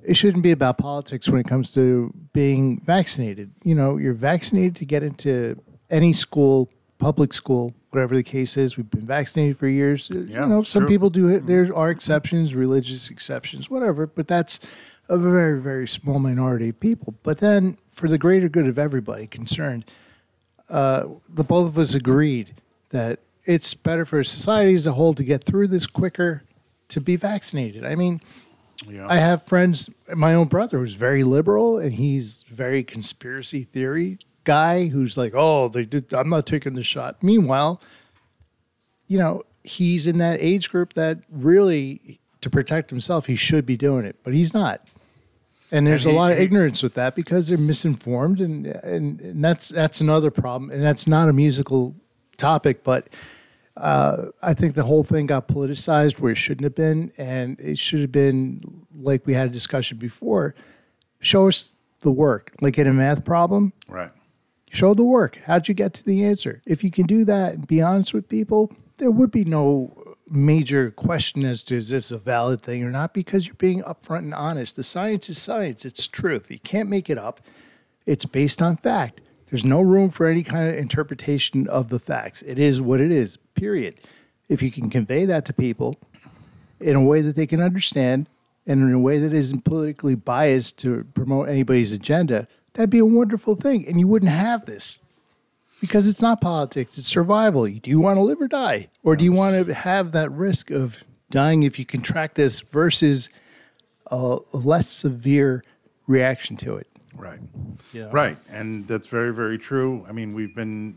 it 0.02 0.16
shouldn't 0.16 0.42
be 0.42 0.50
about 0.50 0.78
politics 0.78 1.28
when 1.28 1.40
it 1.40 1.46
comes 1.46 1.72
to 1.74 2.12
being 2.32 2.80
vaccinated. 2.80 3.52
You 3.62 3.74
know, 3.74 3.96
you're 3.98 4.14
vaccinated 4.14 4.76
to 4.76 4.84
get 4.84 5.02
into 5.02 5.60
any 5.90 6.12
school, 6.12 6.70
public 6.98 7.32
school, 7.32 7.74
whatever 7.90 8.16
the 8.16 8.22
case 8.22 8.56
is. 8.56 8.76
We've 8.76 8.90
been 8.90 9.06
vaccinated 9.06 9.56
for 9.56 9.68
years. 9.68 10.08
Yeah, 10.10 10.42
you 10.42 10.48
know, 10.48 10.62
some 10.62 10.82
true. 10.82 10.88
people 10.88 11.10
do 11.10 11.28
it. 11.28 11.46
There 11.46 11.74
are 11.74 11.90
exceptions, 11.90 12.54
religious 12.54 13.10
exceptions, 13.10 13.68
whatever, 13.68 14.06
but 14.06 14.28
that's 14.28 14.60
a 15.08 15.18
very, 15.18 15.60
very 15.60 15.88
small 15.88 16.18
minority 16.18 16.68
of 16.68 16.80
people. 16.80 17.14
But 17.22 17.38
then, 17.38 17.76
for 17.88 18.08
the 18.08 18.18
greater 18.18 18.48
good 18.48 18.66
of 18.66 18.78
everybody 18.78 19.26
concerned, 19.26 19.84
uh, 20.68 21.06
the 21.28 21.44
both 21.44 21.66
of 21.68 21.78
us 21.78 21.94
agreed 21.94 22.54
that 22.90 23.20
it's 23.44 23.74
better 23.74 24.04
for 24.04 24.22
society 24.22 24.74
as 24.74 24.86
a 24.86 24.92
whole 24.92 25.14
to 25.14 25.24
get 25.24 25.42
through 25.44 25.66
this 25.68 25.86
quicker 25.86 26.44
to 26.88 27.00
be 27.00 27.16
vaccinated. 27.16 27.84
I 27.84 27.94
mean, 27.96 28.20
Yeah. 28.88 29.06
I 29.08 29.16
have 29.16 29.42
friends. 29.44 29.90
My 30.14 30.34
own 30.34 30.46
brother 30.48 30.78
who's 30.78 30.94
very 30.94 31.24
liberal, 31.24 31.78
and 31.78 31.94
he's 31.94 32.44
very 32.44 32.82
conspiracy 32.84 33.64
theory 33.64 34.18
guy. 34.54 34.86
Who's 34.88 35.16
like, 35.16 35.32
"Oh, 35.34 35.68
they 35.68 35.84
did. 35.84 36.12
I'm 36.14 36.28
not 36.28 36.46
taking 36.46 36.74
the 36.74 36.82
shot." 36.82 37.22
Meanwhile, 37.22 37.80
you 39.08 39.18
know, 39.18 39.42
he's 39.64 40.06
in 40.06 40.18
that 40.18 40.40
age 40.40 40.70
group 40.70 40.94
that 40.94 41.18
really, 41.30 42.20
to 42.40 42.48
protect 42.50 42.90
himself, 42.90 43.26
he 43.26 43.36
should 43.36 43.66
be 43.66 43.76
doing 43.76 44.04
it, 44.04 44.16
but 44.24 44.32
he's 44.34 44.52
not. 44.54 44.78
And 45.72 45.86
there's 45.86 46.04
And 46.06 46.14
a 46.14 46.18
lot 46.18 46.32
of 46.32 46.38
he- 46.38 46.44
ignorance 46.44 46.82
with 46.82 46.94
that 46.94 47.14
because 47.14 47.46
they're 47.48 47.58
misinformed, 47.72 48.40
and, 48.40 48.66
and 48.66 49.20
and 49.20 49.44
that's 49.44 49.68
that's 49.68 50.00
another 50.00 50.30
problem. 50.30 50.70
And 50.70 50.82
that's 50.82 51.06
not 51.06 51.28
a 51.28 51.32
musical 51.32 51.94
topic, 52.36 52.82
but 52.82 53.08
uh, 53.76 54.26
I 54.42 54.52
think 54.54 54.74
the 54.74 54.82
whole 54.82 55.04
thing 55.04 55.26
got 55.26 55.46
politicized 55.46 56.18
where 56.20 56.32
it 56.32 56.36
shouldn't 56.44 56.64
have 56.64 56.74
been, 56.74 57.12
and 57.18 57.58
it 57.60 57.78
should 57.78 58.00
have 58.00 58.12
been 58.12 58.84
like 58.94 59.26
we 59.26 59.34
had 59.34 59.48
a 59.48 59.52
discussion 59.52 59.96
before. 59.98 60.54
Show 61.20 61.46
us 61.48 61.80
the 62.00 62.10
work, 62.10 62.52
like 62.60 62.78
in 62.78 62.86
a 62.86 62.92
math 62.92 63.24
problem. 63.24 63.72
right. 63.88 64.10
Show 64.72 64.94
the 64.94 65.04
work. 65.04 65.40
How'd 65.46 65.66
you 65.66 65.74
get 65.74 65.94
to 65.94 66.04
the 66.04 66.24
answer? 66.24 66.62
If 66.64 66.84
you 66.84 66.92
can 66.92 67.04
do 67.04 67.24
that 67.24 67.54
and 67.54 67.66
be 67.66 67.82
honest 67.82 68.14
with 68.14 68.28
people, 68.28 68.72
there 68.98 69.10
would 69.10 69.32
be 69.32 69.44
no 69.44 70.14
major 70.30 70.92
question 70.92 71.44
as 71.44 71.64
to 71.64 71.76
is 71.76 71.90
this 71.90 72.12
a 72.12 72.18
valid 72.18 72.62
thing 72.62 72.84
or 72.84 72.90
not 72.90 73.12
because 73.12 73.48
you're 73.48 73.56
being 73.56 73.82
upfront 73.82 74.18
and 74.18 74.32
honest. 74.32 74.76
The 74.76 74.84
science 74.84 75.28
is 75.28 75.38
science, 75.38 75.84
it's 75.84 76.06
truth. 76.06 76.52
You 76.52 76.60
can't 76.60 76.88
make 76.88 77.10
it 77.10 77.18
up. 77.18 77.40
It's 78.06 78.24
based 78.24 78.62
on 78.62 78.76
fact. 78.76 79.20
There's 79.46 79.64
no 79.64 79.80
room 79.80 80.08
for 80.08 80.28
any 80.28 80.44
kind 80.44 80.68
of 80.68 80.76
interpretation 80.76 81.66
of 81.66 81.88
the 81.88 81.98
facts. 81.98 82.42
It 82.42 82.60
is 82.60 82.80
what 82.80 83.00
it 83.00 83.10
is, 83.10 83.38
period. 83.56 83.98
If 84.48 84.62
you 84.62 84.70
can 84.70 84.88
convey 84.88 85.24
that 85.24 85.44
to 85.46 85.52
people 85.52 85.96
in 86.78 86.94
a 86.94 87.04
way 87.04 87.22
that 87.22 87.34
they 87.34 87.48
can 87.48 87.60
understand 87.60 88.28
and 88.68 88.82
in 88.82 88.92
a 88.92 89.00
way 89.00 89.18
that 89.18 89.32
isn't 89.32 89.64
politically 89.64 90.14
biased 90.14 90.78
to 90.78 91.02
promote 91.14 91.48
anybody's 91.48 91.92
agenda, 91.92 92.46
that'd 92.80 92.88
be 92.88 92.98
a 92.98 93.04
wonderful 93.04 93.54
thing. 93.56 93.86
And 93.86 94.00
you 94.00 94.08
wouldn't 94.08 94.30
have 94.30 94.64
this 94.64 95.02
because 95.82 96.08
it's 96.08 96.22
not 96.22 96.40
politics, 96.40 96.96
it's 96.96 97.06
survival. 97.06 97.66
Do 97.66 97.90
you 97.90 98.00
want 98.00 98.16
to 98.16 98.22
live 98.22 98.40
or 98.40 98.48
die? 98.48 98.88
Or 99.02 99.16
do 99.16 99.22
you 99.24 99.32
want 99.32 99.66
to 99.66 99.74
have 99.74 100.12
that 100.12 100.32
risk 100.32 100.70
of 100.70 100.96
dying 101.30 101.62
if 101.62 101.78
you 101.78 101.84
contract 101.84 102.36
this 102.36 102.62
versus 102.62 103.28
a 104.06 104.38
less 104.54 104.88
severe 104.88 105.62
reaction 106.06 106.56
to 106.56 106.76
it? 106.76 106.86
Right. 107.14 107.40
Yeah. 107.92 108.08
Right. 108.10 108.38
And 108.48 108.88
that's 108.88 109.08
very, 109.08 109.34
very 109.34 109.58
true. 109.58 110.06
I 110.08 110.12
mean, 110.12 110.32
we've 110.32 110.54
been 110.54 110.96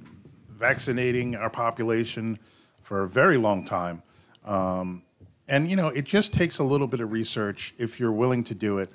vaccinating 0.49 1.35
our 1.35 1.49
population 1.49 2.39
for 2.81 3.03
a 3.03 3.09
very 3.09 3.35
long 3.35 3.65
time. 3.65 4.03
Um, 4.45 5.03
and, 5.49 5.69
you 5.69 5.75
know, 5.75 5.89
it 5.89 6.05
just 6.05 6.31
takes 6.31 6.59
a 6.59 6.63
little 6.63 6.87
bit 6.87 7.01
of 7.01 7.11
research 7.11 7.73
if 7.77 7.99
you're 7.99 8.13
willing 8.13 8.45
to 8.45 8.55
do 8.55 8.77
it 8.77 8.89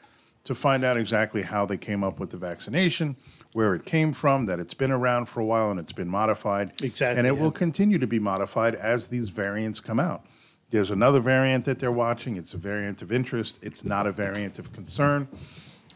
to 0.45 0.55
find 0.55 0.85
out 0.85 0.97
exactly 0.97 1.43
how 1.43 1.67
they 1.67 1.77
came 1.77 2.03
up 2.03 2.19
with 2.19 2.31
the 2.31 2.37
vaccination, 2.39 3.17
where 3.53 3.75
it 3.75 3.85
came 3.85 4.13
from, 4.13 4.47
that 4.47 4.59
it's 4.61 4.75
been 4.75 4.91
around 4.91 5.27
for 5.27 5.41
a 5.41 5.45
while 5.45 5.71
and 5.71 5.79
it's 5.79 5.93
been 5.93 6.09
modified. 6.09 6.73
Exactly, 6.83 7.19
And 7.19 7.27
it 7.27 7.35
yeah. 7.35 7.41
will 7.41 7.51
continue 7.51 7.99
to 7.99 8.07
be 8.07 8.19
modified 8.19 8.75
as 8.75 9.09
these 9.09 9.29
variants 9.29 9.81
come 9.81 10.01
out. 10.01 10.25
There's 10.71 10.91
another 10.91 11.21
variant 11.21 11.65
that 11.65 11.79
they're 11.79 11.93
watching. 11.93 12.37
It's 12.37 12.53
a 12.55 12.59
variant 12.59 13.01
of 13.03 13.11
interest. 13.11 13.59
It's 13.63 13.85
not 13.85 14.07
a 14.07 14.13
variant 14.13 14.59
of 14.59 14.71
concern, 14.73 15.29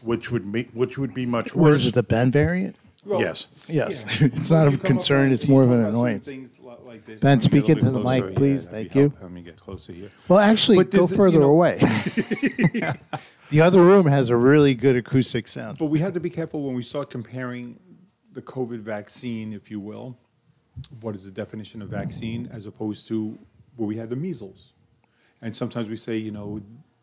which 0.01 0.31
would 0.31 0.45
make, 0.45 0.71
which 0.71 0.97
would 0.97 1.13
be 1.13 1.25
much 1.25 1.55
What 1.55 1.69
worse. 1.69 1.81
is 1.81 1.87
it, 1.87 1.93
the 1.95 2.03
Ben 2.03 2.31
variant? 2.31 2.75
Well, 3.05 3.19
yes. 3.19 3.47
Yes. 3.67 4.19
yeah. 4.21 4.27
it's 4.33 4.49
not 4.49 4.63
you 4.63 4.75
of 4.75 4.83
concern, 4.83 5.31
it's 5.31 5.47
more 5.47 5.63
of 5.63 5.71
an 5.71 5.83
annoyance. 5.85 6.27
things 6.27 6.51
li- 6.79 6.85
like 6.87 7.05
this, 7.05 7.21
Ben, 7.21 7.41
speak 7.41 7.69
into 7.69 7.89
the 7.89 7.99
mic, 7.99 8.35
please. 8.35 8.67
Thank 8.67 8.95
you. 8.95 9.13
Let 9.21 9.31
me 9.31 9.41
get 9.41 9.57
closer 9.57 9.93
here. 9.93 10.09
Well, 10.27 10.39
actually, 10.39 10.77
But 10.77 10.91
go 10.91 11.03
a- 11.05 11.07
further 11.07 11.35
you 11.35 11.39
know- 11.41 11.49
away. 11.49 11.77
the 13.49 13.61
other 13.61 13.81
room 13.83 14.05
has 14.07 14.29
a 14.29 14.37
really 14.37 14.75
good 14.75 14.95
acoustic 14.95 15.47
sound. 15.47 15.77
But 15.77 15.85
we 15.87 15.99
have 15.99 16.13
to 16.13 16.19
be 16.19 16.29
careful 16.29 16.63
when 16.63 16.75
we 16.75 16.83
start 16.83 17.09
comparing 17.09 17.79
the 18.31 18.41
COVID 18.41 18.79
vaccine, 18.79 19.53
if 19.53 19.69
you 19.69 19.79
will. 19.79 20.17
What 21.01 21.13
is 21.15 21.25
the 21.25 21.31
definition 21.31 21.81
of 21.81 21.89
vaccine 21.89 22.47
as 22.51 22.65
opposed 22.65 23.07
to 23.09 23.37
where 23.75 23.87
we 23.87 23.97
had 23.97 24.09
the 24.09 24.15
measles? 24.15 24.73
And 25.41 25.55
sometimes 25.55 25.89
we 25.89 25.97
say, 25.97 26.17
you 26.17 26.31
know, 26.31 26.61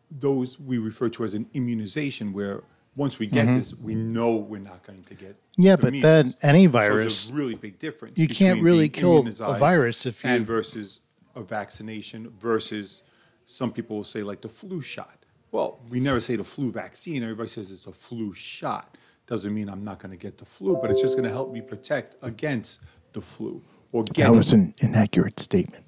those 0.09 0.59
we 0.59 0.77
refer 0.77 1.07
to 1.09 1.23
as 1.23 1.33
an 1.33 1.47
immunization, 1.53 2.33
where 2.33 2.63
once 2.95 3.19
we 3.19 3.27
get 3.27 3.45
this, 3.45 3.73
we 3.73 3.95
know 3.95 4.35
we're 4.35 4.59
not 4.59 4.83
going 4.83 5.03
to 5.03 5.13
get. 5.13 5.31
Mm-hmm. 5.31 5.61
Yeah, 5.61 5.75
the 5.75 5.81
but 5.83 6.01
then 6.01 6.25
measles. 6.25 6.43
any 6.43 6.65
So 6.67 6.71
there's 6.71 6.89
virus- 6.89 7.29
a 7.29 7.33
really 7.33 7.55
big 7.55 7.79
difference. 7.79 8.17
You 8.17 8.27
can't 8.27 8.55
between 8.57 8.63
really 8.63 8.89
being 8.89 8.91
kill 8.91 9.17
a 9.17 9.19
immunized 9.19 9.59
virus 9.59 10.05
if 10.05 10.23
you- 10.23 10.29
and 10.29 10.45
versus 10.45 11.01
a 11.35 11.41
vaccination 11.43 12.33
versus 12.39 13.03
some 13.45 13.71
people 13.71 13.97
will 13.97 14.03
say 14.03 14.23
like 14.23 14.41
the 14.41 14.49
flu 14.49 14.81
shot. 14.81 15.25
Well, 15.51 15.79
we 15.89 15.99
never 15.99 16.19
say 16.19 16.35
the 16.35 16.43
flu 16.43 16.71
vaccine. 16.71 17.23
Everybody 17.23 17.49
says 17.49 17.71
it's 17.71 17.85
a 17.87 17.91
flu 17.91 18.33
shot. 18.33 18.97
Doesn't 19.27 19.53
mean 19.53 19.69
I'm 19.69 19.83
not 19.83 19.99
going 19.99 20.11
to 20.11 20.17
get 20.17 20.37
the 20.37 20.45
flu, 20.45 20.77
but 20.81 20.91
it's 20.91 21.01
just 21.01 21.15
going 21.15 21.23
to 21.27 21.33
help 21.33 21.51
me 21.53 21.61
protect 21.61 22.15
against 22.21 22.81
the 23.13 23.21
flu 23.21 23.61
or 23.91 24.03
get 24.03 24.23
That 24.23 24.33
was 24.33 24.51
an 24.53 24.73
inaccurate 24.79 25.39
statement. 25.39 25.85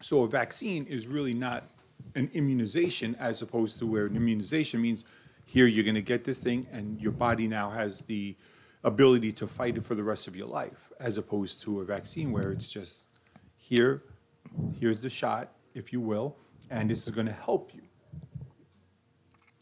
So 0.00 0.22
a 0.22 0.28
vaccine 0.28 0.84
is 0.86 1.06
really 1.06 1.32
not 1.32 1.64
an 2.14 2.30
immunization 2.34 3.14
as 3.18 3.40
opposed 3.42 3.78
to 3.78 3.86
where 3.86 4.06
an 4.06 4.16
immunization 4.16 4.80
means 4.80 5.04
here 5.52 5.66
you're 5.66 5.84
going 5.84 5.94
to 5.94 6.00
get 6.00 6.24
this 6.24 6.38
thing 6.38 6.66
and 6.72 6.98
your 6.98 7.12
body 7.12 7.46
now 7.46 7.68
has 7.68 8.00
the 8.02 8.34
ability 8.84 9.30
to 9.32 9.46
fight 9.46 9.76
it 9.76 9.84
for 9.84 9.94
the 9.94 10.02
rest 10.02 10.26
of 10.26 10.34
your 10.34 10.46
life 10.46 10.90
as 10.98 11.18
opposed 11.18 11.60
to 11.60 11.80
a 11.80 11.84
vaccine 11.84 12.32
where 12.32 12.50
it's 12.50 12.72
just 12.72 13.10
here 13.58 14.02
here's 14.80 15.02
the 15.02 15.10
shot 15.10 15.52
if 15.74 15.92
you 15.92 16.00
will 16.00 16.34
and 16.70 16.88
this 16.88 17.06
is 17.06 17.10
going 17.10 17.26
to 17.26 17.32
help 17.32 17.74
you. 17.74 17.82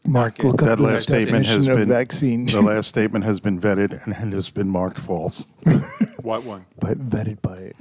Mark, 0.05 0.39
Okay, 0.39 0.47
look 0.47 0.61
That 0.61 0.77
the 0.77 0.83
last 0.83 1.07
statement 1.09 1.45
has 1.45 1.67
been 1.67 1.89
vaccine. 1.89 2.45
The 2.45 2.61
last 2.61 2.87
statement 2.87 3.25
has 3.25 3.39
been 3.41 3.59
vetted 3.59 4.03
and 4.05 4.15
has 4.15 4.49
been 4.49 4.69
marked 4.69 4.97
false. 4.97 5.45
What 6.21 6.43
one? 6.43 6.67
by, 6.79 6.93
vetted 6.93 7.41
by 7.41 7.73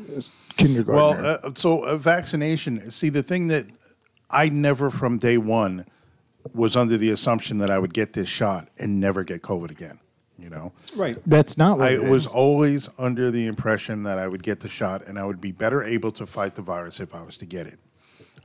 kindergarten. 0.56 1.22
Well, 1.22 1.38
uh, 1.44 1.50
so 1.54 1.82
a 1.84 1.98
vaccination. 1.98 2.90
See, 2.90 3.10
the 3.10 3.22
thing 3.22 3.48
that 3.48 3.66
I 4.30 4.48
never 4.48 4.88
from 4.88 5.18
day 5.18 5.36
one 5.36 5.84
was 6.54 6.76
under 6.76 6.96
the 6.96 7.10
assumption 7.10 7.58
that 7.58 7.70
I 7.70 7.78
would 7.78 7.94
get 7.94 8.12
this 8.12 8.28
shot 8.28 8.68
and 8.78 9.00
never 9.00 9.24
get 9.24 9.42
COVID 9.42 9.70
again. 9.70 10.00
You 10.38 10.48
know, 10.48 10.72
Right. 10.96 11.18
That's 11.26 11.58
not 11.58 11.78
what 11.78 11.88
I 11.88 11.90
it 11.92 12.04
was 12.04 12.26
is. 12.26 12.32
always 12.32 12.88
under 12.98 13.30
the 13.30 13.46
impression 13.46 14.04
that 14.04 14.18
I 14.18 14.26
would 14.26 14.42
get 14.42 14.60
the 14.60 14.70
shot 14.70 15.06
and 15.06 15.18
I 15.18 15.24
would 15.24 15.40
be 15.40 15.52
better 15.52 15.82
able 15.82 16.12
to 16.12 16.26
fight 16.26 16.54
the 16.54 16.62
virus 16.62 16.98
if 16.98 17.14
I 17.14 17.22
was 17.22 17.36
to 17.38 17.46
get 17.46 17.66
it. 17.66 17.78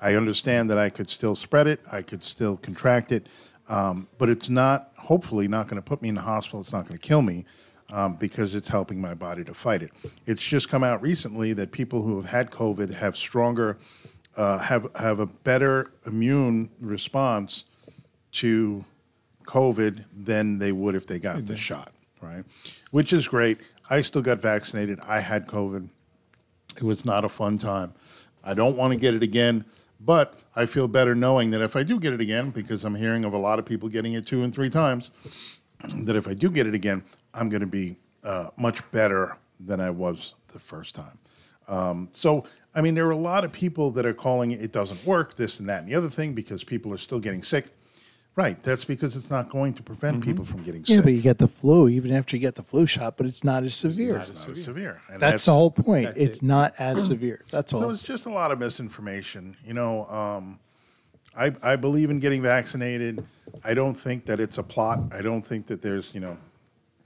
I 0.02 0.16
understand 0.16 0.70
that 0.70 0.78
I 0.78 0.90
could 0.90 1.08
still 1.08 1.36
spread 1.36 1.68
it, 1.68 1.80
I 1.90 2.02
could 2.02 2.22
still 2.22 2.58
contract 2.58 3.14
it, 3.14 3.28
um, 3.70 4.10
but 4.18 4.30
it's 4.30 4.50
not, 4.50 4.92
hopefully, 4.98 5.48
not 5.48 5.68
going 5.68 5.78
to 5.78 5.82
put 5.82 6.02
me 6.02 6.10
in 6.10 6.16
the 6.16 6.22
hospital. 6.22 6.60
It's 6.60 6.74
not 6.74 6.86
going 6.86 7.00
to 7.00 7.08
kill 7.08 7.22
me 7.22 7.46
um, 7.90 8.16
because 8.16 8.56
it's 8.56 8.68
helping 8.68 9.00
my 9.00 9.14
body 9.14 9.46
to 9.46 9.54
fight 9.54 9.82
it. 9.82 9.92
It's 10.26 10.46
just 10.46 10.68
come 10.68 10.84
out 10.84 11.02
recently 11.02 11.54
that 11.54 11.72
people 11.72 12.02
who 12.02 12.18
have 12.18 12.26
had 12.26 12.52
COVID 12.52 12.94
have 12.94 13.16
stronger, 13.16 13.78
uh, 14.36 14.58
have 14.60 14.88
have 15.00 15.20
a 15.22 15.26
better 15.28 15.94
immune 16.06 16.70
response 16.82 17.64
to 18.36 18.84
COVID 19.46 20.04
than 20.16 20.60
they 20.60 20.72
would 20.72 20.96
if 20.96 21.08
they 21.08 21.20
got 21.20 21.46
the 21.46 21.56
shot, 21.56 21.92
right? 22.22 22.44
Which 22.92 23.14
is 23.14 23.28
great. 23.28 23.60
I 23.90 24.02
still 24.02 24.22
got 24.22 24.42
vaccinated. 24.42 25.00
I 25.02 25.20
had 25.20 25.48
COVID. 25.48 25.90
It 26.78 26.84
was 26.84 27.06
not 27.06 27.24
a 27.24 27.30
fun 27.30 27.58
time. 27.58 27.94
I 28.44 28.54
don't 28.54 28.76
want 28.76 28.94
to 28.94 29.00
get 29.00 29.14
it 29.14 29.24
again, 29.24 29.66
but 30.00 30.38
I 30.56 30.66
feel 30.66 30.88
better 30.88 31.16
knowing 31.16 31.52
that 31.52 31.62
if 31.62 31.76
I 31.76 31.84
do 31.84 32.00
get 32.00 32.14
it 32.14 32.22
again, 32.22 32.50
because 32.50 32.84
I'm 32.84 32.96
hearing 32.96 33.26
of 33.26 33.34
a 33.34 33.38
lot 33.38 33.60
of 33.60 33.66
people 33.66 33.90
getting 33.90 34.14
it 34.14 34.26
two 34.26 34.44
and 34.44 34.54
three 34.54 34.70
times, 34.70 35.12
that 36.04 36.16
if 36.16 36.28
I 36.28 36.34
do 36.34 36.50
get 36.50 36.68
it 36.68 36.74
again, 36.74 37.04
I'm 37.34 37.50
going 37.50 37.62
to 37.62 37.68
be 37.68 37.98
uh, 38.24 38.50
much 38.58 38.90
better 38.92 39.38
than 39.60 39.80
I 39.80 39.92
was 39.92 40.34
the 40.52 40.60
first 40.60 40.96
time. 40.96 41.18
Um, 41.68 42.10
so, 42.12 42.46
I 42.74 42.82
mean, 42.82 42.96
there 42.96 43.08
are 43.08 43.12
a 43.12 43.18
lot 43.18 43.44
of 43.44 43.52
people 43.52 43.92
that 43.92 44.06
are 44.06 44.14
calling 44.14 44.52
it, 44.52 44.62
it 44.62 44.72
doesn't 44.72 45.06
work, 45.06 45.36
this 45.36 45.60
and 45.60 45.70
that 45.70 45.82
and 45.82 45.90
the 45.90 45.96
other 45.96 46.10
thing, 46.10 46.34
because 46.34 46.64
people 46.64 46.94
are 46.94 46.98
still 46.98 47.20
getting 47.20 47.44
sick. 47.44 47.68
Right. 48.36 48.62
That's 48.64 48.84
because 48.84 49.16
it's 49.16 49.30
not 49.30 49.50
going 49.50 49.74
to 49.76 49.84
prevent 49.84 50.22
people 50.24 50.44
from 50.44 50.62
getting 50.64 50.84
sick. 50.84 50.90
yeah, 50.90 50.96
sick. 50.98 51.06
but 51.06 51.14
you 51.14 51.22
get 51.22 51.38
the 51.38 51.48
flu 51.48 51.88
even 51.88 52.12
after 52.14 52.36
you 52.36 52.42
get 52.42 52.56
the 52.56 52.64
flu 52.64 52.86
shot, 52.86 53.16
but 53.16 53.26
it's 53.26 53.44
not 53.46 53.64
as 53.64 53.76
severe. 53.76 54.18
It's 54.18 54.30
not 54.30 54.50
as 54.50 54.64
severe. 54.64 55.00
And 55.10 55.22
That's 55.22 55.46
the 55.46 55.54
whole 55.54 55.72
point. 55.72 56.08
That's 56.08 56.20
It's 56.20 56.40
it. 56.40 56.46
not 56.46 56.74
as 56.78 57.06
severe. 57.06 57.44
That's 57.50 57.72
all. 57.72 57.80
So 57.80 57.86
all. 57.86 57.92
it's 57.92 58.04
just 58.04 58.26
a 58.26 58.30
lot 58.30 58.52
of 58.52 58.60
misinformation. 58.60 59.56
You 59.66 59.74
know, 59.74 60.06
um, 60.08 60.60
I, 61.38 61.54
I 61.64 61.76
believe 61.78 62.10
in 62.10 62.20
getting 62.20 62.42
vaccinated. 62.42 63.24
I 63.64 63.74
don't 63.74 63.96
think 63.96 64.26
that 64.26 64.42
it's 64.42 64.58
a 64.58 64.64
plot. 64.64 65.00
I 65.12 65.22
don't 65.22 65.42
think 65.46 65.68
that 65.68 65.82
there's, 65.82 66.14
you 66.14 66.20
know, 66.20 66.38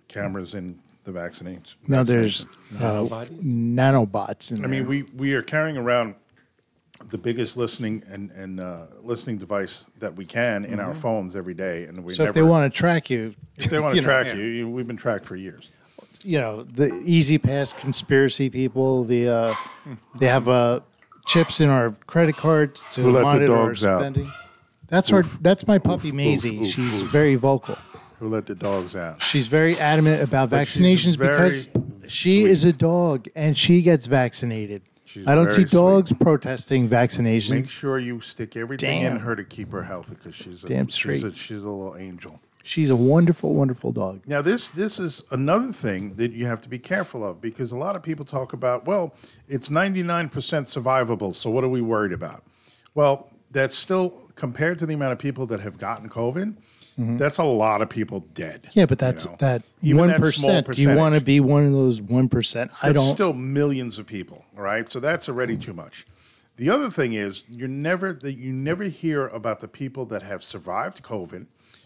cameras 0.08 0.56
in 0.56 0.80
the 1.04 1.12
vaccinates. 1.12 1.76
Now 1.88 2.02
there's 2.02 2.46
uh, 2.80 3.06
nanobots 3.44 4.52
in 4.52 4.64
I 4.64 4.68
mean, 4.68 4.82
there. 4.82 4.90
we, 4.90 5.04
we 5.16 5.34
are 5.34 5.42
carrying 5.44 5.78
around 5.78 6.16
the 7.08 7.18
biggest 7.18 7.58
listening 7.58 8.04
and, 8.10 8.30
and 8.32 8.60
uh, 8.60 8.86
listening 9.02 9.38
device 9.38 9.86
that 10.00 10.16
we 10.16 10.26
can 10.26 10.66
in 10.66 10.80
our 10.80 10.94
phones 10.94 11.36
every 11.36 11.54
day, 11.54 11.86
and 11.86 12.04
we 12.04 12.14
so 12.14 12.24
never. 12.24 12.30
if 12.30 12.36
they 12.36 12.42
want 12.44 12.72
to 12.72 12.78
track 12.78 13.10
you, 13.10 13.34
if 13.58 13.66
they 13.70 13.80
want 13.80 13.94
to 13.94 13.96
you 14.02 14.02
know, 14.02 14.08
track 14.24 14.36
you, 14.36 14.44
you, 14.44 14.70
we've 14.70 14.88
been 14.88 14.98
tracked 14.98 15.26
for 15.26 15.36
years. 15.36 15.72
you 16.24 16.38
know 16.40 16.64
the 16.64 16.94
E-ZPass 17.06 17.76
conspiracy 17.80 18.50
people. 18.50 19.04
The 19.06 19.28
uh, 19.30 19.56
they 20.20 20.28
have 20.28 20.48
uh, 20.50 20.82
chips 21.26 21.60
in 21.62 21.70
our 21.70 21.92
credit 22.06 22.38
cards 22.38 22.84
to 22.92 23.02
Who 23.02 23.12
let 23.12 23.20
the 23.22 23.26
monitor 23.26 23.56
our 23.58 23.68
dogs 23.68 23.86
out? 23.86 24.02
spending. 24.02 24.32
That's 24.88 25.12
our. 25.14 25.24
That's 25.24 25.66
my 25.68 25.78
puppy 25.80 26.10
Oof, 26.10 26.16
Maisie. 26.16 26.60
oof, 26.60 26.68
She's 26.68 27.02
oof. 27.02 27.10
very 27.10 27.36
vocal. 27.36 27.78
Who 28.20 28.28
let 28.28 28.48
the 28.48 28.56
dogs 28.56 28.96
out? 28.98 29.22
She's 29.24 29.48
very 29.48 29.78
adamant 29.80 30.22
about 30.22 30.50
But 30.50 30.68
she's 30.68 30.78
vaccinations 30.80 31.16
very 31.18 31.32
because 31.38 31.70
she 32.08 32.44
is 32.44 32.66
a 32.66 32.74
dog 32.74 33.28
and 33.36 33.56
she 33.58 33.82
gets 33.82 34.08
vaccinated. 34.08 34.82
She's 35.10 35.28
I 35.28 35.34
don't 35.34 35.50
see 35.50 35.64
very 35.64 35.70
sweet. 35.70 35.78
dogs 35.80 36.14
protesting 36.14 36.88
vaccinations. 36.88 37.50
Make 37.50 37.70
sure 37.70 37.98
you 37.98 38.22
stick 38.22 38.56
everything 38.56 39.00
in 39.02 39.14
Damn. 39.14 39.22
her 39.22 39.36
to 39.36 39.44
keep 39.44 39.72
her 39.72 39.82
healthy 39.82 40.14
because 40.14 40.36
she's 40.36 40.64
a, 40.64 40.68
Damn 40.68 40.86
she's 40.86 40.94
straight. 40.96 41.24
a 41.24 41.34
she's 41.34 41.58
a 41.58 41.62
little 41.62 41.98
angel. 41.98 42.40
She's 42.62 42.92
a 42.92 42.96
wonderful, 42.96 43.56
wonderful 43.56 43.92
dog. 43.92 44.22
Now 44.28 44.44
this 44.44 44.70
this 44.70 45.00
is 45.00 45.24
another 45.32 45.74
thing 45.74 46.14
that 46.18 46.32
you 46.34 46.46
have 46.46 46.62
to 46.62 46.70
be 46.70 46.78
careful 46.78 47.28
of 47.28 47.42
because 47.42 47.72
a 47.72 47.78
lot 47.78 47.96
of 47.96 48.04
people 48.04 48.24
talk 48.24 48.54
about 48.54 48.86
well 48.86 49.16
it's 49.48 49.70
99% 49.70 50.30
survivable 50.30 51.34
so 51.34 51.50
what 51.50 51.64
are 51.64 51.70
we 51.70 51.82
worried 51.82 52.14
about? 52.14 52.44
Well, 52.94 53.32
that's 53.50 53.76
still 53.76 54.30
compared 54.36 54.78
to 54.78 54.86
the 54.86 54.94
amount 54.94 55.14
of 55.14 55.20
people 55.20 55.48
that 55.48 55.60
have 55.62 55.80
gotten 55.80 56.08
COVID, 56.08 56.56
that's 57.18 57.38
a 57.38 57.44
lot 57.44 57.82
of 57.82 57.90
people 57.90 58.22
dead. 58.34 58.64
Mm-hmm. 58.64 58.80
Yeah, 58.80 58.86
but 58.86 58.92
you 58.92 59.08
that's 59.08 59.26
know. 59.26 59.36
that 59.40 59.64
one 59.84 60.14
percent. 60.14 60.68
Do 60.72 60.82
you 60.82 60.96
want 60.96 61.16
to 61.16 61.22
be 61.22 61.40
one 61.40 61.66
of 61.66 61.72
those 61.72 62.02
one 62.02 62.28
percent? 62.30 62.72
I 62.82 62.92
don't. 62.92 63.14
still 63.14 63.34
millions 63.34 64.00
of 64.00 64.06
people, 64.06 64.46
right? 64.54 64.92
So 64.92 65.00
that's 65.00 65.30
already 65.30 65.58
too 65.58 65.74
much. 65.74 66.06
The 66.58 66.70
other 66.70 66.90
thing 66.90 67.14
is 67.14 67.46
you're 67.50 67.70
never 67.70 68.12
that 68.14 68.34
you 68.34 68.52
never 68.52 68.84
hear 68.84 69.28
about 69.28 69.62
the 69.62 69.68
people 69.70 70.06
that 70.08 70.24
have 70.24 70.44
survived 70.44 71.02
COVID 71.04 71.46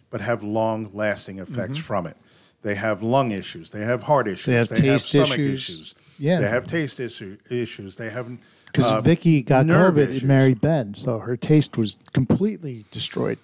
but 0.09 0.21
have 0.21 0.43
long 0.43 0.89
lasting 0.93 1.39
effects 1.39 1.77
from 1.77 2.07
it. 2.07 2.17
They 2.63 2.75
have 2.75 3.03
lung 3.03 3.31
issues, 3.31 3.69
they 3.71 3.81
have 3.81 4.03
heart 4.03 4.27
issues, 4.27 4.45
Mm-hmm. 4.47 4.73
have 4.73 4.77
taste 4.83 5.09
stomach 5.09 5.31
issues. 5.39 5.53
issues. 5.69 5.95
Yeah. 6.17 6.39
They 6.39 6.47
have 6.49 6.65
taste 6.65 6.99
issue, 6.99 7.37
issues. 7.51 7.97
They 7.97 8.09
have 8.09 8.27
Because 8.67 8.85
uh, 8.91 9.01
Vicky 9.01 9.41
got 9.43 9.65
COVID 9.65 9.97
issues. 10.09 10.19
and 10.21 10.27
married 10.27 10.61
Ben, 10.61 10.93
so 10.95 11.19
her 11.19 11.35
taste 11.35 11.77
was 11.77 11.97
completely 12.13 12.85
destroyed. 12.91 13.37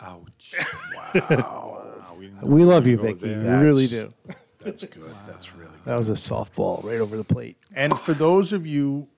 Ouch. 0.00 0.54
Wow. 1.20 2.14
we, 2.18 2.28
We 2.42 2.64
love 2.64 2.86
you, 2.86 2.96
go 2.96 3.04
Vicky. 3.04 3.28
We 3.28 3.48
really 3.48 3.86
do. 3.86 4.12
That's 4.60 4.84
good. 4.84 5.14
That's 5.26 5.54
really 5.54 5.70
good. 5.70 5.84
That 5.84 5.96
was 5.96 6.08
a 6.08 6.14
softball 6.14 6.82
right 6.84 7.00
over 7.00 7.16
the 7.16 7.24
plate. 7.24 7.56
And 7.74 7.98
for 7.98 8.14
those 8.14 8.52
of 8.52 8.66
you 8.66 9.08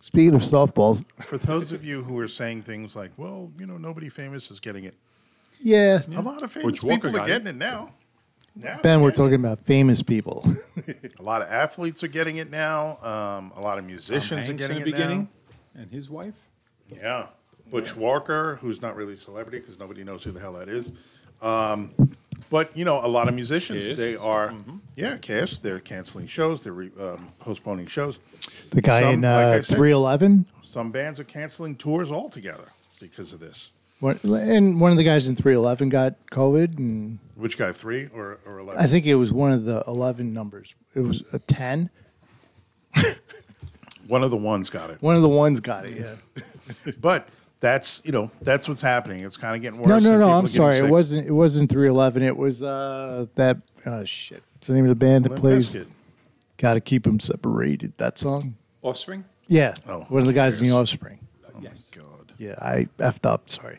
Speaking 0.00 0.34
of 0.34 0.42
softballs, 0.42 1.04
for 1.20 1.36
those 1.36 1.72
of 1.72 1.84
you 1.84 2.04
who 2.04 2.16
are 2.20 2.28
saying 2.28 2.62
things 2.62 2.94
like, 2.94 3.10
well, 3.16 3.50
you 3.58 3.66
know, 3.66 3.76
nobody 3.76 4.08
famous 4.08 4.50
is 4.52 4.60
getting 4.60 4.84
it. 4.84 4.94
yeah, 5.60 6.00
A 6.14 6.22
lot 6.22 6.42
of 6.42 6.52
famous 6.52 6.80
Butch 6.80 6.84
Walker 6.84 7.08
people 7.08 7.16
are 7.16 7.20
got 7.20 7.24
it. 7.24 7.32
getting 7.32 7.46
it 7.48 7.56
now. 7.56 7.92
Now 8.54 8.78
Ben, 8.82 9.00
we're 9.00 9.10
getting 9.10 9.24
talking 9.24 9.34
about 9.34 9.60
famous 9.66 10.02
people. 10.02 10.46
A 11.18 11.22
lot 11.22 11.42
of 11.42 11.48
athletes 11.48 12.04
are 12.04 12.08
getting 12.08 12.36
it 12.36 12.50
now. 12.50 12.98
Um, 13.02 13.52
a 13.56 13.60
lot 13.60 13.78
of 13.78 13.84
musicians 13.84 14.48
are 14.48 14.52
getting 14.54 14.76
in 14.76 14.82
it 14.82 14.84
the 14.84 14.92
beginning, 14.92 15.28
and 15.74 15.90
his 15.90 16.08
wife. 16.08 16.42
Yeah. 16.88 17.26
Butch 17.70 17.96
Walker, 17.96 18.56
who's 18.60 18.80
not 18.82 18.96
really 18.96 19.14
a 19.14 19.18
celebrity 19.18 19.58
because 19.58 19.78
nobody 19.78 20.04
knows 20.04 20.22
who 20.24 20.30
the 20.32 20.40
hell 20.40 20.52
that 20.54 20.68
is. 20.68 20.92
Um, 21.42 21.90
but 22.48 22.74
you 22.76 22.84
know, 22.84 23.04
a 23.04 23.08
lot 23.08 23.28
of 23.28 23.34
musicians 23.34 23.86
Kiss. 23.88 23.98
they 23.98 24.16
are, 24.16 24.54
yeah, 24.94 25.16
Kiss. 25.18 25.58
They're 25.58 25.80
canceling 25.80 26.26
shows. 26.26 26.62
They're 26.62 26.72
re, 26.72 26.90
um, 27.00 27.32
postponing 27.40 27.86
shows. 27.86 28.18
The 28.70 28.80
guy 28.82 29.02
Some, 29.02 29.14
in 29.14 29.20
like 29.22 29.30
I 29.32 29.58
uh, 29.58 29.62
said- 29.62 29.76
311, 29.76 30.46
Some 30.62 30.90
bands 30.92 31.18
are 31.20 31.24
canceling 31.24 31.74
tours 31.76 32.10
altogether 32.12 32.68
because 33.00 33.32
of 33.32 33.40
this. 33.40 33.72
one, 34.00 34.18
and 34.24 34.80
one 34.80 34.90
of 34.92 34.96
the 34.96 35.04
guys 35.04 35.26
in 35.28 35.34
311 35.36 35.88
got 35.88 36.14
COVID, 36.30 36.78
and 36.78 37.18
Which 37.34 37.58
guy, 37.58 37.72
three 37.72 38.08
or, 38.14 38.38
or 38.46 38.60
eleven? 38.60 38.80
I 38.82 38.86
think 38.86 39.06
it 39.06 39.16
was 39.16 39.32
one 39.32 39.52
of 39.52 39.64
the 39.64 39.82
11 39.86 40.32
numbers. 40.32 40.74
It 40.94 41.00
was 41.00 41.22
a 41.34 41.38
10. 41.40 41.90
One 44.08 44.22
of 44.22 44.30
the 44.30 44.36
ones 44.36 44.70
got 44.70 44.90
it. 44.90 45.02
One 45.02 45.16
of 45.16 45.22
the 45.22 45.28
ones 45.28 45.58
got 45.60 45.84
it. 45.84 45.98
Yeah. 45.98 46.42
But 47.00 47.28
that's 47.60 48.02
you 48.04 48.12
know 48.12 48.30
that's 48.42 48.68
what's 48.68 48.82
happening. 48.82 49.20
It's 49.20 49.36
kind 49.36 49.54
of 49.56 49.62
getting 49.62 49.80
worse. 49.80 49.88
No, 49.88 49.98
no, 49.98 50.18
no. 50.18 50.30
I'm 50.30 50.44
getting 50.44 50.56
sorry. 50.56 50.78
It 50.78 50.90
wasn't. 50.90 51.26
It 51.26 51.32
wasn't 51.32 51.70
311. 51.70 52.22
It 52.22 52.36
was 52.36 52.62
uh 52.62 53.26
that. 53.34 53.58
Oh 53.84 54.04
shit. 54.04 54.42
What's 54.54 54.66
the 54.68 54.74
name 54.74 54.84
of 54.84 54.90
the 54.90 54.94
band 54.94 55.24
that 55.24 55.30
Limp 55.30 55.40
plays? 55.40 55.74
Bizkit. 55.74 55.86
Got 56.58 56.74
to 56.74 56.80
keep 56.80 57.04
them 57.04 57.20
separated. 57.20 57.92
That 57.98 58.18
song. 58.18 58.56
Offspring. 58.82 59.24
Yeah. 59.48 59.74
Oh, 59.88 60.00
one 60.08 60.22
of 60.22 60.26
the 60.26 60.32
guys 60.32 60.58
in 60.58 60.64
the 60.64 60.70
cares? 60.70 60.80
Offspring. 60.80 61.18
yes. 61.60 61.92
God, 61.96 62.32
Yeah, 62.38 62.54
I 62.60 62.88
effed 62.98 63.26
up. 63.26 63.50
Sorry. 63.50 63.78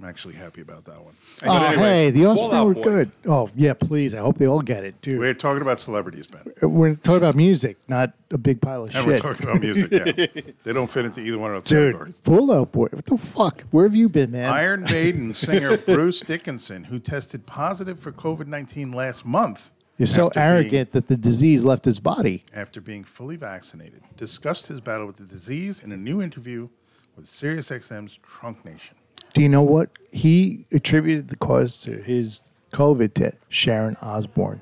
I'm 0.00 0.06
actually 0.06 0.34
happy 0.34 0.60
about 0.60 0.84
that 0.86 1.02
one. 1.02 1.14
Oh, 1.46 1.52
anyway, 1.66 1.82
hey, 1.82 2.10
the 2.10 2.26
Offspring 2.26 2.50
Fallout 2.50 2.66
were 2.66 2.74
Boy. 2.74 2.82
good. 2.82 3.12
Oh, 3.26 3.48
yeah, 3.54 3.74
please. 3.74 4.14
I 4.14 4.18
hope 4.18 4.36
they 4.38 4.46
all 4.46 4.60
get 4.60 4.82
it, 4.84 5.00
dude. 5.00 5.20
We're 5.20 5.34
talking 5.34 5.62
about 5.62 5.80
celebrities, 5.80 6.26
Ben. 6.26 6.42
Uh, 6.62 6.68
we're 6.68 6.96
talking 6.96 7.18
about 7.18 7.36
music, 7.36 7.76
not 7.88 8.12
a 8.32 8.36
big 8.38 8.60
pile 8.60 8.82
of 8.84 8.90
shit. 8.90 8.96
And 8.98 9.06
we're 9.06 9.16
shit. 9.16 9.22
talking 9.22 9.48
about 9.48 9.60
music. 9.60 9.92
Yeah. 9.92 10.42
they 10.64 10.72
don't 10.72 10.90
fit 10.90 11.04
into 11.04 11.20
either 11.20 11.38
one 11.38 11.54
of 11.54 11.62
those 11.62 11.68
Dude, 11.70 11.92
categories. 11.92 12.18
Full 12.18 12.50
Out 12.52 12.72
Boy. 12.72 12.88
What 12.90 13.04
the 13.04 13.16
fuck? 13.16 13.62
Where 13.70 13.84
have 13.84 13.94
you 13.94 14.08
been, 14.08 14.32
man? 14.32 14.50
Iron 14.50 14.82
Maiden 14.90 15.32
singer 15.32 15.76
Bruce 15.78 16.20
Dickinson, 16.20 16.84
who 16.84 16.98
tested 16.98 17.46
positive 17.46 18.00
for 18.00 18.10
COVID 18.10 18.48
19 18.48 18.90
last 18.92 19.24
month. 19.24 19.70
You're 19.96 20.06
so 20.06 20.26
after 20.26 20.40
being- 20.40 20.44
arrogant 20.48 20.92
that 20.92 21.06
the 21.06 21.16
disease 21.16 21.64
left 21.64 21.84
his 21.84 22.00
body. 22.00 22.42
after 22.52 22.80
being 22.80 23.04
fully 23.04 23.36
vaccinated, 23.36 24.02
discussed 24.16 24.66
his 24.66 24.80
battle 24.80 25.06
with 25.06 25.18
the 25.18 25.24
disease 25.24 25.80
in 25.80 25.92
a 25.92 25.96
new 25.96 26.20
interview 26.20 26.68
with 27.14 27.26
SiriusXM's 27.26 28.18
Trunk 28.24 28.64
Nation. 28.64 28.96
Do 29.32 29.42
you 29.42 29.48
know 29.48 29.62
what? 29.62 29.90
He 30.12 30.64
attributed 30.72 31.28
the 31.28 31.36
cause 31.36 31.80
to 31.82 32.02
his 32.02 32.44
COVID 32.72 33.14
to 33.14 33.32
Sharon 33.48 33.96
Osbourne. 34.00 34.60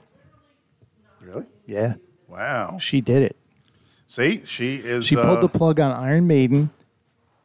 Really? 1.20 1.44
Yeah, 1.66 1.94
Wow. 2.28 2.78
she 2.78 3.00
did 3.00 3.22
it. 3.22 3.36
See, 4.06 4.42
she 4.44 4.76
is. 4.76 5.06
She 5.06 5.16
uh, 5.16 5.22
pulled 5.24 5.40
the 5.40 5.48
plug 5.48 5.80
on 5.80 5.90
Iron 5.92 6.26
Maiden 6.26 6.70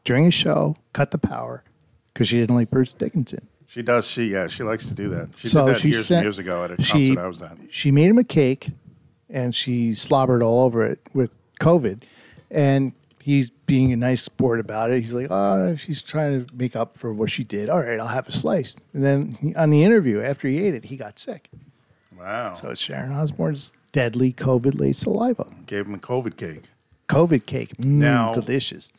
during 0.04 0.28
a 0.28 0.32
show, 0.32 0.76
cut 0.94 1.12
the 1.12 1.18
power 1.18 1.64
because 2.14 2.28
she 2.28 2.38
didn't 2.40 2.56
like 2.56 2.70
Bruce 2.70 2.94
Dickinson. 2.94 3.48
She 3.68 3.82
does. 3.82 4.06
She 4.06 4.26
yeah. 4.26 4.48
She 4.48 4.64
likes 4.64 4.88
to 4.88 4.94
do 4.94 5.10
that. 5.10 5.30
She 5.38 5.48
so 5.48 5.66
did 5.66 5.76
that 5.76 5.80
she 5.82 5.90
years 5.90 6.08
sent, 6.08 6.18
and 6.20 6.26
years 6.26 6.38
ago 6.40 6.64
at 6.64 6.72
a 6.72 6.78
concert 6.78 7.18
I 7.18 7.28
was 7.28 7.42
at. 7.42 7.58
She 7.70 7.92
made 7.92 8.08
him 8.10 8.18
a 8.18 8.24
cake, 8.24 8.72
and 9.30 9.54
she 9.54 9.94
slobbered 9.94 10.42
all 10.42 10.66
over 10.66 10.86
it 10.86 11.00
with 11.14 11.38
COVID, 11.60 12.04
and 12.52 12.94
he's 13.22 13.52
being 13.68 13.94
a 13.94 13.96
nice 13.96 14.24
sport 14.24 14.60
about 14.60 14.90
it. 14.90 15.04
He's 15.04 15.14
like, 15.14 15.28
"Oh, 15.30 15.76
she's 15.76 16.02
trying 16.02 16.44
to 16.44 16.56
make 16.56 16.76
up 16.76 16.98
for 16.98 17.14
what 17.14 17.30
she 17.30 17.44
did. 17.44 17.70
All 17.70 17.82
right, 17.84 18.00
I'll 18.00 18.08
have 18.08 18.28
a 18.28 18.32
slice." 18.32 18.76
And 18.94 19.04
then 19.04 19.38
he, 19.40 19.54
on 19.54 19.70
the 19.70 19.84
interview 19.84 20.22
after 20.22 20.48
he 20.48 20.66
ate 20.66 20.74
it, 20.74 20.86
he 20.86 20.98
got 20.98 21.20
sick. 21.20 21.50
Wow. 22.18 22.54
So 22.56 22.72
it's 22.72 22.82
Sharon 22.82 23.12
Osbourne's 23.12 23.72
deadly 23.92 24.34
COVID-laced 24.34 25.02
saliva. 25.04 25.46
Gave 25.68 25.86
him 25.86 25.94
a 25.94 26.00
COVID 26.00 26.36
cake. 26.36 26.64
COVID 27.08 27.46
cake, 27.46 27.78
mm, 27.78 27.86
Now- 27.86 28.34
delicious. 28.34 28.92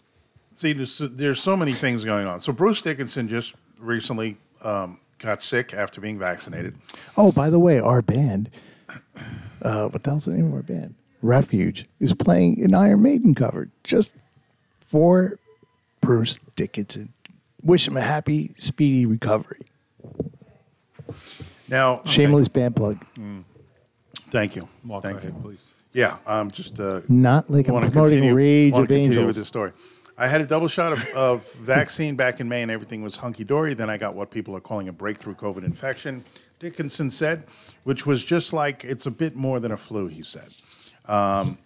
See, 0.53 0.73
there's, 0.73 0.99
there's 0.99 1.41
so 1.41 1.57
many 1.57 1.73
things 1.73 2.05
going 2.05 2.27
on. 2.27 2.41
So 2.41 2.53
Bruce 2.53 2.81
Dickinson 2.81 3.29
just 3.29 3.55
recently 3.79 4.39
um, 4.65 4.99
got 5.19 5.41
sick 5.43 5.73
after 5.73 6.01
being 6.01 6.19
vaccinated. 6.19 6.75
Oh, 7.17 7.31
by 7.31 7.49
the 7.49 7.61
way, 7.61 7.79
our 7.79 8.03
band, 8.03 8.51
uh, 9.63 9.87
what 9.87 10.03
the 10.03 10.11
hell's 10.11 10.25
the 10.25 10.33
name 10.33 10.47
of 10.47 10.55
our 10.55 10.63
band? 10.63 10.95
Refuge 11.23 11.87
is 12.01 12.13
playing 12.13 12.63
an 12.65 12.75
Iron 12.75 13.03
Maiden 13.03 13.35
cover 13.37 13.69
just 13.85 14.17
for 14.89 15.39
Bruce 16.01 16.41
Dickinson. 16.57 17.13
Wish 17.63 17.87
him 17.87 17.97
a 17.97 18.01
happy, 18.01 18.53
speedy 18.57 19.05
recovery. 19.05 19.61
Now, 21.69 22.01
Shameless 22.05 22.49
band 22.49 22.75
plug. 22.77 23.05
thank 24.15 24.57
you, 24.57 24.69
Mark, 24.83 25.03
thank 25.03 25.19
go 25.19 25.23
you. 25.25 25.29
ahead, 25.29 25.43
please. 25.43 25.69
Yeah, 25.93 26.17
I'm 26.27 26.51
just 26.51 26.81
uh, 26.81 27.01
Not 27.09 27.51
like 27.51 27.69
I'm 27.69 27.75
want 27.75 27.87
to 27.87 27.91
promoting 27.93 28.19
continue, 28.19 28.35
Rage 28.35 28.73
wanna 28.73 28.83
of 28.85 28.89
continue 28.89 29.11
Angels. 29.11 29.27
with 29.27 29.37
this 29.37 29.49
story. 29.49 29.73
I 30.17 30.27
had 30.27 30.41
a 30.41 30.47
double 30.47 30.69
shot 30.69 30.93
of, 30.93 31.07
of 31.15 31.53
vaccine 31.61 32.17
back 32.17 32.41
in 32.41 32.49
May, 32.49 32.63
and 32.63 32.71
everything 32.71 33.03
was 33.03 33.17
hunky 33.17 33.45
dory. 33.45 33.75
Then 33.75 33.91
I 33.91 33.99
got 33.99 34.15
what 34.15 34.31
people 34.31 34.57
are 34.57 34.61
calling 34.61 34.89
a 34.89 34.93
breakthrough 34.93 35.35
COVID 35.35 35.65
infection. 35.65 36.25
Dickinson 36.59 37.11
said, 37.11 37.45
which 37.85 38.07
was 38.07 38.25
just 38.25 38.53
like 38.53 38.85
it's 38.85 39.07
a 39.07 39.11
bit 39.11 39.37
more 39.37 39.61
than 39.61 39.73
a 39.73 39.77
flu. 39.77 40.07
He 40.09 40.23
said. 40.23 40.49
Um, 41.07 41.59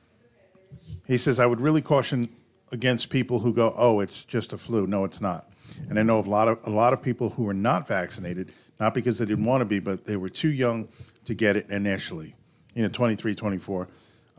he 1.06 1.16
says 1.16 1.38
I 1.38 1.46
would 1.46 1.60
really 1.60 1.82
caution 1.82 2.28
against 2.72 3.10
people 3.10 3.38
who 3.40 3.52
go, 3.52 3.74
"Oh, 3.76 4.00
it's 4.00 4.24
just 4.24 4.52
a 4.52 4.58
flu." 4.58 4.86
No, 4.86 5.04
it's 5.04 5.20
not. 5.20 5.48
And 5.88 5.98
I 5.98 6.02
know 6.02 6.18
of 6.18 6.26
a 6.26 6.30
lot 6.30 6.48
of 6.48 6.58
a 6.64 6.70
lot 6.70 6.92
of 6.92 7.02
people 7.02 7.30
who 7.30 7.44
were 7.44 7.54
not 7.54 7.86
vaccinated, 7.86 8.52
not 8.80 8.94
because 8.94 9.18
they 9.18 9.24
didn't 9.24 9.44
want 9.44 9.60
to 9.60 9.64
be, 9.64 9.78
but 9.78 10.04
they 10.04 10.16
were 10.16 10.28
too 10.28 10.50
young 10.50 10.88
to 11.26 11.34
get 11.34 11.56
it 11.56 11.70
initially. 11.70 12.34
You 12.74 12.82
know, 12.82 12.88
23, 12.88 13.34
24 13.34 13.88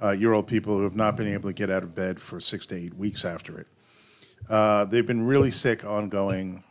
uh, 0.01 0.11
year 0.11 0.33
old 0.33 0.47
people 0.47 0.77
who 0.77 0.83
have 0.83 0.95
not 0.95 1.15
been 1.15 1.27
able 1.27 1.49
to 1.49 1.53
get 1.53 1.69
out 1.69 1.83
of 1.83 1.95
bed 1.95 2.19
for 2.19 2.39
six 2.39 2.65
to 2.67 2.75
eight 2.75 2.95
weeks 2.95 3.23
after 3.23 3.59
it. 3.59 3.67
Uh, 4.49 4.85
they've 4.85 5.05
been 5.05 5.25
really 5.25 5.51
sick, 5.51 5.85
ongoing. 5.85 6.63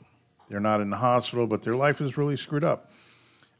They're 0.49 0.61
not 0.61 0.81
in 0.81 0.91
the 0.91 0.97
hospital, 0.97 1.47
but 1.47 1.63
their 1.63 1.77
life 1.77 2.01
is 2.01 2.19
really 2.19 2.37
screwed 2.37 2.65
up. 2.65 2.92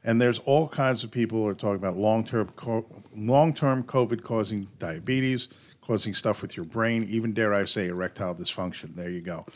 And 0.05 0.21
there's 0.21 0.41
all 0.41 0.67
kinds 0.69 1.05
of 1.05 1.11
people 1.13 1.39
who 1.43 1.49
are 1.49 1.55
talking 1.55 1.77
about 1.77 1.97
long-term 1.97 2.49
co- 2.57 2.87
long-term 3.17 3.85
COVID 3.85 4.23
causing 4.23 4.67
diabetes, 4.81 5.75
causing 5.81 6.13
stuff 6.13 6.43
with 6.43 6.57
your 6.57 6.65
brain, 6.67 7.05
even 7.09 7.33
dare 7.33 7.55
I 7.55 7.67
say 7.67 7.87
erectile 7.87 8.35
dysfunction. 8.35 8.95
There 8.95 9.11
you 9.11 9.21
go. 9.21 9.47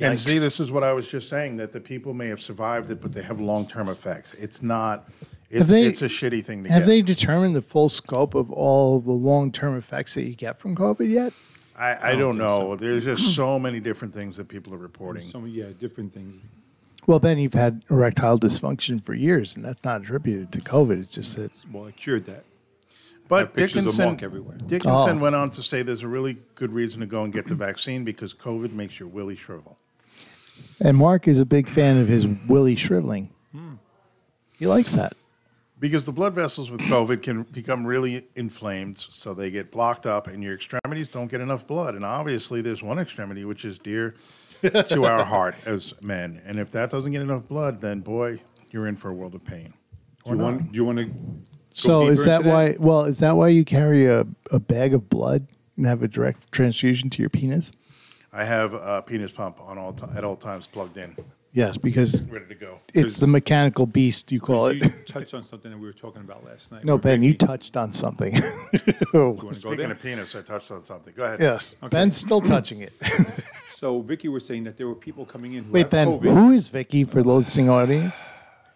And 0.00 0.18
see, 0.18 0.38
this 0.38 0.58
is 0.58 0.72
what 0.72 0.82
I 0.82 0.92
was 0.92 1.06
just 1.08 1.28
saying 1.28 1.56
that 1.58 1.72
the 1.72 1.80
people 1.80 2.12
may 2.14 2.26
have 2.26 2.42
survived 2.42 2.90
it, 2.90 3.00
but 3.00 3.12
they 3.12 3.22
have 3.22 3.38
long-term 3.40 3.88
effects. 3.88 4.34
It's 4.34 4.60
not 4.62 5.08
It's, 5.50 5.68
they- 5.68 5.86
it's 5.86 6.02
a 6.02 6.06
shitty 6.06 6.44
thing 6.44 6.64
to 6.64 6.70
Have 6.70 6.80
get. 6.80 6.82
Have 6.82 6.86
they 6.88 7.00
determined 7.00 7.54
the 7.54 7.62
full 7.62 7.88
scope 7.88 8.34
of 8.34 8.50
all 8.50 8.98
the 8.98 9.12
long 9.12 9.52
term 9.52 9.76
effects 9.76 10.14
that 10.14 10.24
you 10.24 10.34
get 10.34 10.58
from 10.58 10.74
COVID 10.74 11.08
yet? 11.08 11.32
I, 11.76 12.10
I 12.12 12.16
don't 12.16 12.32
think 12.36 12.38
know. 12.48 12.58
so. 12.72 12.76
There's 12.76 13.04
just 13.04 13.34
so 13.36 13.58
many 13.60 13.78
different 13.80 14.12
things 14.14 14.36
that 14.36 14.48
people 14.48 14.74
are 14.74 14.78
reporting. 14.78 15.24
Some, 15.24 15.46
yeah, 15.46 15.66
different 15.78 16.12
things. 16.12 16.36
Well, 17.06 17.18
Ben, 17.18 17.38
you've 17.38 17.54
had 17.54 17.82
erectile 17.90 18.38
dysfunction 18.38 19.02
for 19.02 19.14
years, 19.14 19.56
and 19.56 19.64
that's 19.64 19.84
not 19.84 20.00
attributed 20.02 20.52
to 20.52 20.60
COVID. 20.60 21.02
It's 21.02 21.12
just 21.12 21.36
that 21.36 21.50
Well, 21.70 21.86
I 21.86 21.90
cured 21.90 22.24
that. 22.26 22.44
But 23.28 23.38
have 23.38 23.54
pictures 23.54 23.86
of 23.86 23.94
Dickinson, 23.96 24.24
everywhere. 24.24 24.56
Dickinson 24.66 25.18
Oh. 25.18 25.22
went 25.22 25.34
on 25.34 25.50
to 25.50 25.62
say 25.62 25.82
there's 25.82 26.02
a 26.02 26.08
really 26.08 26.36
good 26.54 26.72
reason 26.72 27.00
to 27.00 27.06
go 27.06 27.24
and 27.24 27.32
get 27.32 27.46
the 27.46 27.54
vaccine 27.54 28.04
because 28.04 28.34
COVID 28.34 28.72
makes 28.72 28.98
your 29.00 29.08
willy 29.08 29.34
shrivel. 29.36 29.78
And 30.80 30.96
Mark 30.96 31.26
is 31.26 31.38
a 31.38 31.46
big 31.46 31.66
fan 31.66 31.96
of 31.96 32.08
his 32.08 32.26
willy 32.26 32.76
shriveling. 32.76 33.30
Hmm. 33.52 33.74
He 34.58 34.66
likes 34.66 34.92
that. 34.92 35.14
Because 35.80 36.04
the 36.06 36.12
blood 36.12 36.34
vessels 36.34 36.70
with 36.70 36.80
COVID 36.82 37.22
can 37.22 37.42
become 37.44 37.86
really 37.86 38.26
inflamed, 38.36 38.98
so 38.98 39.34
they 39.34 39.50
get 39.50 39.70
blocked 39.70 40.06
up, 40.06 40.26
and 40.26 40.42
your 40.42 40.54
extremities 40.54 41.08
don't 41.08 41.30
get 41.30 41.40
enough 41.40 41.66
blood. 41.66 41.94
And 41.94 42.04
obviously, 42.04 42.62
there's 42.62 42.82
one 42.82 42.98
extremity 42.98 43.44
which 43.44 43.64
is 43.64 43.78
dear 43.78 44.14
to 44.70 45.04
our 45.04 45.24
heart 45.24 45.56
as 45.66 46.00
men. 46.02 46.40
And 46.44 46.58
if 46.58 46.70
that 46.72 46.90
doesn't 46.90 47.12
get 47.12 47.22
enough 47.22 47.46
blood, 47.48 47.80
then 47.80 48.00
boy, 48.00 48.40
you're 48.70 48.86
in 48.86 48.96
for 48.96 49.10
a 49.10 49.14
world 49.14 49.34
of 49.34 49.44
pain. 49.44 49.74
Do 50.24 50.30
you 50.30 50.38
want? 50.38 50.72
Do 50.72 50.76
you 50.76 50.84
want 50.84 50.98
to? 50.98 51.10
So 51.70 52.06
is 52.06 52.24
that 52.24 52.40
into 52.40 52.50
why? 52.50 52.68
that? 52.68 52.80
Well, 52.80 53.04
is 53.04 53.18
that 53.18 53.36
why 53.36 53.48
you 53.48 53.64
carry 53.64 54.06
a, 54.06 54.26
a 54.52 54.60
bag 54.60 54.94
of 54.94 55.08
blood 55.08 55.46
and 55.76 55.86
have 55.86 56.02
a 56.02 56.08
direct 56.08 56.50
transfusion 56.52 57.10
to 57.10 57.22
your 57.22 57.30
penis? 57.30 57.72
I 58.32 58.44
have 58.44 58.74
a 58.74 59.02
penis 59.06 59.32
pump 59.32 59.60
on 59.60 59.78
all 59.78 59.92
ti 59.92 60.06
at 60.16 60.24
all 60.24 60.36
times 60.36 60.66
plugged 60.66 60.96
in, 60.96 61.16
Yes, 61.54 61.76
because 61.76 62.26
ready 62.26 62.46
to 62.46 62.54
go. 62.56 62.80
it's 62.92 63.18
the 63.18 63.28
mechanical 63.28 63.86
beast 63.86 64.32
you 64.32 64.40
call 64.40 64.72
You 64.72 64.86
it. 64.86 65.06
touched 65.06 65.34
on 65.34 65.44
something 65.44 65.70
that 65.70 65.78
we 65.78 65.86
were 65.86 65.92
talking 65.92 66.20
about 66.22 66.44
last 66.44 66.72
night. 66.72 66.84
No, 66.84 66.94
with 66.96 67.04
Ben, 67.04 67.22
you 67.22 67.30
Vicky. 67.32 67.46
touched 67.46 67.76
on 67.76 67.92
something. 67.92 68.34
You 68.34 68.42
want 68.42 68.72
to 68.86 68.94
go 69.12 69.38
oh, 69.40 69.52
Speaking 69.52 69.76
there? 69.78 69.92
of 69.92 70.02
penis, 70.02 70.34
I 70.34 70.42
touched 70.42 70.72
on 70.72 70.84
something. 70.84 71.14
Go 71.16 71.22
ahead. 71.24 71.38
yes, 71.40 71.74
Ben's 71.90 72.16
still 72.16 72.40
touching 72.40 72.80
it. 72.82 72.92
So 73.76 74.00
Vicky 74.00 74.28
was 74.28 74.46
saying 74.46 74.64
that 74.64 74.78
there 74.78 74.86
were 74.86 74.94
people 74.94 75.26
coming 75.26 75.54
in 75.54 75.64
who 75.64 75.72
Wait, 75.72 75.80
have 75.82 75.90
Ben, 75.90 76.06
COVID. 76.08 76.32
who 76.32 76.52
is 76.52 76.68
Vicky 76.68 77.04
for 77.04 77.22
the 77.22 77.30
listening 77.30 77.68
audience? 77.68 78.14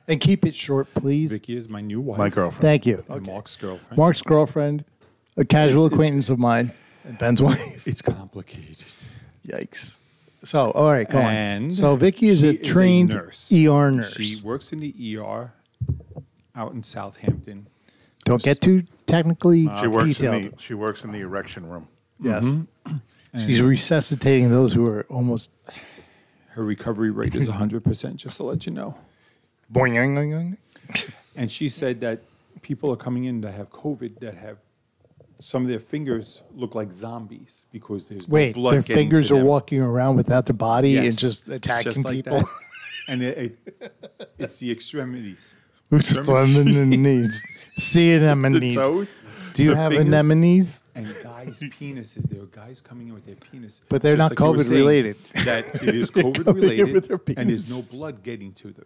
And 0.07 0.21
keep 0.21 0.45
it 0.45 0.55
short, 0.55 0.93
please. 0.93 1.31
Vicky 1.31 1.57
is 1.57 1.67
my 1.69 1.81
new 1.81 2.01
wife. 2.01 2.19
My 2.19 2.29
girlfriend. 2.29 2.61
Thank 2.63 2.85
you. 2.85 3.03
and 3.09 3.25
Mark's 3.25 3.57
girlfriend. 3.57 3.97
Mark's 3.97 4.21
girlfriend, 4.23 4.85
a 5.37 5.45
casual 5.47 5.87
It's- 5.87 5.87
it's- 5.87 5.93
acquaintance 5.95 6.31
of 6.31 6.39
mine, 6.39 6.73
and 7.05 7.17
Ben's 7.17 7.41
wife. 7.49 7.87
It's 7.87 8.03
complicated. 8.03 8.93
Yikes. 9.47 9.98
So, 10.45 10.71
all 10.71 10.87
right, 10.91 11.09
go 11.09 11.19
on. 11.19 11.71
So, 11.71 11.97
Vicky 11.97 12.29
is 12.29 12.43
a 12.45 12.57
trained 12.57 13.11
nurse. 13.11 13.51
ER 13.53 13.91
nurse. 13.91 14.15
She 14.17 14.45
works 14.47 14.73
in 14.73 14.81
the 14.81 15.19
ER 15.19 15.53
out 16.55 16.73
in 16.73 16.83
Southampton. 16.83 17.67
Don't 18.25 18.43
get 18.43 18.61
too 18.61 18.85
technically 19.07 19.69
She 19.81 19.87
works 19.87 20.05
detailed. 20.19 20.35
in 20.45 20.51
the 20.51 20.59
she 20.59 20.75
works 20.75 21.03
in 21.05 21.13
the 21.13 21.21
erection 21.21 21.67
room. 21.69 21.89
yes. 22.21 22.55
She's 23.47 23.63
resuscitating 23.63 24.51
those 24.51 24.73
who 24.73 24.87
are 24.87 25.05
almost. 25.11 25.51
Her 26.51 26.65
recovery 26.65 27.11
rate 27.11 27.35
is 27.37 27.49
100%, 27.49 28.17
just 28.17 28.39
to 28.39 28.43
let 28.43 28.67
you 28.67 28.73
know. 28.73 28.99
Boing, 29.73 29.93
boing, 29.93 30.15
boing, 30.15 30.57
boing. 30.91 31.13
And 31.37 31.53
she 31.53 31.69
said 31.69 32.01
that 32.01 32.21
people 32.63 32.91
are 32.91 32.97
coming 32.97 33.25
in 33.25 33.41
that 33.43 33.53
have 33.55 33.71
COVID 33.71 34.19
that 34.21 34.35
have 34.35 34.59
some 35.39 35.63
of 35.63 35.69
their 35.69 35.79
fingers 35.81 36.43
look 36.55 36.75
like 36.75 36.93
zombies 36.93 37.65
because 37.73 38.09
there's 38.09 38.29
Wait, 38.29 38.57
no 38.57 38.61
blood 38.63 38.75
their 38.75 38.83
getting 38.83 38.97
fingers 39.11 39.29
to 39.29 39.35
are 39.35 39.39
them. 39.39 39.47
walking 39.47 39.81
around 39.83 40.17
without 40.17 40.47
the 40.47 40.53
body 40.53 40.97
and 40.97 41.17
just 41.17 41.49
attacking 41.49 41.93
just 41.93 42.05
like 42.05 42.17
people. 42.17 42.39
that. 42.39 42.47
And 43.11 43.23
it, 43.23 43.59
it, 43.81 43.97
it's 44.39 44.59
the 44.59 44.71
extremities. 44.71 45.57
Who's 45.91 46.15
anemones? 46.15 47.43
See 47.79 48.11
The 48.19 48.27
anemones. 48.27 48.75
toes. 48.75 49.19
Do 49.55 49.65
you 49.65 49.71
the 49.71 49.77
have 49.77 49.93
fingers, 49.93 50.13
anemones? 50.13 50.81
And 50.95 51.07
guys' 51.25 51.59
penises. 51.61 52.29
There 52.29 52.43
are 52.43 52.47
guys 52.47 52.83
coming 52.83 53.09
in 53.09 53.15
with 53.15 53.25
their 53.25 53.37
penis. 53.37 53.81
But 53.89 54.03
they're 54.03 54.19
not 54.19 54.33
just 54.33 54.41
you 54.41 54.47
were 54.47 54.57
COVID 54.59 54.65
saying, 54.65 54.75
related. 54.79 55.17
That 55.47 55.75
it 55.83 55.95
is 55.95 56.11
They're 56.11 56.25
COVID 56.25 56.45
coming 56.45 56.63
in 56.65 56.71
related. 56.71 56.93
with 56.95 57.09
their 57.09 57.21
and 57.39 57.49
there's 57.49 57.75
no 57.75 57.97
blood 57.97 58.23
getting 58.23 58.53
to 58.53 58.73
them. 58.73 58.85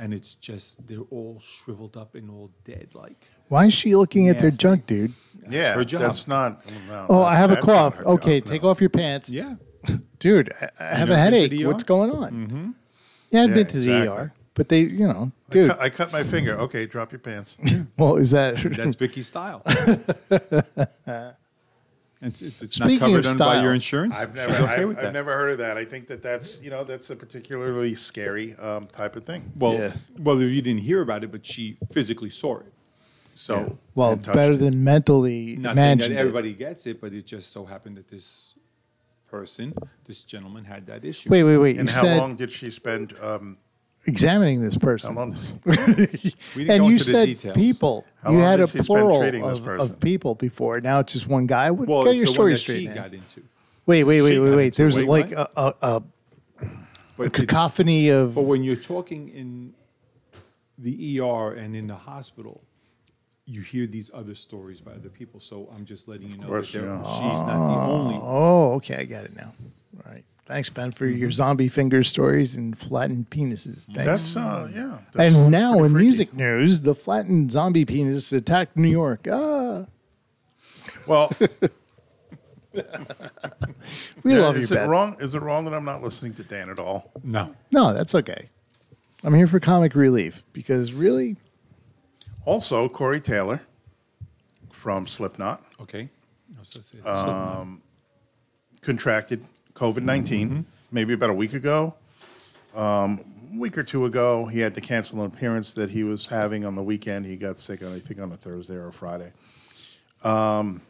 And 0.00 0.14
it's 0.14 0.36
just, 0.36 0.86
they're 0.86 1.00
all 1.10 1.40
shriveled 1.40 1.96
up 1.96 2.14
and 2.14 2.30
all 2.30 2.50
dead. 2.64 2.90
Like, 2.94 3.28
Why 3.48 3.66
is 3.66 3.74
she 3.74 3.96
looking 3.96 4.28
at 4.28 4.36
their 4.38 4.44
Nasty. 4.50 4.62
junk, 4.62 4.86
dude? 4.86 5.12
yeah, 5.50 5.74
her 5.74 5.84
job. 5.84 6.00
that's 6.02 6.28
not. 6.28 6.64
no, 6.88 7.06
Oh, 7.08 7.22
I 7.22 7.34
have 7.34 7.50
a 7.50 7.56
that's 7.56 7.66
not 7.66 7.72
cough. 7.74 7.94
her 7.96 8.02
job, 8.04 8.12
Okay, 8.20 8.38
no. 8.40 8.46
take 8.46 8.62
off 8.64 8.80
your 8.80 8.90
pants. 8.90 9.28
yeah. 9.28 9.56
Dude, 10.20 10.52
I, 10.60 10.68
I 10.80 10.84
have 10.96 11.08
a 11.10 11.12
never 11.12 11.30
been 11.30 11.32
to 11.32 11.36
headache. 11.36 11.50
the 11.52 11.66
What's 11.66 11.84
ER? 11.84 11.86
going 11.86 12.10
on? 12.10 12.30
Mm-hmm. 12.32 12.70
Yeah, 13.30 13.42
I've 13.42 13.48
Yeah, 13.50 13.54
been 13.54 13.66
to 13.68 13.80
the 13.80 13.96
exactly. 14.02 14.08
ER, 14.24 14.32
but 14.54 14.68
they, 14.68 14.80
you 14.80 15.06
know, 15.06 15.32
I 15.48 15.50
dude. 15.52 15.68
cut, 15.70 15.80
I 15.80 15.90
cut 15.90 16.12
my 16.12 16.22
finger. 16.24 16.58
Okay, 16.60 16.86
drop 16.86 17.12
your 17.12 17.18
pants. 17.20 17.56
well, 17.98 18.16
is 18.16 18.30
that 18.32 18.56
That's 18.56 18.96
Vicky's 18.96 19.26
style. 19.28 19.62
it's 22.20 22.42
it's 22.42 22.74
Speaking 22.74 22.94
not 22.94 23.00
covered 23.00 23.24
of 23.24 23.26
on 23.32 23.38
by 23.38 23.44
style, 23.54 23.62
your 23.62 23.74
insurance. 23.74 24.16
I've 24.16 24.34
never, 24.34 24.52
She's 24.52 24.60
okay 24.62 24.72
I've, 24.74 24.88
with 24.88 24.96
I've 24.98 25.02
that. 25.04 25.12
never 25.12 25.32
heard 25.32 25.50
of 25.50 25.58
that. 25.58 25.76
I 25.78 25.84
think 25.84 26.06
that 26.08 26.22
that's 26.22 26.60
you 26.60 26.70
know 26.70 26.82
that's 26.84 27.10
a 27.10 27.16
particularly 27.16 27.94
scary 27.94 28.54
um, 28.56 28.86
type 28.88 29.14
of 29.16 29.24
thing. 29.24 29.52
well, 29.56 29.74
Yeah. 29.74 29.92
well, 30.18 30.40
you 30.40 30.60
didn't 30.62 30.82
hear 30.82 31.00
about 31.02 31.22
it, 31.24 31.30
but 31.30 31.46
she 31.46 31.76
physically 31.92 32.30
saw 32.30 32.58
it. 32.58 32.72
So, 33.34 33.78
well 33.94 34.12
and 34.12 34.24
touched 34.24 34.34
better 34.34 34.54
it. 34.54 34.56
than 34.56 34.82
mentally 34.82 35.54
not 35.56 35.76
saying 35.76 35.92
imagined? 35.92 36.14
that 36.14 36.18
it. 36.18 36.20
everybody 36.20 36.52
gets 36.54 36.88
it, 36.88 37.00
but 37.00 37.12
it 37.12 37.24
just 37.24 37.52
so 37.52 37.64
happened 37.64 37.96
that 37.96 38.08
this 38.08 38.54
person, 39.28 39.72
this 40.04 40.24
gentleman, 40.24 40.64
had 40.64 40.86
that 40.86 41.04
issue. 41.04 41.30
Wait, 41.30 41.44
wait, 41.44 41.58
wait. 41.58 41.76
And 41.78 41.88
you 41.88 41.94
how 41.94 42.00
said 42.02 42.18
long 42.18 42.34
did 42.34 42.50
she 42.50 42.68
spend? 42.70 43.14
Um, 43.22 43.58
examining 44.08 44.62
this 44.62 44.74
how 44.74 44.80
person, 44.80 45.14
long? 45.14 45.36
we 45.64 45.76
didn't 45.76 46.34
and 46.56 46.66
go 46.66 46.74
you 46.74 46.92
into 46.92 46.96
the 46.96 46.98
said 46.98 47.26
details. 47.26 47.54
people. 47.56 48.04
How 48.22 48.30
you 48.32 48.38
long 48.38 48.46
had 48.46 48.56
did 48.56 48.62
a 48.64 48.66
she 48.66 48.72
spend 48.72 48.86
plural 48.86 49.20
treating 49.20 49.42
this 49.46 49.58
of, 49.58 49.64
person? 49.64 49.90
of 49.94 50.00
people 50.00 50.34
before. 50.34 50.80
Now 50.80 51.00
it's 51.00 51.12
just 51.12 51.28
one 51.28 51.46
guy. 51.46 51.70
What, 51.70 51.88
Well, 51.88 52.04
get 52.04 52.10
it's 52.10 52.18
your 52.18 52.26
the 52.26 52.32
story 52.32 52.44
one 52.50 52.52
that 52.54 52.58
straight. 52.58 52.78
she 52.80 52.86
man. 52.86 52.94
got 52.96 53.14
into. 53.14 53.42
Wait, 53.86 54.04
wait, 54.04 54.22
wait, 54.22 54.32
she 54.34 54.38
wait, 54.40 54.50
got 54.50 54.56
wait. 54.56 54.64
into. 54.66 54.76
There's 54.76 54.96
Wait, 54.96 55.08
like 55.08 55.30
what? 55.30 55.52
a, 55.56 55.60
a, 55.60 55.74
a, 55.96 56.02
But 57.16 57.22
a 57.22 57.26
it's- 57.26 57.40
cacophony 57.46 58.08
of. 58.08 58.34
But 58.34 58.42
when 58.42 58.62
you're 58.64 58.76
talking 58.76 59.28
in 59.28 59.74
the 60.76 61.20
ER 61.20 61.52
and 61.54 61.74
in 61.76 61.86
the 61.86 61.94
hospital, 61.96 62.62
you 63.46 63.62
hear 63.62 63.86
these 63.86 64.10
other 64.12 64.34
stories 64.34 64.80
by 64.80 64.92
other 64.92 65.08
people. 65.08 65.40
So 65.40 65.68
I'm 65.74 65.84
just 65.84 66.06
letting 66.06 66.28
you 66.30 66.36
know 66.36 66.46
course, 66.48 66.70
that 66.72 66.80
they're- 66.80 66.88
yeah. 66.88 67.02
she's 67.04 67.40
not 67.46 67.68
the 67.68 67.80
only. 67.92 68.16
Oh, 68.22 68.74
okay, 68.74 68.96
I 68.96 69.04
got 69.04 69.24
it 69.24 69.34
now. 69.36 69.52
All 70.04 70.12
right. 70.12 70.24
Thanks, 70.48 70.70
Ben, 70.70 70.92
for 70.92 71.06
Mm-hmm. 71.06 71.18
your 71.18 71.30
zombie 71.30 71.68
finger 71.68 72.02
stories 72.02 72.56
and 72.56 72.76
flattened 72.76 73.28
penises. 73.28 73.84
Thanks. 73.84 74.04
That's 74.04 74.36
uh, 74.36 74.70
yeah. 74.74 74.98
that's 75.12 75.34
and 75.34 75.50
now 75.52 75.74
in 75.84 75.90
freaky. 75.92 76.04
music 76.06 76.32
news, 76.34 76.80
the 76.80 76.94
flattened 76.94 77.52
zombie 77.52 77.84
penis 77.84 78.32
attacked 78.32 78.74
New 78.76 78.88
York. 78.88 79.28
Ah, 79.30 79.84
Well, 81.06 81.30
we 84.22 84.32
yeah, 84.34 84.38
love 84.40 84.56
you, 84.56 84.62
is 84.62 84.72
it 84.72 84.76
Ben. 84.76 84.88
wrong? 84.88 85.16
Is 85.20 85.34
it 85.34 85.40
wrong 85.42 85.64
that 85.66 85.74
I'm 85.74 85.84
not 85.84 86.02
listening 86.02 86.34
to 86.34 86.42
Dan 86.44 86.70
at 86.70 86.78
all? 86.78 87.12
No. 87.22 87.54
No, 87.70 87.92
that's 87.92 88.14
okay. 88.14 88.48
I'm 89.24 89.34
here 89.34 89.46
for 89.46 89.60
comic 89.60 89.94
relief 89.94 90.42
because 90.52 90.92
really, 90.92 91.36
Also, 92.44 92.88
Corey 92.88 93.20
Taylor 93.20 93.62
from 94.70 95.06
Slipknot 95.06 95.62
Okay. 95.80 96.08
I 96.56 96.60
was 96.60 96.68
gonna 96.72 96.82
say 96.82 96.98
Uh, 97.04 97.14
Slipknot. 97.14 97.78
contracted 98.80 99.44
COVID 99.78 100.02
19 100.02 100.48
Mm-hmm. 100.50 100.60
maybe 100.90 101.12
about 101.14 101.30
a 101.30 101.34
week 101.34 101.54
ago. 101.54 101.94
Um, 102.74 103.20
week 103.56 103.78
or 103.78 103.82
two 103.84 104.04
ago, 104.04 104.46
he 104.46 104.58
had 104.60 104.74
to 104.74 104.80
cancel 104.80 105.20
an 105.20 105.26
appearance 105.26 105.72
that 105.74 105.90
he 105.90 106.04
was 106.04 106.26
having 106.26 106.64
on 106.64 106.74
the 106.74 106.82
weekend. 106.82 107.26
He 107.26 107.36
got 107.36 107.58
sick, 107.58 107.82
I 107.82 107.98
think, 108.00 108.20
on 108.20 108.30
a 108.32 108.36
Thursday 108.36 108.74
or 108.74 108.88
a 108.88 108.92
Friday. 108.92 109.32
Um, 110.24 110.82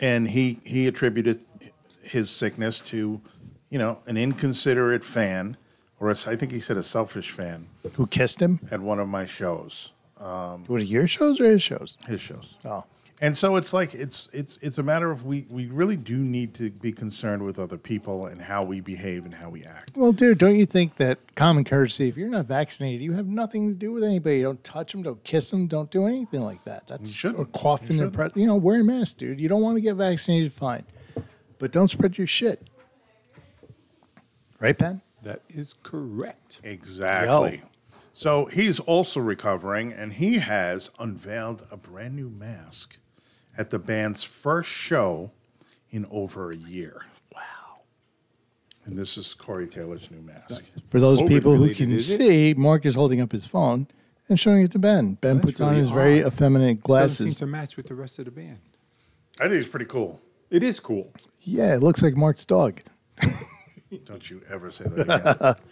and 0.00 0.28
he, 0.28 0.60
he 0.64 0.86
attributed 0.86 1.40
his 2.02 2.30
sickness 2.30 2.80
to, 2.82 3.20
you 3.70 3.78
know, 3.78 3.98
an 4.06 4.16
inconsiderate 4.16 5.04
fan, 5.04 5.56
or 6.00 6.10
a, 6.10 6.16
I 6.26 6.36
think 6.36 6.52
he 6.52 6.60
said 6.60 6.76
a 6.76 6.82
selfish 6.82 7.30
fan, 7.30 7.66
who 7.94 8.06
kissed 8.06 8.40
him? 8.40 8.60
at 8.70 8.80
one 8.80 8.98
of 9.00 9.08
my 9.08 9.26
shows, 9.26 9.90
What 10.18 10.80
are 10.80 10.84
your 10.84 11.06
shows 11.06 11.40
or 11.40 11.50
his 11.50 11.62
shows? 11.62 11.98
his 12.06 12.20
shows. 12.20 12.54
Oh, 12.64 12.84
And 13.20 13.34
so 13.34 13.56
it's 13.56 13.72
like 13.72 13.94
it's 13.94 14.28
it's 14.34 14.58
it's 14.58 14.76
a 14.76 14.82
matter 14.82 15.10
of 15.10 15.24
we 15.24 15.46
we 15.48 15.66
really 15.68 15.96
do 15.96 16.18
need 16.18 16.52
to 16.56 16.70
be 16.70 16.92
concerned 16.92 17.42
with 17.42 17.58
other 17.58 17.78
people 17.78 18.26
and 18.26 18.42
how 18.42 18.62
we 18.62 18.80
behave 18.82 19.24
and 19.24 19.32
how 19.32 19.48
we 19.48 19.64
act. 19.64 19.92
well, 19.96 20.12
dude, 20.12 20.36
don't 20.36 20.56
you 20.56 20.66
think 20.66 20.96
that 20.96 21.34
common 21.34 21.64
courtesy? 21.64 22.08
If 22.08 22.18
you're 22.18 22.28
not 22.28 22.44
vaccinated, 22.44 23.00
you 23.00 23.14
have 23.14 23.26
nothing 23.26 23.68
to 23.68 23.74
do 23.74 23.90
with 23.92 24.04
anybody. 24.04 24.42
Don't 24.42 24.62
touch 24.62 24.92
them. 24.92 25.02
Don't 25.02 25.24
kiss 25.24 25.50
them. 25.50 25.66
Don't 25.66 25.90
do 25.90 26.06
anything 26.06 26.42
like 26.42 26.62
that. 26.64 26.86
That's 26.88 27.10
shouldn't. 27.10 27.40
or 27.40 27.46
cough 27.46 27.84
You 27.84 27.88
in 27.92 27.96
their 27.96 28.06
shouldn't. 28.12 28.34
pre- 28.34 28.42
You 28.42 28.46
know, 28.48 28.56
wear 28.56 28.80
a 28.80 28.84
mask, 28.84 29.16
dude. 29.16 29.40
You 29.40 29.48
don't 29.48 29.62
want 29.62 29.76
to 29.78 29.80
get 29.80 29.94
vaccinated, 29.94 30.52
fine, 30.52 30.84
but 31.58 31.72
don't 31.72 31.90
spread 31.90 32.18
your 32.18 32.26
shit. 32.26 32.68
Right, 34.60 34.76
Ben? 34.76 35.00
that 35.22 35.40
is 35.48 35.74
correct. 35.74 36.60
Exactly. 36.62 37.56
Yo. 37.62 37.68
So 38.14 38.44
he's 38.46 38.78
also 38.80 39.20
recovering, 39.20 39.92
and 39.92 40.12
he 40.14 40.38
has 40.38 40.90
unveiled 40.98 41.66
a 41.70 41.76
brand 41.76 42.14
new 42.14 42.30
mask 42.30 42.98
at 43.58 43.70
the 43.70 43.78
band's 43.78 44.22
first 44.24 44.70
show 44.70 45.32
in 45.90 46.06
over 46.10 46.50
a 46.50 46.56
year. 46.56 47.06
Wow. 47.34 47.40
And 48.84 48.96
this 48.98 49.16
is 49.16 49.34
Corey 49.34 49.66
Taylor's 49.66 50.10
new 50.10 50.20
mask. 50.20 50.50
For 50.88 51.00
those 51.00 51.20
COVID 51.22 51.28
people 51.28 51.52
who 51.56 51.62
related, 51.62 51.76
can 51.78 51.90
is 51.92 52.10
it? 52.12 52.18
see, 52.18 52.54
Mark 52.54 52.84
is 52.86 52.94
holding 52.94 53.20
up 53.20 53.32
his 53.32 53.46
phone, 53.46 53.86
and 54.28 54.38
showing 54.38 54.62
it 54.62 54.70
to 54.72 54.78
Ben. 54.78 55.14
Ben 55.14 55.36
That's 55.36 55.46
puts 55.46 55.60
on 55.60 55.70
really 55.70 55.80
his 55.82 55.90
very 55.90 56.22
odd. 56.24 56.32
effeminate 56.32 56.82
Doesn't 56.82 57.10
seem 57.16 57.24
glasses. 57.26 57.38
to 57.38 57.46
match 57.46 57.76
with 57.76 57.86
the 57.86 57.94
rest 57.94 58.18
of 58.18 58.24
the 58.26 58.30
band. 58.30 58.58
I 59.40 59.44
think 59.44 59.54
it's 59.60 59.68
pretty 59.68 59.86
cool. 59.86 60.20
It 60.50 60.62
is 60.62 60.80
cool. 60.80 61.12
Yeah, 61.42 61.74
it 61.74 61.82
looks 61.82 62.02
like 62.02 62.16
Mark's 62.16 62.44
dog. 62.44 62.80
Don't 64.04 64.28
you 64.30 64.42
ever 64.50 64.70
say 64.70 64.84
that 64.84 65.00
again. 65.00 65.54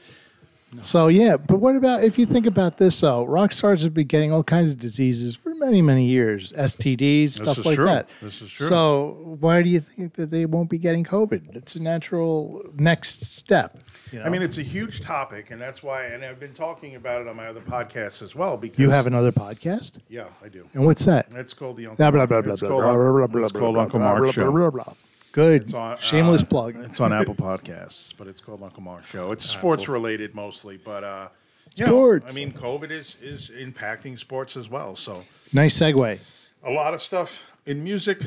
So 0.82 1.08
yeah, 1.08 1.36
but 1.36 1.58
what 1.58 1.76
about 1.76 2.04
if 2.04 2.18
you 2.18 2.26
think 2.26 2.46
about 2.46 2.78
this 2.78 3.00
though? 3.00 3.24
Rock 3.24 3.52
stars 3.52 3.82
have 3.82 3.94
been 3.94 4.06
getting 4.06 4.32
all 4.32 4.42
kinds 4.42 4.72
of 4.72 4.78
diseases 4.78 5.36
for 5.36 5.54
many, 5.54 5.80
many 5.82 6.06
years, 6.06 6.52
STDs, 6.52 7.30
stuff 7.30 7.64
like 7.64 7.76
true. 7.76 7.86
that. 7.86 8.08
This 8.20 8.42
is 8.42 8.50
true. 8.50 8.66
So 8.66 9.36
why 9.40 9.62
do 9.62 9.68
you 9.68 9.80
think 9.80 10.14
that 10.14 10.30
they 10.30 10.46
won't 10.46 10.70
be 10.70 10.78
getting 10.78 11.04
COVID? 11.04 11.54
It's 11.56 11.76
a 11.76 11.82
natural 11.82 12.62
next 12.76 13.22
step. 13.36 13.78
you 14.12 14.18
know? 14.18 14.24
I 14.24 14.28
mean, 14.28 14.42
it's 14.42 14.58
a 14.58 14.62
huge 14.62 15.00
topic, 15.00 15.50
and 15.50 15.60
that's 15.60 15.82
why. 15.82 16.04
And 16.06 16.24
I've 16.24 16.40
been 16.40 16.52
talking 16.54 16.96
about 16.96 17.20
it 17.20 17.28
on 17.28 17.36
my 17.36 17.46
other 17.46 17.60
podcasts 17.60 18.22
as 18.22 18.34
well. 18.34 18.56
Because 18.56 18.78
you 18.78 18.90
have 18.90 19.06
another 19.06 19.32
podcast, 19.32 19.98
yeah, 20.08 20.26
I 20.44 20.48
do. 20.48 20.68
and 20.74 20.84
what's 20.84 21.04
that? 21.06 21.26
It's 21.34 21.54
called 21.54 21.76
the 21.76 21.86
Uncle. 21.86 21.96
Blah 21.96 22.10
blah 22.10 22.26
blah 22.26 22.40
blah 22.42 22.52
it's 22.52 22.60
blah 22.60 22.68
called, 22.68 22.82
blah 22.82 22.94
blah 22.94 23.26
blah 23.26 23.42
it's 23.44 23.52
blah 23.52 23.60
called 23.60 23.74
blah 23.74 23.82
Uncle 23.84 23.98
blah 24.00 24.08
Mark 24.10 24.22
blah 24.22 24.32
Show. 24.32 24.50
blah 24.52 24.70
blah 24.70 24.84
blah. 24.84 24.92
Good, 25.34 25.62
It's 25.62 25.74
on, 25.74 25.98
shameless 25.98 26.42
uh, 26.42 26.46
plug. 26.46 26.76
It's 26.78 27.00
on 27.00 27.12
Apple 27.12 27.34
Podcasts, 27.50 28.14
but 28.16 28.28
it's 28.28 28.40
called 28.40 28.62
Uncle 28.62 28.84
Mark 28.84 29.04
Show. 29.04 29.32
It's 29.32 29.44
sports 29.44 29.88
related 29.88 30.32
mostly, 30.32 30.76
but 30.76 31.02
uh, 31.02 31.28
you 31.74 31.84
know, 31.86 31.90
Sports. 31.90 32.36
I 32.36 32.38
mean, 32.38 32.52
COVID 32.52 32.92
is 32.92 33.16
is 33.20 33.50
impacting 33.50 34.16
sports 34.16 34.56
as 34.56 34.68
well. 34.68 34.94
So 34.94 35.24
Nice 35.52 35.76
segue. 35.76 36.20
a 36.62 36.70
lot 36.70 36.94
of 36.94 37.02
stuff 37.02 37.50
in 37.66 37.82
music 37.82 38.20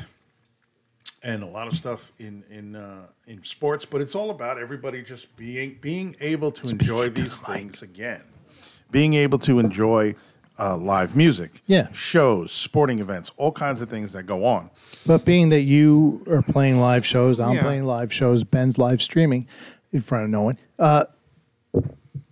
and 1.23 1.43
a 1.43 1.47
lot 1.47 1.69
of 1.69 1.75
stuff 1.75 2.11
in 2.19 2.43
in 2.49 2.75
uh, 2.75 3.07
in 3.25 3.41
sports, 3.45 3.85
but 3.85 4.01
it's 4.01 4.13
all 4.13 4.29
about 4.29 4.57
everybody 4.57 5.01
just 5.01 5.33
being 5.37 5.77
being 5.79 6.13
able 6.19 6.51
to 6.51 6.67
enjoy 6.67 7.07
these 7.09 7.39
things 7.39 7.81
again, 7.81 8.21
being 8.91 9.13
able 9.13 9.39
to 9.39 9.59
enjoy 9.59 10.13
uh, 10.59 10.75
live 10.77 11.15
music, 11.15 11.61
Yeah. 11.67 11.87
shows, 11.91 12.51
sporting 12.51 12.99
events, 12.99 13.31
all 13.37 13.51
kinds 13.51 13.81
of 13.81 13.89
things 13.89 14.11
that 14.13 14.23
go 14.23 14.45
on. 14.45 14.69
But 15.05 15.23
being 15.25 15.49
that 15.49 15.61
you 15.61 16.23
are 16.29 16.41
playing 16.41 16.79
live 16.79 17.05
shows, 17.05 17.39
I'm 17.39 17.55
Yeah. 17.55 17.61
playing 17.63 17.85
live 17.85 18.11
shows, 18.11 18.43
Ben's 18.43 18.77
live 18.77 19.01
streaming 19.01 19.47
in 19.91 20.01
front 20.01 20.25
of 20.25 20.29
no 20.31 20.41
one. 20.41 20.57
Uh, 20.79 21.05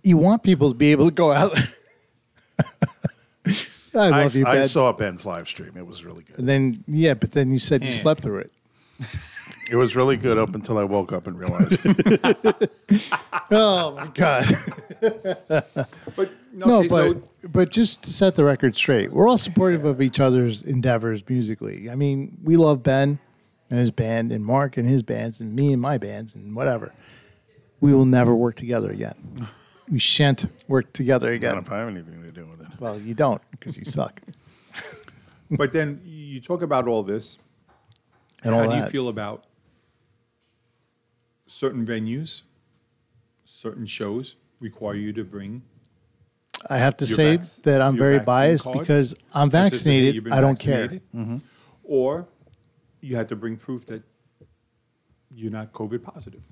you 0.02 0.16
want 0.16 0.42
people 0.42 0.70
to 0.70 0.74
be 0.76 0.92
able 0.92 1.06
to 1.06 1.14
go 1.14 1.32
out. 1.32 1.56
I 3.94 4.08
I, 4.08 4.08
love 4.24 4.34
you, 4.34 4.44
I 4.46 4.66
saw 4.66 4.92
Ben's 4.92 5.24
live 5.24 5.48
stream; 5.48 5.70
it 5.76 5.86
was 5.86 6.04
really 6.04 6.22
good. 6.24 6.38
and 6.38 6.46
then 6.48 6.84
yeah, 6.86 7.14
but 7.14 7.32
then 7.32 7.50
you 7.50 7.58
said 7.58 7.82
you 7.82 7.88
Eh. 7.88 7.92
slept 7.92 8.22
through 8.22 8.38
it. 8.40 8.52
It 9.68 9.74
was 9.74 9.96
really 9.96 10.16
good 10.16 10.38
up 10.38 10.54
until 10.54 10.78
I 10.78 10.84
woke 10.84 11.12
up 11.12 11.26
and 11.26 11.36
realized. 11.36 11.84
Oh 13.50 13.96
my 13.96 14.06
god! 14.14 14.46
But 16.14 16.30
no, 16.56 16.78
okay, 16.78 16.88
but 16.88 17.12
so 17.12 17.22
but 17.48 17.70
just 17.70 18.04
to 18.04 18.12
set 18.12 18.34
the 18.34 18.44
record 18.44 18.76
straight, 18.76 19.12
we're 19.12 19.28
all 19.28 19.38
supportive 19.38 19.84
of 19.84 20.00
each 20.00 20.20
other's 20.20 20.62
endeavors 20.62 21.22
musically. 21.28 21.90
I 21.90 21.94
mean, 21.94 22.38
we 22.42 22.56
love 22.56 22.82
Ben 22.82 23.18
and 23.70 23.78
his 23.78 23.90
band, 23.90 24.32
and 24.32 24.44
Mark 24.44 24.76
and 24.76 24.88
his 24.88 25.02
bands, 25.02 25.40
and 25.40 25.54
me 25.54 25.72
and 25.72 25.82
my 25.82 25.98
bands, 25.98 26.34
and 26.34 26.54
whatever. 26.54 26.92
We 27.80 27.92
will 27.92 28.04
never 28.04 28.34
work 28.34 28.56
together 28.56 28.90
again. 28.90 29.14
We 29.88 30.00
shan't 30.00 30.46
work 30.66 30.92
together 30.92 31.28
I 31.28 31.38
don't 31.38 31.58
again. 31.58 31.72
I 31.72 31.78
have 31.78 31.86
anything 31.88 32.20
to 32.20 32.32
do 32.32 32.44
with 32.44 32.60
it. 32.60 32.80
Well, 32.80 32.98
you 32.98 33.14
don't 33.14 33.40
because 33.52 33.78
you 33.78 33.84
suck. 33.84 34.20
but 35.52 35.72
then 35.72 36.00
you 36.04 36.40
talk 36.40 36.62
about 36.62 36.88
all 36.88 37.04
this. 37.04 37.38
And 38.42 38.52
How 38.52 38.62
all 38.62 38.68
do 38.68 38.74
you 38.74 38.82
that. 38.82 38.90
feel 38.90 39.06
about 39.06 39.44
certain 41.46 41.86
venues, 41.86 42.42
certain 43.44 43.86
shows 43.86 44.34
require 44.58 44.96
you 44.96 45.12
to 45.12 45.22
bring 45.22 45.62
I 46.68 46.78
have 46.78 46.96
to 46.98 47.04
your 47.04 47.14
say 47.16 47.36
vac- 47.36 47.62
that 47.64 47.82
I'm 47.82 47.96
very 47.96 48.18
biased 48.18 48.64
card? 48.64 48.78
because 48.80 49.14
I'm 49.34 49.50
vaccinated. 49.50 50.32
I 50.32 50.40
don't 50.40 50.58
care. 50.58 50.88
Mm-hmm. 51.14 51.36
Or 51.84 52.28
you 53.00 53.16
had 53.16 53.28
to 53.28 53.36
bring 53.36 53.56
proof 53.56 53.86
that 53.86 54.02
you're 55.30 55.52
not 55.52 55.72
COVID 55.72 56.02
positive. 56.02 56.42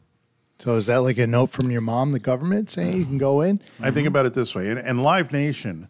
So 0.58 0.76
is 0.76 0.86
that 0.86 0.98
like 0.98 1.18
a 1.18 1.26
note 1.26 1.50
from 1.50 1.70
your 1.70 1.80
mom, 1.80 2.12
the 2.12 2.20
government, 2.20 2.70
saying 2.70 2.96
you 2.96 3.04
can 3.04 3.18
go 3.18 3.40
in? 3.40 3.60
I 3.80 3.90
think 3.90 4.06
about 4.06 4.24
it 4.26 4.34
this 4.34 4.54
way, 4.54 4.70
and, 4.70 4.78
and 4.78 5.02
Live 5.02 5.32
Nation 5.32 5.88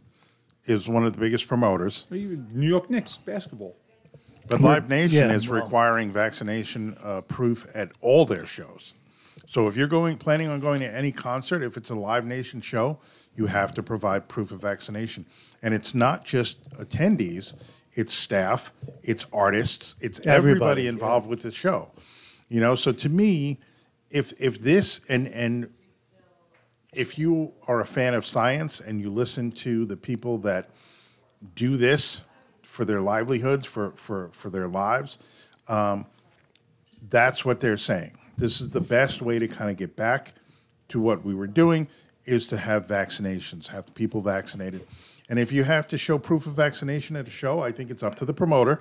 is 0.65 0.89
one 0.89 1.05
of 1.05 1.13
the 1.13 1.19
biggest 1.19 1.47
promoters, 1.47 2.07
New 2.11 2.69
York 2.69 2.89
Knicks 2.89 3.17
basketball. 3.19 3.77
but 4.49 4.61
Live 4.61 4.89
Nation 4.89 5.29
yeah, 5.29 5.35
is 5.35 5.49
well- 5.49 5.61
requiring 5.63 6.11
vaccination 6.11 6.97
uh, 7.03 7.21
proof 7.23 7.67
at 7.75 7.93
all 8.01 8.25
their 8.25 8.47
shows. 8.47 8.95
So 9.47 9.67
if 9.67 9.77
you're 9.77 9.89
going 9.89 10.17
planning 10.17 10.49
on 10.49 10.61
going 10.61 10.81
to 10.81 10.93
any 10.93 11.13
concert, 11.13 11.63
if 11.63 11.77
it's 11.77 11.91
a 11.91 11.95
Live 11.95 12.25
Nation 12.25 12.63
show, 12.63 12.99
you 13.37 13.47
have 13.47 13.75
to 13.75 13.83
provide 13.83 14.29
proof 14.29 14.53
of 14.53 14.61
vaccination, 14.61 15.27
and 15.63 15.75
it's 15.75 15.95
not 15.95 16.25
just 16.25 16.71
attendees; 16.73 17.55
it's 17.95 18.15
staff, 18.15 18.73
it's 19.03 19.27
artists, 19.33 19.95
it's 20.01 20.19
everybody, 20.21 20.37
Everybody, 20.37 20.87
involved 20.87 21.27
with 21.27 21.43
the 21.43 21.51
show. 21.51 21.91
You 22.49 22.61
know, 22.61 22.75
so 22.75 22.93
to 22.93 23.09
me, 23.09 23.59
if 24.11 24.33
if 24.41 24.61
this 24.61 25.01
and 25.09 25.27
and 25.29 25.71
if 26.93 27.19
you 27.19 27.53
are 27.67 27.81
a 27.81 27.87
fan 27.87 28.15
of 28.15 28.25
science 28.25 28.81
and 28.81 29.01
you 29.01 29.11
listen 29.11 29.51
to 29.51 29.85
the 29.85 29.97
people 29.97 30.39
that 30.39 30.71
do 31.55 31.77
this 31.77 32.23
for 32.63 32.85
their 32.85 33.01
livelihoods, 33.01 33.67
for 33.67 33.91
for 33.93 34.29
for 34.33 34.51
their 34.51 34.69
lives, 34.69 35.19
um, 35.69 36.07
that's 37.09 37.45
what 37.45 37.61
they're 37.61 37.77
saying. 37.77 38.17
This 38.37 38.61
is 38.61 38.71
the 38.71 38.81
best 38.81 39.23
way 39.23 39.39
to 39.39 39.49
kind 39.49 39.71
of 39.71 39.77
get 39.77 39.97
back 39.97 40.35
to 40.89 41.01
what 41.01 41.25
we 41.25 41.35
were 41.35 41.47
doing 41.47 41.89
is 42.27 42.47
to 42.49 42.57
have 42.57 42.87
vaccinations, 42.87 43.69
have 43.69 43.95
people 43.95 44.21
vaccinated. 44.21 44.87
And 45.29 45.39
if 45.39 45.53
you 45.53 45.65
have 45.65 45.87
to 45.89 45.99
show 45.99 46.19
proof 46.19 46.47
of 46.47 46.53
vaccination 46.55 47.17
at 47.17 47.27
a 47.27 47.31
show, 47.31 47.61
I 47.61 47.73
think 47.73 47.91
it's 47.91 48.03
up 48.03 48.15
to 48.17 48.25
the 48.25 48.35
promoter. 48.35 48.81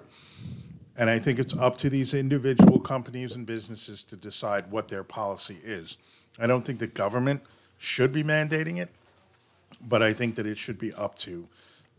And 0.97 1.09
I 1.09 1.17
think 1.17 1.39
it's 1.39 1.57
up 1.57 1.77
to 1.79 1.89
these 1.89 2.13
individual 2.13 2.79
companies 2.79 3.35
and 3.35 3.45
businesses 3.45 4.03
to 4.03 4.15
decide 4.15 4.69
what 4.69 4.89
their 4.89 5.03
policy 5.03 5.57
is. 5.63 5.97
I 6.37 6.45
don't 6.47 6.63
think 6.65 6.79
the 6.79 6.87
government 6.87 7.41
should 7.79 8.11
be 8.11 8.23
mandating 8.23 8.79
it, 8.79 8.89
but 9.81 10.03
I 10.03 10.13
think 10.13 10.35
that 10.35 10.45
it 10.45 10.57
should 10.57 10.77
be 10.79 10.93
up 10.93 11.15
to 11.19 11.47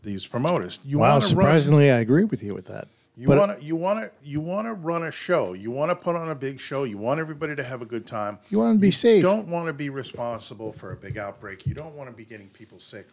these 0.03 0.25
promoters. 0.25 0.79
You 0.85 0.99
Wow, 0.99 1.07
wanna 1.09 1.19
run- 1.19 1.29
surprisingly, 1.29 1.91
I 1.91 1.99
agree 1.99 2.23
with 2.23 2.41
you 2.41 2.53
with 2.53 2.65
that. 2.67 2.87
You 3.17 3.29
want 3.29 3.59
to 3.59 3.65
you 3.65 3.75
want 3.75 3.99
to 3.99 4.11
you 4.23 4.41
want 4.41 4.67
to 4.67 4.73
run 4.73 5.03
a 5.03 5.11
show. 5.11 5.53
You 5.53 5.71
want 5.71 5.89
to 5.91 5.95
put 5.95 6.15
on 6.15 6.29
a 6.29 6.35
big 6.35 6.59
show. 6.59 6.83
You 6.83 6.97
want 6.97 7.19
everybody 7.19 7.55
to 7.55 7.63
have 7.63 7.81
a 7.81 7.85
good 7.85 8.05
time. 8.05 8.39
You 8.49 8.59
want 8.59 8.75
to 8.75 8.79
be 8.79 8.91
safe. 8.91 9.17
You 9.17 9.21
don't 9.23 9.47
want 9.47 9.67
to 9.67 9.73
be 9.73 9.89
responsible 9.89 10.71
for 10.71 10.91
a 10.91 10.95
big 10.95 11.17
outbreak. 11.17 11.65
You 11.65 11.73
don't 11.73 11.95
want 11.95 12.09
to 12.09 12.15
be 12.15 12.25
getting 12.25 12.47
people 12.49 12.79
sick. 12.79 13.07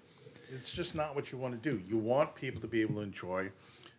It's 0.55 0.73
just 0.73 0.95
not 0.95 1.15
what 1.15 1.33
you 1.33 1.39
want 1.39 1.61
to 1.63 1.71
do. 1.71 1.81
You 1.89 1.97
want 1.97 2.35
people 2.35 2.61
to 2.61 2.67
be 2.67 2.83
able 2.83 2.97
to 2.97 3.01
enjoy 3.01 3.51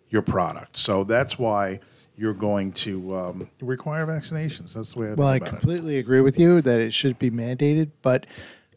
your 0.10 0.22
product. 0.22 0.78
So 0.78 1.04
that's 1.04 1.40
why 1.40 1.80
you're 2.16 2.34
going 2.36 2.72
to 2.74 3.16
um, 3.16 3.50
require 3.62 4.06
vaccinations. 4.06 4.74
That's 4.76 4.94
the 4.94 5.00
way 5.00 5.08
I 5.12 5.14
Well, 5.16 5.28
I 5.30 5.38
about 5.38 5.48
it. 5.48 5.50
completely 5.50 5.98
agree 5.98 6.22
with 6.22 6.38
you 6.38 6.62
that 6.62 6.80
it 6.80 6.94
should 6.94 7.18
be 7.18 7.32
mandated, 7.32 7.90
but 8.04 8.28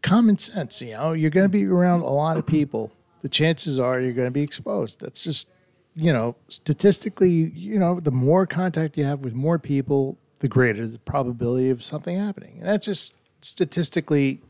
common 0.03 0.39
sense, 0.39 0.81
you 0.81 0.93
know, 0.93 1.13
you're 1.13 1.29
going 1.31 1.45
to 1.45 1.51
be 1.51 1.67
around 1.67 2.01
a 2.01 2.09
lot 2.09 2.39
of 2.39 2.47
people. 2.47 2.93
The 3.21 3.29
chances 3.29 3.79
are 3.79 4.01
you're 4.01 4.15
going 4.15 4.29
to 4.29 4.33
be 4.33 4.41
exposed. 4.43 5.01
That's 5.01 5.23
just, 5.25 5.49
you 5.97 6.13
know, 6.13 6.37
statistically, 6.49 7.51
you 7.55 7.79
know, 7.79 8.01
the 8.01 8.11
more 8.11 8.47
contact 8.47 8.99
you 8.99 9.05
have 9.05 9.25
with 9.25 9.35
more 9.35 9.59
people, 9.59 10.19
the 10.41 10.49
greater 10.49 10.87
the 10.87 10.99
probability 10.99 11.71
of 11.71 11.83
something 11.83 12.17
happening. 12.19 12.59
And 12.61 12.69
that's 12.69 12.85
just 12.85 13.17
statistically 13.41 14.43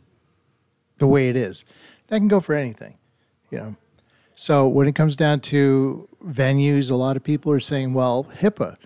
the 0.99 1.07
way 1.07 1.29
it 1.29 1.37
is. 1.37 1.65
That 2.09 2.19
can 2.19 2.29
go 2.29 2.41
for 2.41 2.55
anything, 2.55 2.99
you 3.51 3.59
know. 3.59 3.77
So 4.35 4.67
when 4.69 4.87
it 4.87 4.95
comes 4.95 5.17
down 5.17 5.41
to 5.41 6.09
venues, 6.25 6.91
a 6.91 6.97
lot 6.97 7.17
of 7.17 7.23
people 7.23 7.53
are 7.53 7.61
saying, 7.61 7.95
well, 7.95 8.27
HIPAA, 8.39 8.77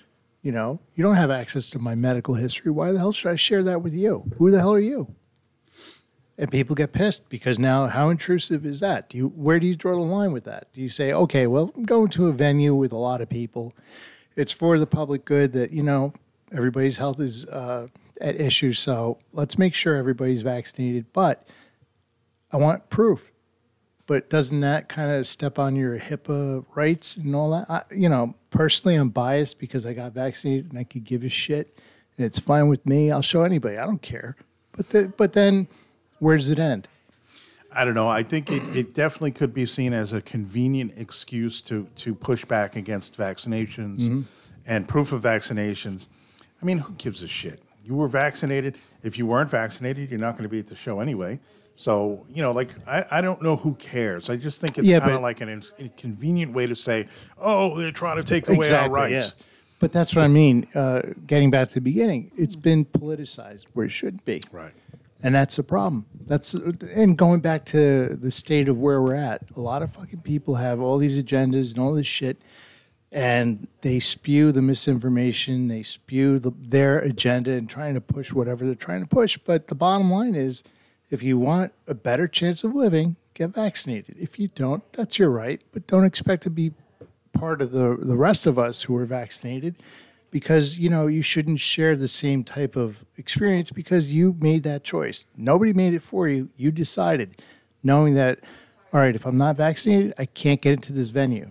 you 0.42 0.52
know, 0.52 0.78
you 0.94 1.02
don't 1.02 1.16
have 1.16 1.30
access 1.30 1.70
to 1.70 1.78
my 1.78 1.94
medical 1.94 2.34
history. 2.34 2.70
Why 2.70 2.92
the 2.92 2.98
hell 2.98 3.12
should 3.12 3.32
I 3.32 3.36
share 3.36 3.62
that 3.64 3.82
with 3.82 3.94
you? 3.94 4.30
Who 4.38 4.50
the 4.50 4.58
hell 4.58 4.72
are 4.72 4.78
you? 4.78 5.14
And 6.40 6.50
people 6.50 6.74
get 6.74 6.92
pissed 6.92 7.28
because 7.28 7.58
now 7.58 7.86
how 7.86 8.08
intrusive 8.08 8.64
is 8.64 8.80
that? 8.80 9.10
Do 9.10 9.18
you 9.18 9.28
where 9.28 9.60
do 9.60 9.66
you 9.66 9.76
draw 9.76 9.94
the 9.94 10.00
line 10.00 10.32
with 10.32 10.44
that? 10.44 10.72
Do 10.72 10.80
you 10.80 10.88
say, 10.88 11.12
okay, 11.12 11.46
well, 11.46 11.70
I'm 11.76 11.84
going 11.84 12.08
to 12.08 12.28
a 12.28 12.32
venue 12.32 12.74
with 12.74 12.92
a 12.92 12.96
lot 12.96 13.20
of 13.20 13.28
people. 13.28 13.74
It's 14.36 14.52
for 14.52 14.78
the 14.78 14.86
public 14.86 15.26
good 15.26 15.52
that, 15.52 15.70
you 15.70 15.82
know, 15.82 16.14
everybody's 16.50 16.96
health 16.96 17.20
is 17.20 17.44
uh, 17.44 17.88
at 18.22 18.40
issue. 18.40 18.72
So 18.72 19.18
let's 19.32 19.58
make 19.58 19.74
sure 19.74 19.96
everybody's 19.96 20.40
vaccinated. 20.40 21.12
But 21.12 21.46
I 22.50 22.56
want 22.56 22.88
proof 22.88 23.30
but 24.10 24.28
doesn't 24.28 24.58
that 24.62 24.88
kind 24.88 25.12
of 25.12 25.28
step 25.28 25.56
on 25.56 25.76
your 25.76 25.96
HIPAA 25.96 26.64
rights 26.74 27.16
and 27.16 27.32
all 27.32 27.52
that? 27.52 27.70
I, 27.70 27.82
you 27.94 28.08
know, 28.08 28.34
personally, 28.50 28.96
I'm 28.96 29.10
biased 29.10 29.60
because 29.60 29.86
I 29.86 29.92
got 29.92 30.14
vaccinated 30.14 30.70
and 30.70 30.80
I 30.80 30.82
could 30.82 31.04
give 31.04 31.22
a 31.22 31.28
shit, 31.28 31.78
and 32.16 32.26
it's 32.26 32.40
fine 32.40 32.66
with 32.66 32.84
me. 32.86 33.12
I'll 33.12 33.22
show 33.22 33.44
anybody. 33.44 33.78
I 33.78 33.86
don't 33.86 34.02
care. 34.02 34.34
But 34.72 34.88
the, 34.88 35.12
but 35.16 35.34
then, 35.34 35.68
where 36.20 36.36
does 36.36 36.48
it 36.50 36.58
end? 36.60 36.86
I 37.72 37.84
don't 37.84 37.94
know. 37.94 38.08
I 38.08 38.22
think 38.22 38.50
it, 38.50 38.62
it 38.76 38.94
definitely 38.94 39.30
could 39.32 39.52
be 39.54 39.64
seen 39.66 39.92
as 39.92 40.12
a 40.12 40.20
convenient 40.20 40.92
excuse 40.96 41.60
to 41.62 41.86
to 41.96 42.14
push 42.14 42.44
back 42.44 42.76
against 42.76 43.16
vaccinations 43.18 43.98
Mm-hmm. 43.98 44.20
and 44.66 44.88
proof 44.88 45.12
of 45.12 45.22
vaccinations. 45.22 46.08
I 46.62 46.64
mean, 46.64 46.78
who 46.78 46.92
gives 46.94 47.22
a 47.22 47.28
shit? 47.28 47.60
You 47.84 47.94
were 47.94 48.08
vaccinated. 48.08 48.76
If 49.02 49.18
you 49.18 49.26
weren't 49.26 49.50
vaccinated, 49.50 50.10
you're 50.10 50.20
not 50.20 50.32
going 50.32 50.42
to 50.44 50.48
be 50.48 50.58
at 50.58 50.66
the 50.66 50.76
show 50.76 51.00
anyway. 51.00 51.40
So, 51.76 52.26
you 52.28 52.42
know, 52.42 52.52
like, 52.52 52.68
I, 52.86 53.06
I 53.10 53.20
don't 53.22 53.40
know 53.40 53.56
who 53.56 53.74
cares. 53.76 54.28
I 54.28 54.36
just 54.36 54.60
think 54.60 54.76
it's 54.76 54.86
Yeah, 54.86 55.00
kind 55.00 55.12
of 55.12 55.22
like 55.22 55.40
an 55.40 55.64
inconvenient 55.78 56.52
way 56.52 56.66
to 56.66 56.74
say, 56.74 57.08
oh, 57.38 57.78
they're 57.78 57.90
trying 57.90 58.18
to 58.18 58.22
take 58.22 58.48
away 58.50 58.70
our 58.70 58.90
rights. 58.90 59.32
But 59.78 59.90
that's 59.90 60.14
what 60.14 60.24
I 60.26 60.28
mean. 60.28 60.66
Uh, 60.74 61.00
getting 61.26 61.48
back 61.50 61.68
to 61.68 61.74
the 61.74 61.80
beginning, 61.80 62.30
it's 62.36 62.54
been 62.54 62.84
politicized 62.84 63.64
where 63.72 63.86
it 63.86 63.90
shouldn't 63.90 64.26
be. 64.26 64.42
Right. 64.52 64.72
And 65.22 65.34
that's 65.34 65.56
the 65.56 65.62
problem. 65.62 66.06
That's 66.26 66.54
and 66.54 67.16
going 67.16 67.40
back 67.40 67.64
to 67.66 68.16
the 68.16 68.30
state 68.30 68.68
of 68.68 68.78
where 68.78 69.02
we're 69.02 69.14
at. 69.14 69.42
A 69.56 69.60
lot 69.60 69.82
of 69.82 69.92
fucking 69.92 70.20
people 70.20 70.54
have 70.54 70.80
all 70.80 70.98
these 70.98 71.22
agendas 71.22 71.70
and 71.70 71.78
all 71.78 71.92
this 71.92 72.06
shit, 72.06 72.40
and 73.12 73.66
they 73.82 74.00
spew 74.00 74.52
the 74.52 74.62
misinformation. 74.62 75.68
They 75.68 75.82
spew 75.82 76.38
the, 76.38 76.52
their 76.58 76.98
agenda 76.98 77.52
and 77.52 77.68
trying 77.68 77.94
to 77.94 78.00
push 78.00 78.32
whatever 78.32 78.64
they're 78.64 78.74
trying 78.74 79.02
to 79.02 79.08
push. 79.08 79.36
But 79.36 79.66
the 79.66 79.74
bottom 79.74 80.10
line 80.10 80.34
is, 80.34 80.62
if 81.10 81.22
you 81.22 81.36
want 81.36 81.72
a 81.86 81.94
better 81.94 82.28
chance 82.28 82.64
of 82.64 82.74
living, 82.74 83.16
get 83.34 83.50
vaccinated. 83.50 84.16
If 84.18 84.38
you 84.38 84.48
don't, 84.48 84.90
that's 84.92 85.18
your 85.18 85.30
right. 85.30 85.60
But 85.72 85.86
don't 85.86 86.04
expect 86.04 86.44
to 86.44 86.50
be 86.50 86.72
part 87.32 87.60
of 87.60 87.72
the 87.72 87.96
the 88.00 88.16
rest 88.16 88.46
of 88.46 88.58
us 88.58 88.82
who 88.82 88.96
are 88.96 89.04
vaccinated 89.04 89.76
because 90.30 90.78
you 90.78 90.88
know 90.88 91.06
you 91.06 91.22
shouldn't 91.22 91.60
share 91.60 91.96
the 91.96 92.08
same 92.08 92.44
type 92.44 92.76
of 92.76 93.04
experience 93.16 93.70
because 93.70 94.12
you 94.12 94.36
made 94.40 94.62
that 94.62 94.84
choice 94.84 95.26
nobody 95.36 95.72
made 95.72 95.92
it 95.94 96.02
for 96.02 96.28
you 96.28 96.48
you 96.56 96.70
decided 96.70 97.40
knowing 97.82 98.14
that 98.14 98.38
all 98.92 99.00
right 99.00 99.14
if 99.16 99.26
i'm 99.26 99.36
not 99.38 99.56
vaccinated 99.56 100.12
i 100.18 100.24
can't 100.26 100.60
get 100.60 100.72
into 100.74 100.92
this 100.92 101.10
venue 101.10 101.50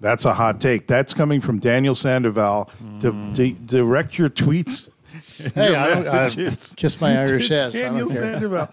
That's 0.00 0.24
a 0.24 0.34
hot 0.34 0.60
take. 0.60 0.86
That's 0.86 1.14
coming 1.14 1.40
from 1.40 1.60
Daniel 1.60 1.94
Sandoval. 1.94 2.68
To, 3.00 3.32
to 3.34 3.52
direct 3.64 4.18
your 4.18 4.28
tweets 4.28 4.90
Hey, 5.54 5.68
your 5.70 5.76
I 5.78 5.94
don't- 5.94 6.38
I- 6.38 6.50
kiss 6.76 7.00
my 7.00 7.18
Irish 7.24 7.50
ass. 7.50 7.72
Daniel. 7.72 8.10
Sandoval. 8.10 8.68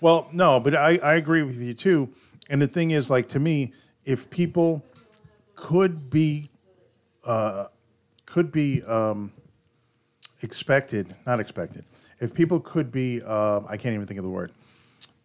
Well, 0.00 0.28
no, 0.32 0.60
but 0.60 0.76
I, 0.76 0.98
I 0.98 1.14
agree 1.16 1.42
with 1.42 1.58
you 1.60 1.72
too. 1.74 2.08
And 2.50 2.60
the 2.60 2.68
thing 2.68 2.90
is, 2.92 3.10
like 3.10 3.28
to 3.30 3.40
me, 3.40 3.72
if 4.04 4.28
people 4.30 4.84
could 5.54 6.10
be, 6.10 6.50
uh, 7.24 7.66
could 8.26 8.52
be 8.52 8.82
um, 8.82 9.32
expected, 10.42 11.14
not 11.26 11.40
expected, 11.40 11.84
if 12.20 12.34
people 12.34 12.60
could 12.60 12.90
be, 12.92 13.22
uh, 13.24 13.60
I 13.68 13.76
can't 13.76 13.94
even 13.94 14.06
think 14.06 14.18
of 14.18 14.24
the 14.24 14.30
word, 14.30 14.52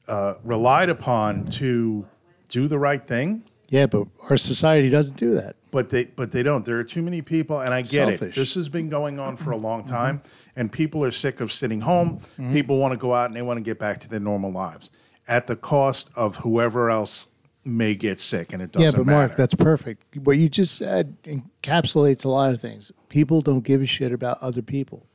uh, 0.08 0.36
relied 0.44 0.90
upon 0.90 1.46
to 1.46 2.06
do 2.50 2.68
the 2.68 2.78
right 2.80 3.06
thing, 3.06 3.44
yeah 3.70 3.86
but 3.86 4.08
our 4.30 4.38
society 4.38 4.90
doesn't 4.90 5.16
do 5.18 5.36
that. 5.36 5.56
But 5.72 5.90
they 5.90 6.06
but 6.06 6.34
they 6.34 6.44
don't. 6.44 6.66
There 6.66 6.78
are 6.80 6.84
too 6.84 7.02
many 7.02 7.22
people, 7.22 7.62
and 7.62 7.74
I 7.74 7.82
get 7.82 8.10
it. 8.10 8.36
This 8.36 8.56
has 8.56 8.68
been 8.68 8.90
going 8.90 9.20
on 9.20 9.38
for 9.38 9.52
a 9.52 9.58
long 9.58 9.86
time, 9.86 10.22
and 10.58 10.70
people 10.70 11.02
are 11.06 11.12
sick 11.12 11.40
of 11.40 11.50
sitting 11.52 11.80
home. 11.80 12.20
People 12.52 12.78
want 12.78 12.92
to 12.94 12.98
go 12.98 13.14
out 13.14 13.28
and 13.28 13.36
they 13.36 13.42
want 13.42 13.58
to 13.58 13.64
get 13.64 13.80
back 13.80 14.00
to 14.02 14.10
their 14.10 14.20
normal 14.20 14.52
lives. 14.52 14.90
At 15.30 15.48
the 15.48 15.56
cost 15.56 16.10
of 16.18 16.38
whoever 16.38 16.90
else 16.90 17.28
may 17.64 17.94
get 17.96 18.20
sick, 18.20 18.54
and 18.54 18.62
it 18.62 18.72
doesn't 18.72 18.86
yeah 18.86 18.92
but 18.92 19.06
mark 19.06 19.32
matter. 19.32 19.36
that's 19.36 19.54
perfect 19.54 20.18
what 20.18 20.38
you 20.38 20.50
just 20.50 20.76
said 20.76 21.16
encapsulates 21.24 22.26
a 22.26 22.30
lot 22.30 22.54
of 22.54 22.60
things 22.60 22.92
people 23.08 23.42
don't 23.42 23.64
give 23.64 23.82
a 23.82 23.86
shit 23.86 24.12
about 24.12 24.42
other 24.42 24.62
people 24.62 25.06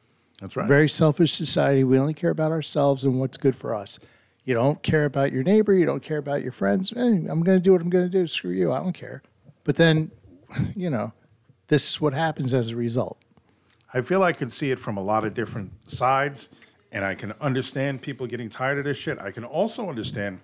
that's 0.40 0.56
right. 0.56 0.68
Very 0.68 0.88
selfish 0.88 1.32
society. 1.32 1.84
We 1.84 1.98
only 1.98 2.14
care 2.14 2.30
about 2.30 2.52
ourselves 2.52 3.04
and 3.04 3.18
what's 3.18 3.38
good 3.38 3.56
for 3.56 3.74
us. 3.74 3.98
You 4.44 4.54
don't 4.54 4.82
care 4.82 5.04
about 5.04 5.32
your 5.32 5.42
neighbor. 5.42 5.72
You 5.72 5.86
don't 5.86 6.02
care 6.02 6.18
about 6.18 6.42
your 6.42 6.52
friends. 6.52 6.92
Eh, 6.94 7.00
I'm 7.00 7.42
going 7.42 7.58
to 7.58 7.60
do 7.60 7.72
what 7.72 7.80
I'm 7.80 7.90
going 7.90 8.04
to 8.04 8.10
do. 8.10 8.26
Screw 8.26 8.52
you. 8.52 8.72
I 8.72 8.78
don't 8.78 8.92
care. 8.92 9.22
But 9.64 9.76
then, 9.76 10.10
you 10.76 10.90
know, 10.90 11.12
this 11.68 11.90
is 11.90 12.00
what 12.00 12.12
happens 12.12 12.54
as 12.54 12.70
a 12.70 12.76
result. 12.76 13.18
I 13.94 14.02
feel 14.02 14.22
I 14.22 14.32
can 14.32 14.50
see 14.50 14.70
it 14.70 14.78
from 14.78 14.98
a 14.98 15.02
lot 15.02 15.24
of 15.24 15.34
different 15.34 15.72
sides, 15.90 16.50
and 16.92 17.04
I 17.04 17.14
can 17.14 17.32
understand 17.40 18.02
people 18.02 18.26
getting 18.26 18.50
tired 18.50 18.78
of 18.78 18.84
this 18.84 18.98
shit. 18.98 19.18
I 19.18 19.30
can 19.30 19.44
also 19.44 19.88
understand 19.88 20.40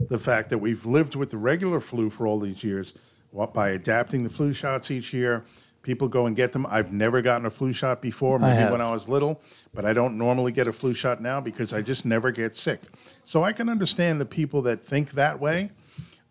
the 0.00 0.18
fact 0.18 0.50
that 0.50 0.58
we've 0.58 0.84
lived 0.86 1.14
with 1.14 1.30
the 1.30 1.38
regular 1.38 1.80
flu 1.80 2.10
for 2.10 2.26
all 2.26 2.38
these 2.38 2.64
years 2.64 2.94
what, 3.34 3.52
by 3.52 3.70
adapting 3.70 4.22
the 4.22 4.30
flu 4.30 4.52
shots 4.52 4.90
each 4.90 5.12
year. 5.12 5.44
People 5.82 6.08
go 6.08 6.26
and 6.26 6.34
get 6.34 6.52
them. 6.52 6.64
I've 6.66 6.92
never 6.92 7.20
gotten 7.20 7.44
a 7.46 7.50
flu 7.50 7.72
shot 7.72 8.00
before, 8.00 8.38
maybe 8.38 8.54
have. 8.54 8.72
when 8.72 8.80
I 8.80 8.90
was 8.90 9.08
little, 9.08 9.42
but 9.74 9.84
I 9.84 9.92
don't 9.92 10.16
normally 10.16 10.52
get 10.52 10.66
a 10.66 10.72
flu 10.72 10.94
shot 10.94 11.20
now 11.20 11.40
because 11.40 11.74
I 11.74 11.82
just 11.82 12.06
never 12.06 12.30
get 12.30 12.56
sick. 12.56 12.80
So 13.24 13.42
I 13.42 13.52
can 13.52 13.68
understand 13.68 14.20
the 14.20 14.24
people 14.24 14.62
that 14.62 14.82
think 14.82 15.10
that 15.12 15.40
way, 15.40 15.72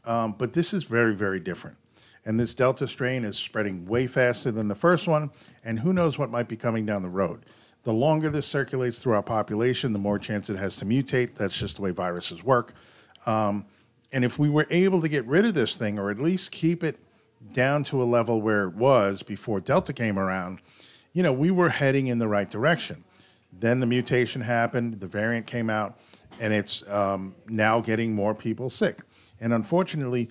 um, 0.06 0.34
but 0.38 0.54
this 0.54 0.74
is 0.74 0.86
very, 0.86 1.14
very 1.14 1.40
different. 1.40 1.78
And 2.26 2.40
this 2.40 2.56
Delta 2.56 2.88
strain 2.88 3.26
is 3.26 3.38
spreading 3.38 3.86
way 3.86 4.08
faster 4.08 4.50
than 4.50 4.70
the 4.70 4.76
first 4.76 5.08
one, 5.08 5.30
and 5.64 5.78
who 5.78 5.94
knows 5.94 6.18
what 6.18 6.32
might 6.32 6.48
be 6.48 6.56
coming 6.56 6.86
down 6.86 7.04
the 7.04 7.10
road. 7.10 7.46
The 7.84 7.94
longer 7.94 8.30
this 8.30 8.48
circulates 8.48 9.04
through 9.04 9.14
our 9.14 9.22
population, 9.24 9.92
the 9.92 10.00
more 10.00 10.18
chance 10.18 10.50
it 10.50 10.58
has 10.58 10.78
to 10.78 10.86
mutate. 10.86 11.36
That's 11.36 11.60
just 11.60 11.76
the 11.76 11.82
way 11.82 11.92
viruses 11.92 12.44
work. 12.44 12.74
Um, 13.26 13.66
and 14.12 14.24
if 14.24 14.38
we 14.38 14.50
were 14.50 14.68
able 14.70 15.02
to 15.02 15.10
get 15.10 15.26
rid 15.26 15.46
of 15.46 15.54
this 15.54 15.76
thing, 15.78 15.98
or 15.98 16.12
at 16.12 16.20
least 16.20 16.52
keep 16.52 16.84
it 16.84 16.98
down 17.52 17.84
to 17.86 18.02
a 18.02 18.06
level 18.06 18.42
where 18.42 18.66
it 18.66 18.76
was 18.76 19.24
before 19.24 19.60
Delta 19.60 19.94
came 19.94 20.20
around, 20.20 20.60
you 21.14 21.24
know, 21.24 21.34
we 21.34 21.52
were 21.52 21.70
heading 21.70 22.08
in 22.08 22.20
the 22.20 22.28
right 22.28 22.50
direction. 22.50 23.04
Then 23.52 23.80
the 23.80 23.86
mutation 23.86 24.42
happened, 24.42 25.00
the 25.00 25.08
variant 25.08 25.48
came 25.48 25.70
out, 25.70 26.00
and 26.40 26.54
it's 26.54 26.88
um, 26.90 27.36
now 27.48 27.80
getting 27.80 28.14
more 28.14 28.34
people 28.34 28.70
sick. 28.70 29.02
And 29.40 29.54
unfortunately, 29.54 30.30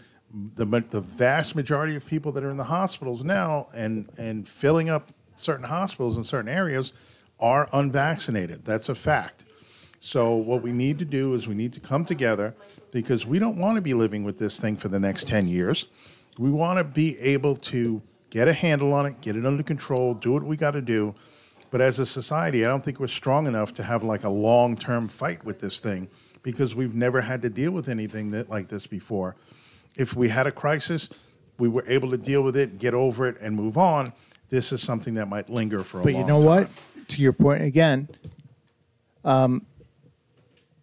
the, 0.57 0.65
the 0.65 1.01
vast 1.01 1.55
majority 1.55 1.95
of 1.95 2.07
people 2.07 2.33
that 2.33 2.43
are 2.43 2.51
in 2.51 2.57
the 2.57 2.65
hospitals 2.65 3.23
now 3.23 3.69
and, 3.75 4.09
and 4.19 4.49
filling 4.49 4.89
up 4.89 5.11
certain 5.37 5.65
hospitals 5.65 6.17
in 6.17 6.25
certain 6.25 6.51
areas 6.51 6.93
are 7.39 7.69
unvaccinated. 7.73 8.65
That's 8.65 8.89
a 8.89 8.95
fact. 8.95 9.45
So 10.05 10.35
what 10.35 10.63
we 10.63 10.73
need 10.73 10.99
to 10.99 11.05
do 11.05 11.35
is 11.35 11.47
we 11.47 11.55
need 11.55 11.73
to 11.75 11.81
come 11.81 12.05
together 12.05 12.57
because 12.91 13.25
we 13.25 13.39
don't 13.39 13.57
want 13.57 13.77
to 13.77 13.81
be 13.81 13.95
living 13.95 14.25
with 14.25 14.37
this 14.37 14.59
thing 14.59 14.77
for 14.77 14.89
the 14.89 14.99
next 14.99 15.29
10 15.29 15.47
years. 15.47 15.87
We 16.41 16.51
want 16.51 16.79
to 16.79 16.85
be 16.85 17.17
able 17.21 17.55
to 17.59 18.03
get 18.29 18.49
a 18.49 18.53
handle 18.53 18.93
on 18.95 19.07
it, 19.07 19.21
get 19.21 19.37
it 19.37 19.47
under 19.47 19.63
control, 19.63 20.15
do 20.15 20.33
what 20.33 20.43
we 20.43 20.57
got 20.57 20.73
to 20.73 20.83
do. 20.83 21.15
But 21.71 21.81
as 21.81 22.01
a 22.01 22.05
society, 22.05 22.65
I 22.65 22.69
don't 22.69 22.85
think 22.85 22.99
we're 22.99 23.07
strong 23.07 23.47
enough 23.47 23.75
to 23.75 23.85
have 23.85 24.03
like 24.03 24.25
a 24.25 24.29
long-term 24.29 25.07
fight 25.07 25.45
with 25.45 25.61
this 25.61 25.79
thing 25.79 26.09
because 26.43 26.75
we've 26.75 26.97
never 26.97 27.21
had 27.21 27.41
to 27.43 27.49
deal 27.49 27.71
with 27.71 27.89
anything 27.89 28.33
that 28.33 28.51
like 28.51 28.67
this 28.67 28.89
before. 28.89 29.37
If 29.97 30.17
we 30.17 30.31
had 30.31 30.49
a 30.49 30.53
crisis, 30.53 31.11
we 31.59 31.69
were 31.69 31.85
able 31.87 32.11
to 32.11 32.19
deal 32.19 32.43
with 32.43 32.57
it, 32.57 32.81
get 32.81 32.93
over 32.93 33.29
it, 33.29 33.37
and 33.41 33.55
move 33.55 33.79
on. 33.79 34.13
This 34.49 34.73
is 34.73 34.83
something 34.83 35.15
that 35.15 35.27
might 35.27 35.49
linger 35.49 35.85
for 35.85 35.99
a 35.99 36.01
while. 36.01 36.05
But 36.07 36.13
long 36.15 36.23
you 36.23 36.27
know 36.27 36.41
time. 36.41 36.65
what? 36.65 36.71
To 37.07 37.23
your 37.23 37.33
point 37.33 37.63
again, 37.63 38.09
um, 39.25 39.65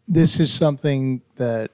this 0.10 0.40
is 0.40 0.52
something 0.52 1.22
that 1.36 1.72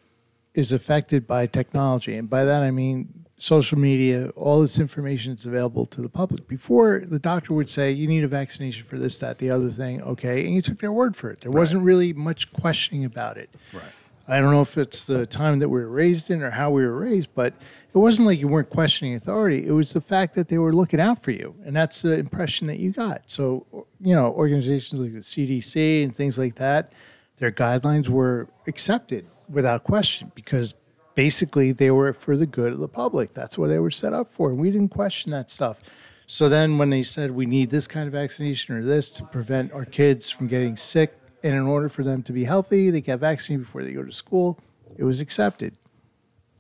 is 0.54 0.72
affected 0.72 1.26
by 1.26 1.48
technology. 1.48 2.16
And 2.16 2.30
by 2.30 2.44
that, 2.44 2.62
I 2.62 2.72
mean 2.72 3.26
social 3.38 3.78
media, 3.78 4.30
all 4.36 4.62
this 4.62 4.80
information 4.80 5.32
that's 5.32 5.46
available 5.46 5.86
to 5.88 6.02
the 6.02 6.10
public. 6.10 6.48
Before, 6.48 7.04
the 7.06 7.20
doctor 7.20 7.54
would 7.54 7.70
say, 7.70 7.92
you 7.92 8.08
need 8.08 8.24
a 8.24 8.28
vaccination 8.28 8.86
for 8.86 8.98
this, 8.98 9.20
that, 9.20 9.38
the 9.38 9.50
other 9.50 9.70
thing. 9.70 10.02
Okay. 10.02 10.46
And 10.46 10.54
you 10.54 10.62
took 10.62 10.80
their 10.80 10.92
word 10.92 11.16
for 11.16 11.32
it. 11.32 11.42
There 11.42 11.52
wasn't 11.52 11.84
really 11.84 12.14
much 12.14 12.54
questioning 12.54 13.06
about 13.06 13.38
it. 13.38 13.50
Right. 13.74 13.84
I 14.28 14.40
don't 14.40 14.52
know 14.52 14.62
if 14.62 14.78
it's 14.78 15.06
the 15.06 15.26
time 15.26 15.60
that 15.60 15.70
we 15.70 15.80
were 15.80 15.90
raised 15.90 16.32
in 16.32 16.42
or 16.42 16.50
how 16.50 16.72
we 16.72 16.86
were 16.86 16.98
raised, 16.98 17.30
but 17.36 17.54
it 17.94 17.98
wasn't 17.98 18.28
like 18.28 18.40
you 18.40 18.48
weren't 18.48 18.70
questioning 18.70 19.16
authority. 19.16 19.68
It 19.68 19.72
was 19.72 19.94
the 19.94 20.02
fact 20.02 20.34
that 20.36 20.48
they 20.48 20.58
were 20.58 20.74
looking 20.74 21.00
out 21.00 21.22
for 21.22 21.32
you. 21.32 21.56
And 21.64 21.76
that's 21.76 22.02
the 22.02 22.18
impression 22.18 22.68
that 22.68 22.80
you 22.80 22.92
got. 22.92 23.24
So, 23.28 23.86
you 24.02 24.16
know, 24.16 24.32
organizations 24.32 25.00
like 25.00 25.14
the 25.14 25.20
CDC 25.20 26.04
and 26.04 26.16
things 26.16 26.40
like 26.40 26.56
that, 26.56 26.94
their 27.38 27.52
guidelines 27.52 28.10
were 28.10 28.48
accepted 28.68 29.26
without 29.50 29.84
question 29.84 30.32
because 30.36 30.76
basically 31.16 31.72
they 31.72 31.92
were 31.92 32.14
for 32.14 32.38
the 32.38 32.46
good 32.46 32.74
of 32.74 32.80
the 32.80 32.88
public. 32.88 33.34
That's 33.34 33.58
what 33.58 33.68
they 33.68 33.80
were 33.80 33.92
set 33.92 34.14
up 34.14 34.28
for. 34.28 34.50
And 34.50 34.60
we 34.60 34.72
didn't 34.72 34.90
question 34.90 35.32
that 35.32 35.50
stuff. 35.50 35.80
So 36.28 36.50
then 36.50 36.78
when 36.78 36.90
they 36.90 37.04
said 37.04 37.32
we 37.32 37.46
need 37.46 37.70
this 37.70 37.88
kind 37.88 38.08
of 38.08 38.14
vaccination 38.14 38.76
or 38.76 38.84
this 38.84 39.12
to 39.12 39.24
prevent 39.24 39.72
our 39.74 39.86
kids 39.86 40.30
from 40.30 40.48
getting 40.48 40.76
sick, 40.76 41.14
and 41.44 41.54
in 41.54 41.68
order 41.68 41.90
for 41.90 42.04
them 42.04 42.24
to 42.24 42.34
be 42.34 42.44
healthy, 42.44 42.90
they 42.90 43.02
get 43.02 43.20
vaccinated 43.20 43.66
before 43.66 43.84
they 43.84 43.92
go 43.92 44.04
to 44.04 44.12
school, 44.12 44.60
it 44.98 45.04
was 45.04 45.22
accepted. 45.22 45.78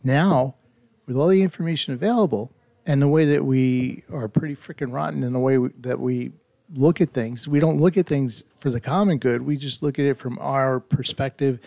Now, 0.03 0.55
with 1.07 1.15
all 1.15 1.27
the 1.27 1.41
information 1.41 1.95
available 1.95 2.51
and 2.85 3.01
the 3.01 3.07
way 3.07 3.25
that 3.25 3.43
we 3.43 4.03
are 4.11 4.27
pretty 4.27 4.55
freaking 4.55 4.93
rotten 4.93 5.23
in 5.23 5.33
the 5.33 5.39
way 5.39 5.57
we, 5.57 5.69
that 5.79 5.99
we 5.99 6.33
look 6.73 7.01
at 7.01 7.09
things, 7.09 7.47
we 7.47 7.59
don't 7.59 7.79
look 7.79 7.97
at 7.97 8.07
things 8.07 8.45
for 8.57 8.69
the 8.69 8.79
common 8.79 9.17
good. 9.17 9.41
We 9.41 9.57
just 9.57 9.83
look 9.83 9.99
at 9.99 10.05
it 10.05 10.15
from 10.15 10.37
our 10.39 10.79
perspective 10.79 11.59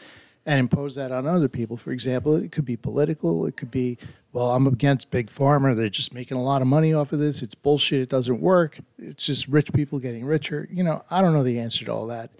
and 0.44 0.60
impose 0.60 0.94
that 0.94 1.12
on 1.12 1.26
other 1.26 1.48
people. 1.48 1.76
For 1.76 1.92
example, 1.92 2.34
it 2.36 2.52
could 2.52 2.64
be 2.64 2.76
political. 2.76 3.46
It 3.46 3.56
could 3.56 3.70
be, 3.70 3.98
well, 4.32 4.50
I'm 4.50 4.66
against 4.66 5.10
big 5.10 5.30
pharma. 5.30 5.76
They're 5.76 5.90
just 5.90 6.14
making 6.14 6.38
a 6.38 6.42
lot 6.42 6.62
of 6.62 6.68
money 6.68 6.94
off 6.94 7.12
of 7.12 7.18
this. 7.18 7.42
It's 7.42 7.54
bullshit. 7.54 8.00
It 8.00 8.08
doesn't 8.08 8.40
work. 8.40 8.78
It's 8.98 9.26
just 9.26 9.46
rich 9.48 9.72
people 9.72 9.98
getting 9.98 10.24
richer. 10.24 10.66
You 10.70 10.84
know, 10.84 11.04
I 11.10 11.20
don't 11.20 11.34
know 11.34 11.42
the 11.42 11.60
answer 11.60 11.84
to 11.84 11.92
all 11.92 12.06
that. 12.06 12.30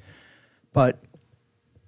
But 0.73 0.99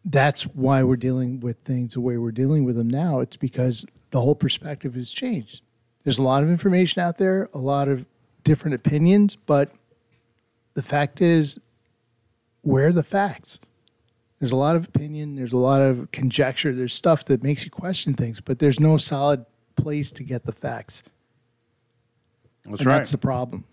that's 0.05 0.43
why 0.43 0.83
we're 0.83 0.97
dealing 0.97 1.41
with 1.41 1.59
things 1.59 1.95
the 1.95 2.01
way 2.01 2.17
we're 2.19 2.33
dealing 2.33 2.65
with 2.65 2.77
them 2.77 2.89
now. 2.89 3.21
It's 3.21 3.37
because 3.37 3.87
the 4.11 4.21
whole 4.21 4.35
perspective 4.35 4.95
has 4.95 5.13
changed. 5.13 5.63
There's 6.05 6.19
a 6.19 6.23
lot 6.23 6.43
of 6.43 6.51
information 6.51 7.03
out 7.03 7.19
there, 7.19 7.49
a 7.55 7.59
lot 7.59 7.89
of 7.89 8.05
different 8.45 8.75
opinions, 8.75 9.37
but 9.37 9.71
the 10.81 10.89
fact 10.89 11.21
is, 11.21 11.61
where 12.63 12.87
are 12.87 12.93
the 12.93 13.03
facts? 13.03 13.59
There's 14.39 14.53
a 14.53 14.57
lot 14.57 14.77
of 14.77 14.89
opinion, 14.89 15.37
there's 15.37 15.53
a 15.53 15.59
lot 15.59 15.83
of 15.83 16.11
conjecture, 16.11 16.75
there's 16.75 16.95
stuff 16.95 17.27
that 17.27 17.43
makes 17.43 17.67
you 17.67 17.71
question 17.71 18.15
things, 18.15 18.41
but 18.41 18.61
there's 18.61 18.81
no 18.81 18.97
solid 18.97 19.45
place 19.77 20.11
to 20.13 20.25
get 20.25 20.45
the 20.45 20.53
facts. 20.53 21.03
That's 22.65 22.79
and 22.79 22.87
right. 22.87 22.97
that's 22.97 23.11
the 23.11 23.19
problem. 23.19 23.65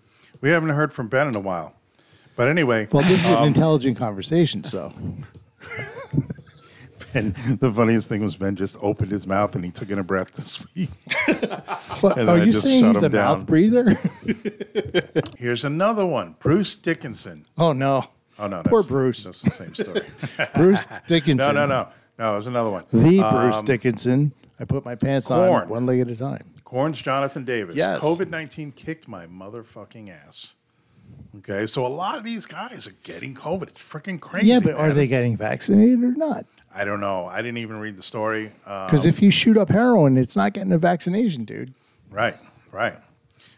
we 0.41 0.49
haven't 0.49 0.71
heard 0.71 0.93
from 0.93 1.07
Ben 1.07 1.29
in 1.29 1.35
a 1.37 1.39
while. 1.39 1.75
But 2.35 2.49
anyway, 2.49 2.89
Well, 2.91 3.03
this 3.03 3.23
is 3.23 3.25
an 3.25 3.35
um, 3.35 3.47
intelligent 3.47 3.95
conversation, 3.97 4.65
so 4.65 4.93
Ben, 7.13 7.31
the 7.59 7.71
funniest 7.73 8.09
thing 8.09 8.23
was 8.23 8.35
Ben 8.35 8.55
just 8.55 8.77
opened 8.81 9.11
his 9.11 9.25
mouth 9.25 9.55
and 9.55 9.63
he 9.63 9.71
took 9.71 9.89
in 9.89 9.97
a 9.99 10.03
breath 10.03 10.33
to 10.33 10.41
speak. 10.41 10.89
And 12.03 12.29
are 12.29 12.35
I 12.37 12.43
you 12.43 12.51
just 12.51 12.63
saying 12.65 12.83
shut 12.83 12.95
he's 12.95 13.03
him 13.03 13.11
a 13.11 13.15
down. 13.15 13.37
mouth 13.39 13.47
breather? 13.47 13.97
Here's 15.37 15.65
another 15.65 16.05
one 16.05 16.35
Bruce 16.39 16.75
Dickinson. 16.75 17.45
oh 17.57 17.73
no, 17.73 18.05
Oh, 18.39 18.47
no. 18.47 18.61
Poor 18.63 18.81
that's- 18.83 18.87
Bruce. 18.89 19.23
That's 19.23 19.41
the 19.41 19.49
same 19.49 19.73
story. 19.73 20.01
Bruce 20.55 20.89
no, 20.91 20.97
Dickinson. 21.07 21.55
no, 21.55 21.65
no. 21.65 21.83
No, 21.83 21.87
No, 22.19 22.33
it 22.33 22.37
was 22.37 22.47
another 22.47 22.69
one. 22.69 22.83
The 22.93 23.19
Um, 23.21 23.33
Bruce 23.35 23.61
Dickinson. 23.63 24.31
I 24.59 24.65
put 24.65 24.85
my 24.85 24.93
pants 24.95 25.31
on 25.31 25.67
one 25.69 25.85
leg 25.87 25.99
at 26.01 26.07
a 26.09 26.15
time. 26.15 26.45
Korn's 26.63 27.01
Jonathan 27.01 27.45
Davis. 27.45 27.75
Yes. 27.75 27.99
COVID 27.99 28.29
19 28.29 28.73
kicked 28.73 29.07
my 29.07 29.25
motherfucking 29.25 30.09
ass. 30.09 30.55
Okay, 31.37 31.65
so 31.65 31.85
a 31.85 31.87
lot 31.87 32.17
of 32.17 32.23
these 32.23 32.45
guys 32.45 32.87
are 32.87 32.95
getting 33.03 33.35
COVID. 33.35 33.63
It's 33.63 33.81
freaking 33.81 34.19
crazy. 34.19 34.47
Yeah, 34.47 34.59
but 34.63 34.73
are 34.73 34.93
they 34.93 35.07
getting 35.07 35.37
vaccinated 35.37 36.03
or 36.03 36.13
not? 36.13 36.45
I 36.73 36.85
don't 36.85 36.99
know. 36.99 37.25
I 37.25 37.37
didn't 37.37 37.57
even 37.57 37.79
read 37.79 37.97
the 37.97 38.03
story. 38.03 38.51
Um, 38.65 38.87
because 38.87 39.05
if 39.05 39.21
you 39.21 39.29
shoot 39.29 39.57
up 39.57 39.69
heroin, 39.69 40.17
it's 40.17 40.35
not 40.35 40.53
getting 40.53 40.71
a 40.71 40.77
vaccination, 40.77 41.43
dude. 41.43 41.73
Right, 42.09 42.35
right. 42.71 42.95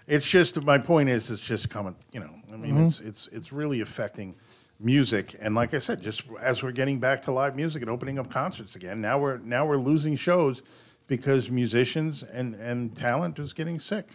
It's 0.08 0.30
just 0.30 0.62
my 0.64 0.78
point 0.78 1.10
is 1.10 1.30
it's 1.30 1.42
just 1.42 1.70
coming. 1.70 1.96
You 2.12 2.22
know, 2.22 2.34
I 2.52 2.56
mean, 2.56 2.86
it's 2.86 3.00
mm-hmm. 3.00 3.10
it's 3.10 3.28
it's 3.28 3.54
really 3.54 3.82
affecting 3.82 4.36
music. 4.80 5.36
And 5.40 5.54
like 5.54 5.74
I 5.74 5.80
said, 5.80 6.02
just 6.02 6.24
as 6.42 6.64
we're 6.64 6.72
getting 6.72 7.00
back 7.00 7.22
to 7.24 7.32
live 7.32 7.56
music 7.56 7.82
and 7.82 7.92
opening 7.92 8.18
up 8.18 8.32
concerts 8.32 8.76
again, 8.76 9.02
now 9.02 9.20
we're 9.20 9.38
now 9.38 9.66
we're 9.66 9.78
losing 9.78 10.16
shows 10.16 10.64
because 11.08 11.50
musicians 11.50 12.24
and 12.24 12.56
and 12.56 12.96
talent 12.98 13.38
is 13.40 13.54
getting 13.54 13.80
sick. 13.80 14.06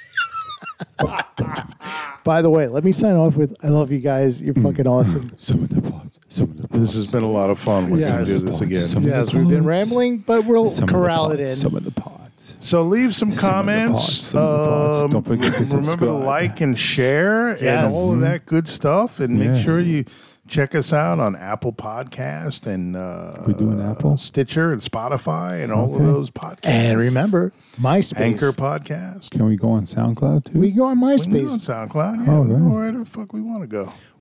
By 2.23 2.41
the 2.41 2.49
way, 2.49 2.67
let 2.67 2.83
me 2.83 2.91
sign 2.91 3.15
off 3.15 3.35
with 3.35 3.55
I 3.63 3.67
love 3.69 3.91
you 3.91 3.99
guys. 3.99 4.41
You're 4.41 4.53
fucking 4.53 4.85
awesome. 4.87 5.31
Some 5.37 5.63
of 5.63 5.69
the 5.69 5.81
pods. 5.81 6.19
Some 6.29 6.51
of 6.51 6.69
the 6.69 6.77
This 6.79 6.93
has 6.93 7.11
been 7.11 7.23
a 7.23 7.31
lot 7.31 7.49
of 7.49 7.59
fun. 7.59 7.89
We're 7.89 7.97
going 7.97 8.25
to 8.25 8.31
Yes. 8.31 8.39
do 8.39 8.45
this 8.45 8.61
again. 8.61 8.83
Some- 8.85 9.03
yes, 9.03 9.33
we've 9.33 9.49
been 9.49 9.65
rambling, 9.65 10.19
but 10.19 10.45
we'll 10.45 10.69
Some 10.69 10.83
of 10.83 10.89
the 10.89 10.93
corral 10.95 11.31
it 11.31 11.39
in. 11.39 11.47
pods, 11.47 11.61
Some 11.61 11.75
of 11.75 11.83
the 11.83 11.91
pods. 11.91 12.57
So 12.59 12.83
leave 12.83 13.15
some 13.15 13.31
Some 13.31 13.49
of 13.59 13.65
the 13.65 13.71
comments. 13.71 13.91
pods, 14.01 14.21
some 14.27 14.41
of 14.41 14.59
the 14.59 14.67
pods. 14.67 14.99
Um, 15.05 15.11
Don't 15.11 15.25
forget 15.25 15.53
to 15.55 15.63
remember 15.63 15.91
to 15.91 15.91
subscribe. 15.91 16.23
like 16.25 16.61
and 16.61 16.77
share 16.77 17.47
and 17.49 17.61
Yes. 17.61 17.93
all 17.95 18.13
of 18.13 18.19
that 18.21 18.45
good 18.45 18.67
stuff. 18.67 19.19
And 19.19 19.39
make 19.39 19.47
Yeah. 19.49 19.61
sure 19.61 19.79
you 19.79 20.05
check 20.51 20.75
us 20.75 20.91
out 20.91 21.19
on 21.19 21.35
Apple 21.35 21.71
Podcast 21.71 22.67
and 22.67 22.95
uh, 22.95 23.41
We 23.47 23.53
doing 23.53 23.81
Apple? 23.81 24.17
Stitcher, 24.17 24.73
and 24.73 24.81
Spotify, 24.81 25.63
and 25.63 25.71
all 25.71 25.95
of 25.95 26.05
those 26.05 26.29
podcasts. 26.29 26.67
and 26.67 26.99
remember, 26.99 27.53
MySpace. 27.79 28.19
Anchor 28.19 28.51
Podcast. 28.51 29.31
Can 29.31 29.45
we 29.45 29.55
go 29.55 29.71
on 29.71 29.85
SoundCloud 29.85 30.51
too? 30.51 30.59
We 30.59 30.71
go 30.71 30.85
on 30.85 30.99
We 30.99 31.17
can 31.17 31.31
go 31.31 31.37
on 31.51 31.59
MySpace. 31.59 31.87
SoundCloud. 31.89 32.25
Yeah, 32.27 32.33
Oh, 32.33 32.41
we 32.41 32.51
right. 32.53 32.59
go 32.59 32.75
wherever 32.75 32.99
the 32.99 33.05
fuck 33.05 33.31
we 33.33 33.41
want 33.41 33.61
to 33.61 33.67
go. 33.67 33.93